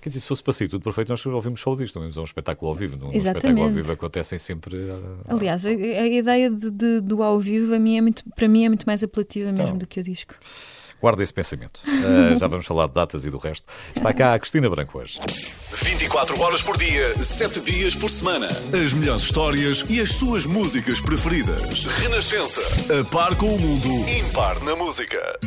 Quer 0.00 0.10
dizer, 0.10 0.20
se 0.20 0.28
fosse 0.28 0.42
para 0.42 0.52
sair 0.52 0.68
tudo 0.68 0.82
perfeito, 0.82 1.08
nós 1.08 1.24
ouvimos 1.26 1.60
só 1.60 1.74
disto, 1.74 1.98
não 1.98 2.06
é 2.06 2.20
um 2.20 2.24
espetáculo 2.24 2.70
ao 2.70 2.76
vivo. 2.76 2.96
No, 2.96 3.12
espetáculo 3.12 3.62
ao 3.62 3.70
vivo 3.70 3.92
acontecem 3.92 4.38
sempre. 4.38 4.76
Uh, 4.76 5.24
Aliás, 5.28 5.64
a, 5.64 5.68
a 5.68 6.06
ideia 6.06 6.50
de, 6.50 6.70
de, 6.70 7.00
do 7.00 7.22
ao 7.22 7.40
vivo 7.40 7.74
a 7.74 7.78
mim 7.78 7.98
é 7.98 8.00
muito, 8.00 8.24
para 8.34 8.48
mim 8.48 8.64
é 8.64 8.68
muito 8.68 8.84
mais 8.84 9.02
apelativa 9.02 9.50
mesmo 9.50 9.64
então, 9.64 9.78
do 9.78 9.86
que 9.86 10.00
o 10.00 10.02
disco. 10.02 10.34
Guarda 11.00 11.22
esse 11.22 11.32
pensamento. 11.32 11.80
Uh, 11.86 12.36
já 12.36 12.46
vamos 12.46 12.66
falar 12.66 12.86
de 12.86 12.94
datas 12.94 13.24
e 13.24 13.30
do 13.30 13.38
resto. 13.38 13.66
Está 13.94 14.12
cá 14.12 14.34
a 14.34 14.38
Cristina 14.38 14.68
Branco 14.68 14.98
hoje. 14.98 15.20
24 15.82 16.40
horas 16.40 16.62
por 16.62 16.76
dia, 16.78 17.22
7 17.22 17.60
dias 17.60 17.94
por 17.94 18.08
semana. 18.08 18.48
As 18.72 18.92
melhores 18.92 19.22
histórias 19.22 19.84
e 19.88 20.00
as 20.00 20.12
suas 20.12 20.46
músicas 20.46 21.00
preferidas. 21.00 21.84
Renascença. 21.84 22.62
A 23.00 23.04
par 23.04 23.36
com 23.36 23.54
o 23.54 23.58
mundo, 23.58 24.08
impar 24.08 24.58
na 24.60 24.74
música. 24.74 25.38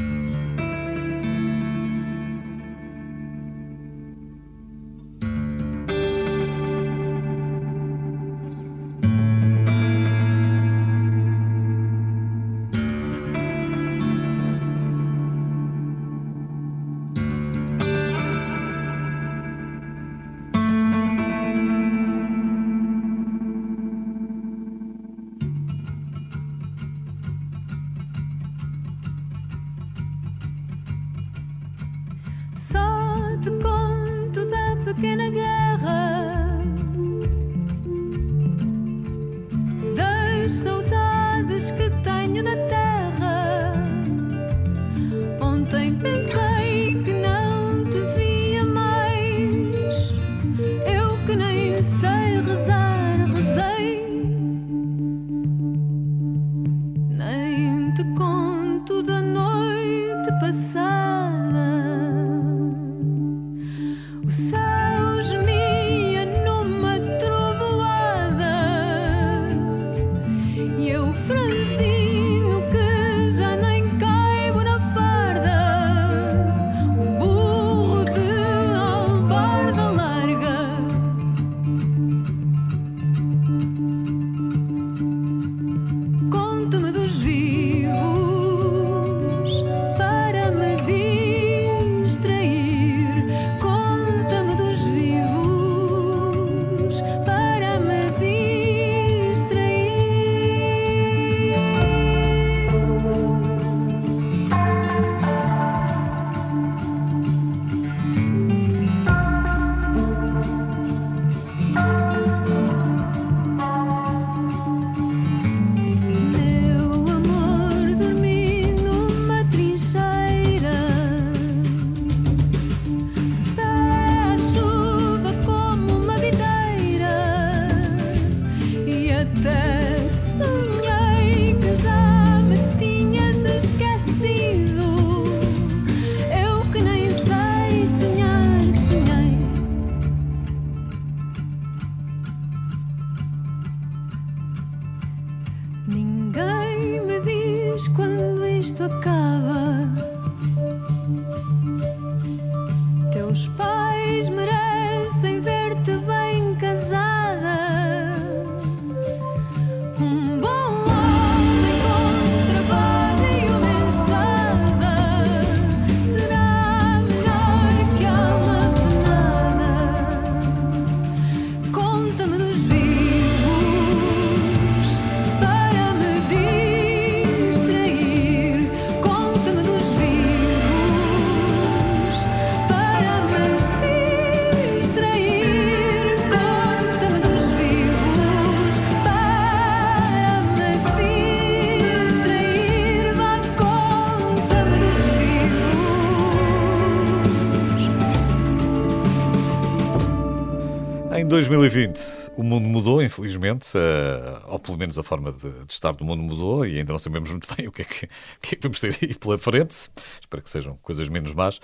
Uh, 203.57 204.41
ou 204.47 204.59
pelo 204.59 204.77
menos 204.77 204.97
a 204.97 205.03
forma 205.03 205.31
de, 205.31 205.49
de, 205.49 205.73
estar 205.73 205.93
do 205.93 206.03
mundo 206.05 206.21
mudou, 206.21 206.65
e 206.65 206.77
ainda 206.77 206.91
não 206.91 206.99
sabemos 206.99 207.31
muito 207.31 207.47
bem 207.55 207.67
o 207.69 207.71
que 207.71 207.81
é 207.81 207.85
que, 207.85 208.05
o 208.05 208.09
que, 208.41 208.55
é 208.55 208.57
que 208.57 208.61
vamos 208.61 208.79
ter 208.79 208.97
aí 209.01 209.15
pela 209.15 209.37
frente. 209.37 209.89
Espero 210.19 210.43
que 210.43 210.49
sejam 210.49 210.77
coisas 210.77 211.07
menos 211.09 211.33
más. 211.33 211.59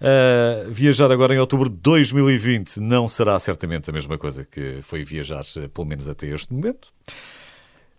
Uh, 0.00 0.68
viajar 0.72 1.12
agora 1.12 1.32
em 1.32 1.38
outubro 1.38 1.68
de 1.68 1.76
2020 1.76 2.80
não 2.80 3.06
será 3.06 3.38
certamente 3.38 3.88
a 3.88 3.92
mesma 3.92 4.18
coisa 4.18 4.44
que 4.44 4.80
foi 4.82 5.04
viajar, 5.04 5.42
eh, 5.56 5.68
pelo 5.68 5.86
menos 5.86 6.08
até 6.08 6.26
este 6.26 6.52
momento. 6.52 6.92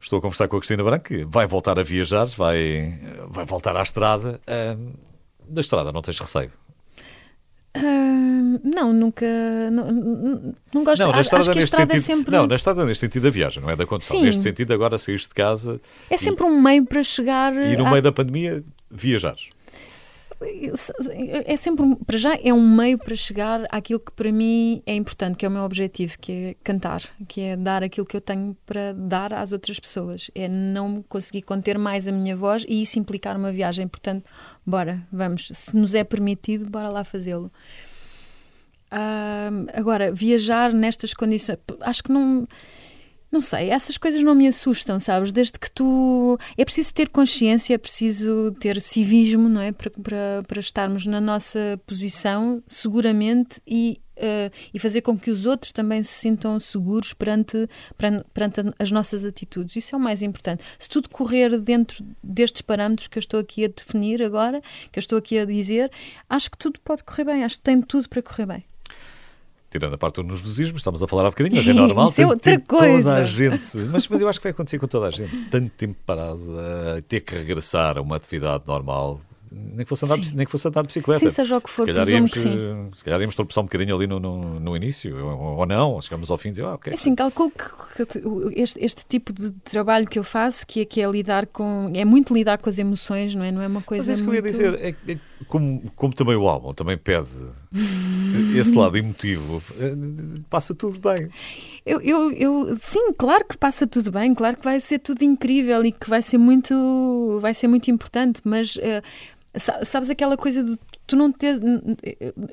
Estou 0.01 0.19
a 0.19 0.21
conversar 0.21 0.49
com 0.49 0.57
a 0.57 0.59
Cristina 0.59 0.83
Branco, 0.83 1.05
que 1.05 1.23
vai 1.23 1.47
voltar 1.47 1.79
a 1.79 1.83
viajar, 1.83 2.25
vai, 2.25 2.99
vai 3.29 3.45
voltar 3.45 3.77
à 3.77 3.81
estrada. 3.81 4.41
Uh, 4.45 4.93
da 5.47 5.61
estrada 5.61 5.93
não 5.93 6.01
tens 6.01 6.19
receio? 6.19 6.51
Não, 8.63 8.93
nunca. 8.93 9.25
Não, 9.71 9.91
não- 9.91 10.83
gosto 10.83 11.03
Não, 11.03 11.11
na 11.11 11.21
estrada 11.21 11.41
acho 11.43 11.51
que 11.53 11.57
a 11.57 11.61
estrada 11.61 11.85
sentido. 11.93 11.95
é 11.95 11.99
sempre. 12.15 12.35
Não, 12.35 12.47
na 12.47 12.55
estrada 12.55 12.85
neste 12.85 13.01
sentido 13.01 13.23
da 13.23 13.29
viagem, 13.29 13.61
não 13.63 13.69
é 13.69 13.75
da 13.75 13.85
condução. 13.85 14.17
Sim. 14.17 14.23
Neste 14.23 14.41
sentido, 14.41 14.73
agora 14.73 14.97
saíste 14.97 15.29
de 15.29 15.33
casa 15.35 15.79
É 16.09 16.17
sempre 16.17 16.43
um 16.45 16.61
meio 16.61 16.85
para 16.85 17.01
chegar. 17.03 17.53
e 17.55 17.75
no 17.75 17.85
à- 17.87 17.89
meio 17.91 18.01
da 18.03 18.11
pandemia 18.11 18.63
viajares. 18.91 19.49
É 21.45 21.57
sempre, 21.57 21.83
um- 21.85 21.95
para 21.95 22.17
já, 22.17 22.35
é 22.41 22.53
um 22.53 22.67
meio 22.75 22.97
para 22.97 23.15
chegar 23.15 23.65
àquilo 23.69 23.99
que 23.99 24.11
para 24.11 24.31
mim 24.31 24.81
é 24.85 24.95
importante, 24.95 25.37
que 25.37 25.45
é 25.45 25.49
o 25.49 25.51
meu 25.51 25.63
objetivo, 25.63 26.17
que 26.19 26.31
é 26.31 26.55
cantar, 26.63 27.01
que 27.27 27.41
é 27.41 27.55
dar 27.55 27.83
aquilo 27.83 28.05
que 28.05 28.15
eu 28.17 28.21
tenho 28.21 28.55
para 28.65 28.93
dar 28.93 29.33
às 29.33 29.51
outras 29.51 29.79
pessoas. 29.79 30.29
É 30.35 30.47
não 30.47 31.01
conseguir 31.03 31.41
conter 31.43 31.77
mais 31.77 32.07
a 32.07 32.11
minha 32.11 32.35
voz 32.35 32.65
e 32.67 32.81
isso 32.81 32.99
implicar 32.99 33.37
uma 33.37 33.51
viagem. 33.51 33.87
Portanto, 33.87 34.25
bora, 34.65 35.01
vamos. 35.11 35.47
Se 35.53 35.75
nos 35.75 35.93
é 35.95 36.03
permitido, 36.03 36.69
bora 36.69 36.89
lá 36.89 37.03
fazê-lo. 37.03 37.51
Ahm, 38.91 39.65
agora, 39.73 40.11
viajar 40.11 40.71
nestas 40.71 41.13
condições, 41.13 41.57
acho 41.81 42.03
que 42.03 42.11
não. 42.11 42.45
Não 43.33 43.41
sei, 43.41 43.71
essas 43.71 43.97
coisas 43.97 44.21
não 44.21 44.35
me 44.35 44.47
assustam, 44.47 44.99
sabes? 44.99 45.31
Desde 45.31 45.57
que 45.57 45.71
tu. 45.71 46.37
É 46.55 46.63
preciso 46.63 46.93
ter 46.93 47.09
consciência, 47.09 47.73
é 47.73 47.77
preciso 47.79 48.55
ter 48.59 48.79
civismo, 48.79 49.49
não 49.49 49.59
é? 49.59 49.71
Para, 49.71 49.89
para, 49.89 50.43
para 50.47 50.59
estarmos 50.59 51.07
na 51.07 51.19
nossa 51.19 51.81
posição 51.87 52.61
seguramente 52.67 53.59
e, 53.65 53.99
eh, 54.15 54.51
e 54.71 54.77
fazer 54.77 55.01
com 55.01 55.17
que 55.17 55.31
os 55.31 55.47
outros 55.47 55.71
também 55.71 56.03
se 56.03 56.13
sintam 56.13 56.59
seguros 56.59 57.11
perante, 57.11 57.67
perante, 57.97 58.23
perante 58.31 58.61
as 58.77 58.91
nossas 58.91 59.25
atitudes. 59.25 59.77
Isso 59.77 59.95
é 59.95 59.97
o 59.97 60.01
mais 60.01 60.21
importante. 60.21 60.63
Se 60.77 60.87
tudo 60.87 61.09
correr 61.09 61.59
dentro 61.59 62.05
destes 62.23 62.61
parâmetros 62.61 63.07
que 63.07 63.17
eu 63.17 63.21
estou 63.21 63.39
aqui 63.39 63.65
a 63.65 63.67
definir 63.67 64.21
agora, 64.21 64.61
que 64.91 64.99
eu 64.99 65.01
estou 65.01 65.17
aqui 65.17 65.39
a 65.39 65.45
dizer, 65.45 65.91
acho 66.29 66.51
que 66.51 66.57
tudo 66.59 66.79
pode 66.81 67.03
correr 67.03 67.23
bem, 67.23 67.43
acho 67.43 67.57
que 67.57 67.63
tem 67.63 67.81
tudo 67.81 68.07
para 68.07 68.21
correr 68.21 68.45
bem. 68.45 68.72
Tirando 69.73 69.95
a 69.95 69.97
parte 69.97 70.17
do 70.17 70.23
nervosismo, 70.23 70.77
estamos 70.77 71.01
a 71.01 71.07
falar 71.07 71.23
há 71.25 71.29
bocadinho, 71.31 71.55
mas 71.55 71.67
é 71.67 71.73
normal. 71.73 72.09
Isso 72.09 72.21
é 72.21 72.27
outra 72.27 72.51
tem 72.51 72.59
Toda 72.59 72.79
coisa. 72.79 73.15
a 73.15 73.23
gente. 73.25 73.75
Mas, 73.91 74.07
mas 74.07 74.21
eu 74.21 74.29
acho 74.29 74.39
que 74.39 74.43
vai 74.43 74.51
acontecer 74.51 74.77
com 74.77 74.85
toda 74.85 75.07
a 75.07 75.09
gente. 75.09 75.35
Tanto 75.49 75.67
tempo 75.71 75.95
parado, 76.05 76.39
a 76.95 77.01
ter 77.01 77.21
que 77.21 77.33
regressar 77.33 77.97
a 77.97 78.01
uma 78.01 78.15
atividade 78.15 78.65
normal. 78.67 79.19
Nem 79.53 79.85
que 79.85 79.89
fosse 79.89 80.05
andar, 80.05 80.17
nem 80.17 80.45
que 80.45 80.51
fosse 80.51 80.67
andar 80.67 80.81
de 80.81 80.87
bicicleta. 80.87 81.19
Sim, 81.19 81.29
seja 81.29 81.57
o 81.57 81.61
que 81.61 81.69
for, 81.69 81.85
se 81.87 81.93
calhar, 81.93 82.09
íamos, 82.09 82.31
que 82.31 82.39
sim. 82.39 82.89
se 82.93 83.03
calhar 83.03 83.21
íamos 83.21 83.35
tropeçar 83.35 83.61
um 83.63 83.67
bocadinho 83.67 83.95
ali 83.95 84.07
no, 84.07 84.19
no, 84.19 84.59
no 84.59 84.75
início, 84.75 85.15
ou, 85.25 85.57
ou 85.57 85.65
não, 85.65 85.91
ou 85.91 86.01
chegamos 86.01 86.31
ao 86.31 86.37
fim 86.37 86.49
e 86.49 86.51
dizer, 86.51 86.65
ah, 86.65 86.73
ok. 86.75 86.91
É 86.91 86.95
assim, 86.95 87.13
calculo 87.15 87.51
que, 87.51 88.19
este, 88.59 88.83
este 88.83 89.05
tipo 89.05 89.31
de 89.31 89.51
trabalho 89.51 90.07
que 90.07 90.17
eu 90.17 90.23
faço, 90.23 90.65
que 90.65 90.81
é, 90.81 90.85
que 90.85 91.01
é 91.01 91.07
lidar 91.09 91.45
com. 91.47 91.91
é 91.93 92.03
muito 92.05 92.33
lidar 92.33 92.57
com 92.57 92.69
as 92.69 92.79
emoções, 92.79 93.35
não 93.35 93.43
é? 93.43 93.51
Não 93.51 93.61
é 93.61 93.67
uma 93.67 93.81
coisa. 93.81 94.03
Mas 94.03 94.09
é 94.09 94.13
isso 94.13 94.23
que 94.23 94.29
eu 94.29 94.33
ia 94.35 94.41
muito... 94.41 94.51
dizer, 94.51 94.73
é, 94.81 94.95
é 95.11 95.17
como, 95.47 95.83
como 95.95 96.13
também 96.13 96.35
o 96.35 96.47
álbum 96.47 96.73
também 96.73 96.97
pede 96.97 97.27
esse 98.55 98.75
lado 98.75 98.97
emotivo, 98.97 99.61
eh, 99.79 99.95
passa 100.49 100.73
tudo 100.73 100.99
bem. 100.99 101.29
Eu, 101.85 101.99
eu, 101.99 102.31
eu- 102.31 102.77
sim, 102.79 103.11
claro 103.13 103.43
que 103.45 103.57
passa 103.57 103.85
tudo 103.85 104.09
bem, 104.09 104.33
claro 104.33 104.55
que 104.55 104.63
vai 104.63 104.79
ser 104.79 104.99
tudo 104.99 105.21
incrível 105.23 105.83
e 105.85 105.91
que 105.91 106.09
vai 106.09 106.21
ser 106.21 106.37
muito, 106.37 107.39
vai 107.41 107.53
ser 107.53 107.67
muito 107.67 107.91
importante, 107.91 108.39
mas 108.45 108.73
sa- 108.73 109.01
sabes 109.55 110.09
aquela 110.09 110.35
coisa 110.35 110.63
de 110.63 110.77
tu 111.05 111.15
não 111.15 111.31
teres. 111.31 111.61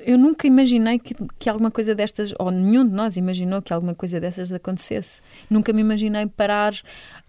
Eu 0.05 0.17
nunca 0.17 0.45
imaginei 0.45 0.99
que, 0.99 1.15
que 1.39 1.49
alguma 1.49 1.71
coisa 1.71 1.95
destas, 1.95 2.33
ou 2.37 2.51
nenhum 2.51 2.87
de 2.87 2.93
nós 2.93 3.17
imaginou 3.17 3.61
que 3.61 3.73
alguma 3.73 3.95
coisa 3.95 4.19
dessas 4.19 4.53
acontecesse. 4.53 5.21
Nunca 5.49 5.73
me 5.73 5.81
imaginei 5.81 6.27
parar 6.27 6.73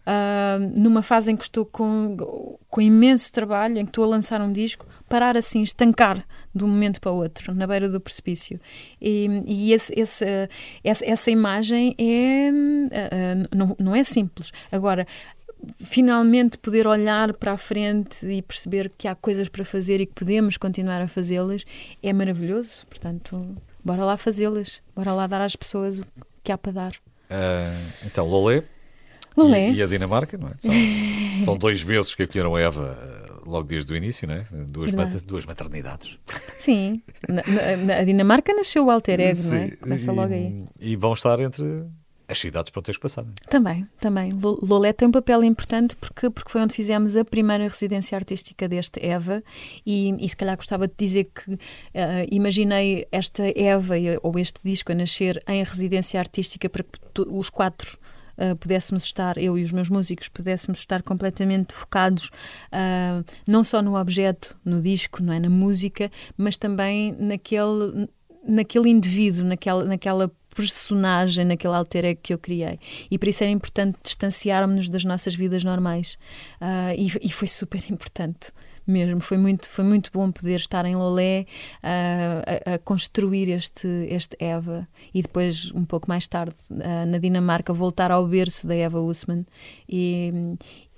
ah, 0.05 0.59
numa 0.77 1.01
fase 1.01 1.31
em 1.31 1.37
que 1.37 1.45
estou 1.45 1.65
com, 1.65 2.59
com 2.69 2.81
imenso 2.81 3.33
trabalho, 3.33 3.79
em 3.79 3.85
que 3.85 3.91
estou 3.91 4.05
a 4.05 4.09
lançar 4.09 4.41
um 4.41 4.53
disco, 4.53 4.87
parar 5.09 5.37
assim, 5.37 5.63
estancar 5.63 6.25
de 6.55 6.65
um 6.65 6.69
momento 6.69 7.01
para 7.01 7.13
o 7.13 7.17
outro, 7.17 7.55
na 7.55 7.67
beira 7.67 7.89
do 7.89 8.01
precipício. 8.01 8.61
E, 9.01 9.43
e 9.47 9.73
esse, 9.73 9.99
esse, 9.99 10.25
eh, 10.25 10.49
essa, 10.85 11.05
essa 11.07 11.31
imagem 11.31 11.95
é, 11.97 12.51
ah, 12.93 13.57
não, 13.57 13.77
não 13.79 13.95
é 13.95 14.05
simples. 14.05 14.53
Agora, 14.71 15.07
finalmente 15.77 16.59
poder 16.59 16.87
olhar 16.87 17.33
para 17.35 17.53
a 17.53 17.57
frente 17.57 18.27
e 18.27 18.43
perceber 18.43 18.91
que 18.97 19.07
há 19.09 19.15
coisas 19.15 19.49
para 19.49 19.65
fazer 19.65 20.01
e 20.01 20.07
que 20.07 20.13
podemos 20.15 20.57
continuar 20.57 21.01
a 21.01 21.09
fazê-las 21.09 21.65
é 22.03 22.13
maravilhoso. 22.13 22.87
Portanto, 22.89 23.57
bora 23.85 24.05
lá 24.05 24.17
fazê-las, 24.17 24.81
bora 24.95 25.13
lá 25.13 25.27
dar 25.27 25.41
às 25.41 25.57
pessoas 25.57 26.01
o 26.01 26.05
que 26.43 26.51
há 26.53 26.59
para 26.59 26.73
dar. 26.73 26.93
Ah, 27.31 27.75
então, 28.05 28.27
Lolé, 28.29 28.65
Lolé. 29.37 29.71
E, 29.71 29.77
e 29.77 29.83
a 29.83 29.87
Dinamarca, 29.87 30.37
não 30.37 30.49
é? 30.49 30.53
São, 30.59 30.73
são 31.45 31.57
dois 31.59 31.83
meses 31.85 32.15
que 32.15 32.23
acolheram 32.25 32.55
a 32.55 32.61
Eva 32.61 32.99
eh, 33.01 33.33
logo 33.47 33.63
desde 33.67 33.91
o 33.93 33.97
início, 33.97 34.29
não 34.29 34.35
é? 34.35 34.45
Duas, 34.69 34.93
mater- 34.93 35.23
duas 35.23 35.47
maternidades. 35.47 36.19
Sim, 36.59 37.01
na, 37.29 37.43
na- 37.87 37.97
a 37.99 38.05
Dinamarca 38.05 38.53
nasceu 38.55 38.85
o 38.87 38.91
alter 38.91 39.21
ego, 39.21 39.41
não 39.45 39.57
é? 39.57 39.71
Começa 39.71 40.13
e, 40.13 40.15
logo 40.15 40.35
aí. 40.35 40.65
E 40.79 40.97
vão 40.97 41.13
estar 41.15 41.41
entre 41.41 41.65
as 42.33 42.39
cidades 42.39 42.71
para 42.71 42.83
teres 42.83 42.99
passado. 42.99 43.29
Também, 43.49 43.87
também. 44.01 44.31
Lo- 44.33 44.59
Lolé 44.63 44.93
tem 44.93 45.07
um 45.09 45.13
papel 45.13 45.45
importante 45.45 45.95
porque, 45.97 46.29
porque 46.31 46.51
foi 46.51 46.61
onde 46.63 46.75
fizemos 46.75 47.17
a 47.17 47.25
primeira 47.25 47.65
residência 47.69 48.17
artística 48.17 48.67
deste 48.69 49.05
Eva 49.05 49.43
e, 49.87 50.15
e 50.19 50.29
se 50.29 50.37
calhar 50.37 50.57
gostava 50.57 50.87
de 50.89 50.95
dizer 50.99 51.25
que 51.35 51.59
eh, 51.95 52.27
imaginei 52.31 53.07
esta 53.13 53.45
Eva 53.59 53.95
ou 54.23 54.39
este 54.39 54.61
disco 54.65 54.93
a 54.93 54.95
nascer 54.95 55.43
em 55.47 55.63
residência 55.63 56.19
artística 56.19 56.69
para 56.69 56.83
que 56.83 57.23
os 57.29 57.49
quatro 57.51 57.99
eh, 58.39 58.55
pudéssemos 58.55 59.05
estar, 59.05 59.37
eu 59.37 59.59
e 59.59 59.63
os 59.63 59.73
meus 59.73 59.91
músicos, 59.91 60.29
pudéssemos 60.29 60.79
estar 60.81 61.03
completamente 61.03 61.73
focados 61.75 62.31
ah, 62.73 63.23
não 63.47 63.63
só 63.63 63.83
no 63.83 63.97
objeto, 63.97 64.57
no 64.65 64.81
disco, 64.81 65.23
não 65.23 65.33
é? 65.35 65.39
na 65.39 65.51
música, 65.51 66.11
mas 66.37 66.57
também 66.57 67.15
naquele, 67.19 68.09
naquele 68.47 68.91
indivíduo, 68.91 69.45
naquela, 69.45 69.85
naquela 69.85 70.31
personagem, 70.55 71.45
naquele 71.45 71.75
alter 71.75 72.05
ego 72.05 72.21
que 72.23 72.35
eu 72.35 72.39
criei. 72.39 72.79
E 73.11 73.19
por 73.19 73.29
isso 73.29 73.43
era 73.43 73.51
importante 73.51 73.99
distanciarmos-nos 74.03 74.89
das 74.89 75.05
nossas 75.05 75.35
vidas 75.35 75.65
normais. 75.65 76.19
Ah, 76.61 76.95
e, 76.95 77.11
e 77.23 77.33
foi 77.33 77.49
super 77.49 77.83
importante. 77.91 78.53
Mesmo, 78.85 79.21
foi 79.21 79.39
muito, 79.39 79.69
foi 79.69 79.85
muito 79.85 80.11
bom 80.13 80.33
poder 80.33 80.57
estar 80.57 80.85
em 80.85 80.97
Lolé 80.97 81.47
ah, 81.83 82.43
a, 82.67 82.75
a 82.75 82.79
construir 82.79 83.49
este, 83.49 83.87
este 84.11 84.37
Eva 84.41 84.89
e 85.15 85.23
depois, 85.23 85.71
um 85.73 85.85
pouco 85.85 86.09
mais 86.09 86.27
tarde, 86.27 86.57
ah, 86.83 87.07
na 87.07 87.19
Dinamarca, 87.19 87.73
voltar 87.73 88.11
ao 88.11 88.27
berço 88.27 88.67
da 88.67 88.75
Eva 88.75 89.01
Usman 89.01 89.47
e, 89.89 90.33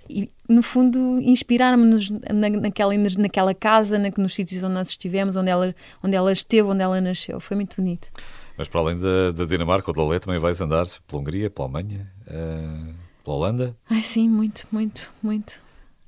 e, 0.09 0.29
no 0.49 0.63
fundo, 0.63 1.19
inspirarmos-nos 1.21 2.11
na, 2.11 2.49
naquela, 2.51 2.93
naquela 3.19 3.55
casa, 3.55 3.99
na, 3.99 4.11
nos 4.17 4.35
sítios 4.35 4.63
onde 4.63 4.75
nós 4.75 4.89
estivemos, 4.89 5.37
onde 5.37 5.51
ela, 5.51 5.75
onde 6.03 6.17
ela 6.17 6.33
esteve, 6.33 6.69
onde 6.69 6.83
ela 6.83 7.01
nasceu. 7.01 7.41
Foi 7.41 7.57
muito 7.57 7.77
bonito. 7.77 8.09
Mas 8.57 8.69
para 8.69 8.81
além 8.81 8.99
da, 8.99 9.33
da 9.33 9.45
Dinamarca 9.45 9.91
ou 9.91 9.95
da 9.95 10.03
Lolé, 10.03 10.19
também 10.19 10.39
vais 10.39 10.61
andar 10.61 10.87
pela 11.07 11.21
Hungria, 11.21 11.51
pela 11.51 11.69
Alemanha, 11.69 12.11
eh, 12.27 12.95
pela 13.25 13.37
Holanda. 13.37 13.77
Ai, 13.91 14.03
sim, 14.03 14.29
muito, 14.29 14.67
muito, 14.71 15.11
muito. 15.23 15.64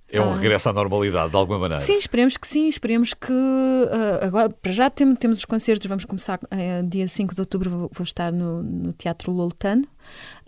É 0.08 0.20
um 0.20 0.30
Ah. 0.30 0.36
regresso 0.36 0.68
à 0.68 0.72
normalidade, 0.72 1.30
de 1.30 1.36
alguma 1.36 1.58
maneira. 1.58 1.82
Sim, 1.82 1.96
esperemos 1.96 2.36
que 2.36 2.46
sim, 2.46 2.68
esperemos 2.68 3.12
que 3.12 3.32
ah, 3.32 4.24
agora, 4.24 4.50
para 4.50 4.72
já 4.72 4.88
temos, 4.88 5.18
temos 5.18 5.38
os 5.38 5.44
concertos, 5.44 5.86
vamos 5.86 6.04
começar 6.04 6.38
eh, 6.50 6.82
dia 6.82 7.08
5 7.08 7.34
de 7.34 7.40
outubro, 7.40 7.70
vou, 7.70 7.90
vou 7.92 8.04
estar 8.04 8.32
no, 8.32 8.62
no 8.62 8.92
Teatro 8.92 9.32
Loltano, 9.32 9.86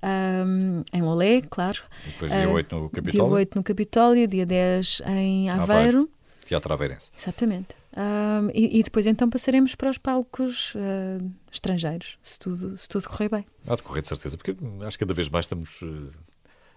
ahm, 0.03 0.83
em 0.93 1.03
Lolé, 1.03 1.43
claro. 1.43 1.81
E 2.07 2.11
depois 2.11 2.31
dia 2.33 2.45
Ah, 2.45 2.49
8 2.49 2.75
no 2.75 2.81
Dia 2.83 2.91
Capitólio, 2.91 3.33
8 3.35 3.55
no 3.57 3.63
Capitólio, 3.65 4.29
dia 4.29 4.47
10 4.47 5.03
em 5.07 5.51
Aveiro. 5.51 5.73
Aveiro. 5.73 6.11
Teatro 6.47 6.73
Aveirense. 6.73 7.11
Exatamente. 7.19 7.77
Ahm, 7.97 8.51
e, 8.55 8.79
e 8.79 8.83
depois 8.83 9.07
então 9.07 9.29
passaremos 9.29 9.75
para 9.75 9.91
os 9.91 9.99
palcos 9.99 10.73
ah, 10.77 11.19
estrangeiros, 11.51 12.17
se 12.23 12.39
tudo, 12.39 12.79
se 12.79 12.89
tudo 12.89 13.09
correr 13.09 13.29
bem. 13.29 13.45
Há 13.67 13.75
de 13.77 13.83
correr 13.83 14.03
de 14.03 14.09
certeza, 14.09 14.37
porque 14.37 14.57
acho 14.87 14.97
que 14.97 15.05
cada 15.05 15.15
vez 15.15 15.29
mais 15.29 15.45
estamos 15.47 15.81
eh, 15.83 15.87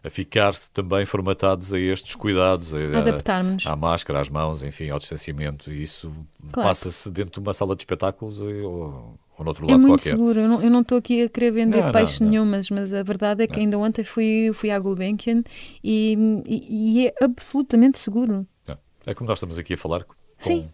a 0.04 0.10
ficar 0.10 0.54
também 0.74 1.06
formatados 1.06 1.72
a 1.74 1.80
estes 1.80 2.16
cuidados, 2.16 2.74
a, 2.74 3.00
Adaptarmos-nos. 3.00 3.68
à 3.68 3.76
máscara, 3.76 4.20
às 4.20 4.30
mãos, 4.30 4.64
enfim, 4.64 4.90
ao 4.90 4.98
distanciamento. 5.00 5.72
E 5.72 5.84
isso 5.84 6.12
Claro. 6.52 6.70
passa-se 6.70 7.10
dentro 7.12 7.34
de 7.34 7.40
uma 7.40 7.54
sala 7.54 7.76
de 7.76 7.84
espetáculos 7.84 8.42
ou, 8.42 9.18
ou 9.38 9.46
noutro 9.46 9.66
É 9.68 9.72
lado 9.72 9.80
muito 9.80 9.92
qualquer. 10.02 10.10
seguro, 10.10 10.40
eu 10.40 10.48
não, 10.50 10.60
não 10.70 10.82
estou 10.82 10.98
aqui 10.98 11.22
a 11.24 11.30
querer 11.30 11.52
vender 11.52 11.78
Não, 11.78 11.86
não, 11.86 11.92
peixe 11.94 12.24
não. 12.24 12.30
nenhum, 12.30 12.46
mas, 12.46 12.70
mas 12.70 12.94
a 12.94 13.04
verdade 13.04 13.44
é 13.44 13.48
que 13.48 13.60
ainda 13.60 13.78
ontem 13.78 14.04
fui, 14.04 14.50
fui 14.54 14.72
à 14.72 14.80
Gulbenkian 14.80 15.44
e, 15.84 16.18
e, 16.48 17.02
e 17.04 17.08
é 17.08 17.14
absolutamente 17.24 18.00
seguro. 18.00 18.46
Não. 18.68 18.78
É 19.06 19.14
como 19.14 19.28
nós 19.30 19.38
estamos 19.38 19.58
aqui 19.60 19.76
a 19.76 19.78
falar, 19.78 20.04
com, 20.04 20.14
Sim. 20.40 20.70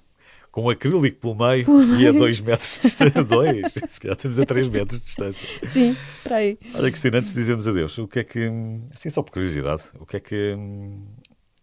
Com 0.52 0.64
um 0.64 0.70
acrílico 0.70 1.18
pelo 1.20 1.36
meio 1.36 1.66
e 2.00 2.08
a 2.08 2.12
2 2.12 2.40
metros 2.42 2.76
de 2.76 2.82
distância. 2.88 3.24
Dois, 3.26 3.74
se 3.74 4.00
calhar 4.02 4.18
estamos 4.18 4.40
a 4.40 4.46
3 4.46 4.70
metros 4.70 5.00
de 5.00 5.06
distância. 5.06 5.48
Sim, 5.64 5.96
para 6.24 6.38
aí. 6.38 6.58
Olha, 6.74 6.90
Cristina, 6.90 7.18
antes 7.20 7.34
de 7.34 7.40
dizermos 7.40 7.68
adeus, 7.68 7.98
o 7.98 8.08
que 8.08 8.20
é 8.20 8.24
que, 8.24 8.50
assim 8.94 9.10
só 9.10 9.22
por 9.22 9.32
curiosidade, 9.32 9.84
o 10.00 10.06
que 10.06 10.18
é 10.18 10.20
que 10.20 10.56
hum, 10.58 11.06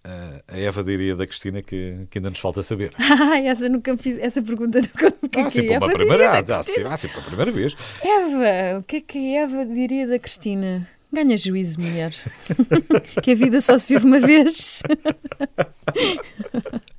a- 0.05 0.59
Eva 0.59 0.85
diria 0.85 1.17
da 1.17 1.27
Cristina 1.27 1.63
que, 1.63 2.07
que 2.11 2.19
ainda 2.19 2.31
nos 2.31 2.39
falta 2.39 2.63
saber? 2.63 2.93
Ah, 2.99 3.39
essa, 3.39 3.69
nunca 3.69 3.97
fiz, 3.97 4.19
essa 4.19 4.43
pergunta 4.43 4.81
nunca 4.81 5.13
me 5.23 5.29
que, 5.29 5.39
Ah, 5.41 5.75
Eva 5.75 5.87
uma 5.87 5.93
primeira, 5.93 6.31
ah, 6.31 6.45
ah, 6.47 6.63
sim, 6.63 6.83
ah, 6.83 6.95
a 7.19 7.23
primeira 7.23 7.51
vez. 7.51 7.75
Eva, 8.03 8.79
o 8.81 8.83
que 8.83 8.97
é 8.97 9.01
que 9.01 9.37
a 9.37 9.43
Eva 9.43 9.65
diria 9.65 10.07
da 10.07 10.19
Cristina? 10.19 10.89
Ganha 11.13 11.37
juízo, 11.37 11.81
mulher. 11.81 12.13
que 13.23 13.31
a 13.31 13.35
vida 13.37 13.61
só 13.61 13.79
se 13.79 13.95
vive 13.95 14.05
uma 14.05 14.19
vez. 14.19 14.83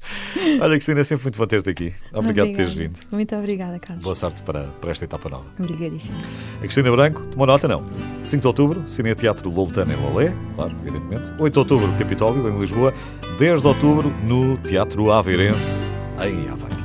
Olha, 0.62 0.72
Cristina, 0.76 1.02
é 1.02 1.04
sempre 1.04 1.24
muito 1.26 1.38
bom 1.38 1.48
ter-te 1.48 1.70
aqui. 1.70 1.94
Obrigado 2.14 2.48
por 2.48 2.56
teres 2.56 2.72
Obrigada. 2.74 2.94
vindo. 3.00 3.12
Muito 3.12 3.36
obrigada, 3.36 3.80
Carlos. 3.80 4.04
Boa 4.04 4.16
sorte 4.16 4.44
para, 4.44 4.64
para 4.64 4.92
esta 4.92 5.06
etapa 5.06 5.30
nova. 5.30 5.46
Obrigadíssima. 5.60 6.18
A 6.58 6.62
Cristina 6.62 6.92
Branco, 6.92 7.22
tomou 7.32 7.48
nota 7.48 7.68
não? 7.68 7.84
5 8.22 8.42
de 8.42 8.48
outubro, 8.48 8.84
Cine 8.88 9.16
Teatro 9.16 9.50
Loltano 9.50 9.92
em 9.92 9.96
Lolé, 9.96 10.34
claro, 10.56 10.76
evidentemente. 10.82 11.34
8 11.40 11.54
de 11.54 11.60
outubro, 11.60 11.92
Capitólio, 11.98 12.48
em 12.50 12.60
Lisboa. 12.60 12.94
10 13.40 13.62
de 13.62 13.68
outubro, 13.68 14.10
no 14.24 14.58
Teatro 14.58 15.12
Aveirense, 15.12 15.92
em 16.24 16.48
Aveiro. 16.50 16.76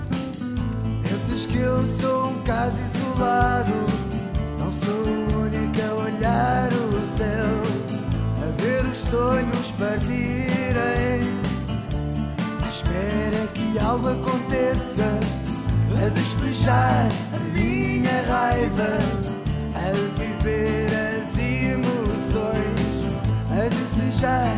Penses 1.03 1.47
que 1.47 1.59
eu 1.59 1.85
sou 2.01 2.31
um 2.31 2.43
caso 2.43 2.77
isolado 2.77 3.73
Não 4.59 4.73
sou 4.73 4.95
o 4.95 5.43
único 5.43 5.81
a 5.83 5.95
olhar 6.05 6.69
o 6.73 7.07
céu 7.17 7.47
A 8.43 8.63
ver 8.63 8.85
os 8.91 8.97
sonhos 8.97 9.71
partirem 9.73 10.50
À 10.50 10.50
espera 12.91 13.47
que 13.55 13.79
algo 13.79 14.09
aconteça 14.09 15.21
A 16.05 16.09
despejar 16.09 17.09
a 17.35 17.39
minha 17.53 18.23
raiva 18.27 18.99
A 19.75 19.91
viver 20.19 20.91
as 20.93 21.39
emoções 21.39 22.81
A 23.51 23.69
desejar 23.69 24.57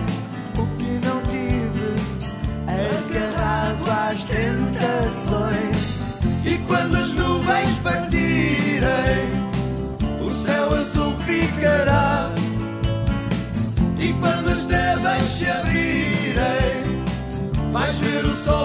o 0.56 0.66
que 0.78 0.92
não 1.06 1.20
tive 1.30 1.92
Agarrado 2.66 3.90
às 4.10 4.24
tentações 4.24 5.92
e 6.44 6.58
quando 6.66 6.96
as 6.96 7.12
nuvens 7.12 7.78
partirem, 7.78 9.28
o 10.20 10.30
céu 10.34 10.74
azul 10.74 11.14
ficará. 11.18 12.32
E 14.00 14.12
quando 14.14 14.48
as 14.48 14.66
trevas 14.66 15.22
se 15.22 15.48
abrirem, 15.48 16.61
vais 17.72 17.98
ver 17.98 18.24
o 18.26 18.32
sol. 18.34 18.62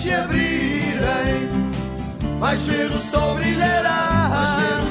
se 0.00 0.14
abrirem, 0.14 1.48
vais 2.38 2.64
ver 2.64 2.90
o 2.90 2.98
sol 2.98 3.34
brilhará. 3.34 4.89